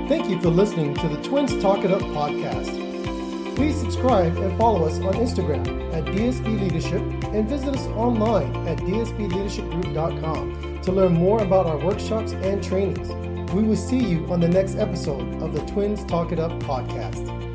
Thank 0.09 0.29
you 0.29 0.41
for 0.41 0.49
listening 0.49 0.97
to 0.97 1.09
the 1.09 1.23
Twins 1.23 1.57
Talk 1.63 1.85
It 1.85 1.93
Up 1.93 2.01
podcast. 2.01 3.55
Please 3.55 3.79
subscribe 3.79 4.37
and 4.37 4.59
follow 4.59 4.85
us 4.85 4.99
on 4.99 5.15
Instagram 5.15 5.65
at 5.95 6.05
DSB 6.07 6.61
Leadership 6.61 7.01
and 7.33 7.49
visit 7.49 7.77
us 7.77 7.87
online 7.95 8.53
at 8.67 8.79
dsbleadershipgroup.com 8.79 10.81
to 10.83 10.91
learn 10.91 11.13
more 11.13 11.41
about 11.41 11.67
our 11.67 11.79
workshops 11.79 12.33
and 12.33 12.65
trainings. 12.65 13.09
We 13.53 13.63
will 13.63 13.77
see 13.77 14.01
you 14.01 14.27
on 14.27 14.41
the 14.41 14.49
next 14.49 14.79
episode 14.79 15.41
of 15.41 15.55
the 15.55 15.61
Twins 15.67 16.05
Talk 16.07 16.33
It 16.33 16.41
Up 16.41 16.51
podcast. 16.63 17.52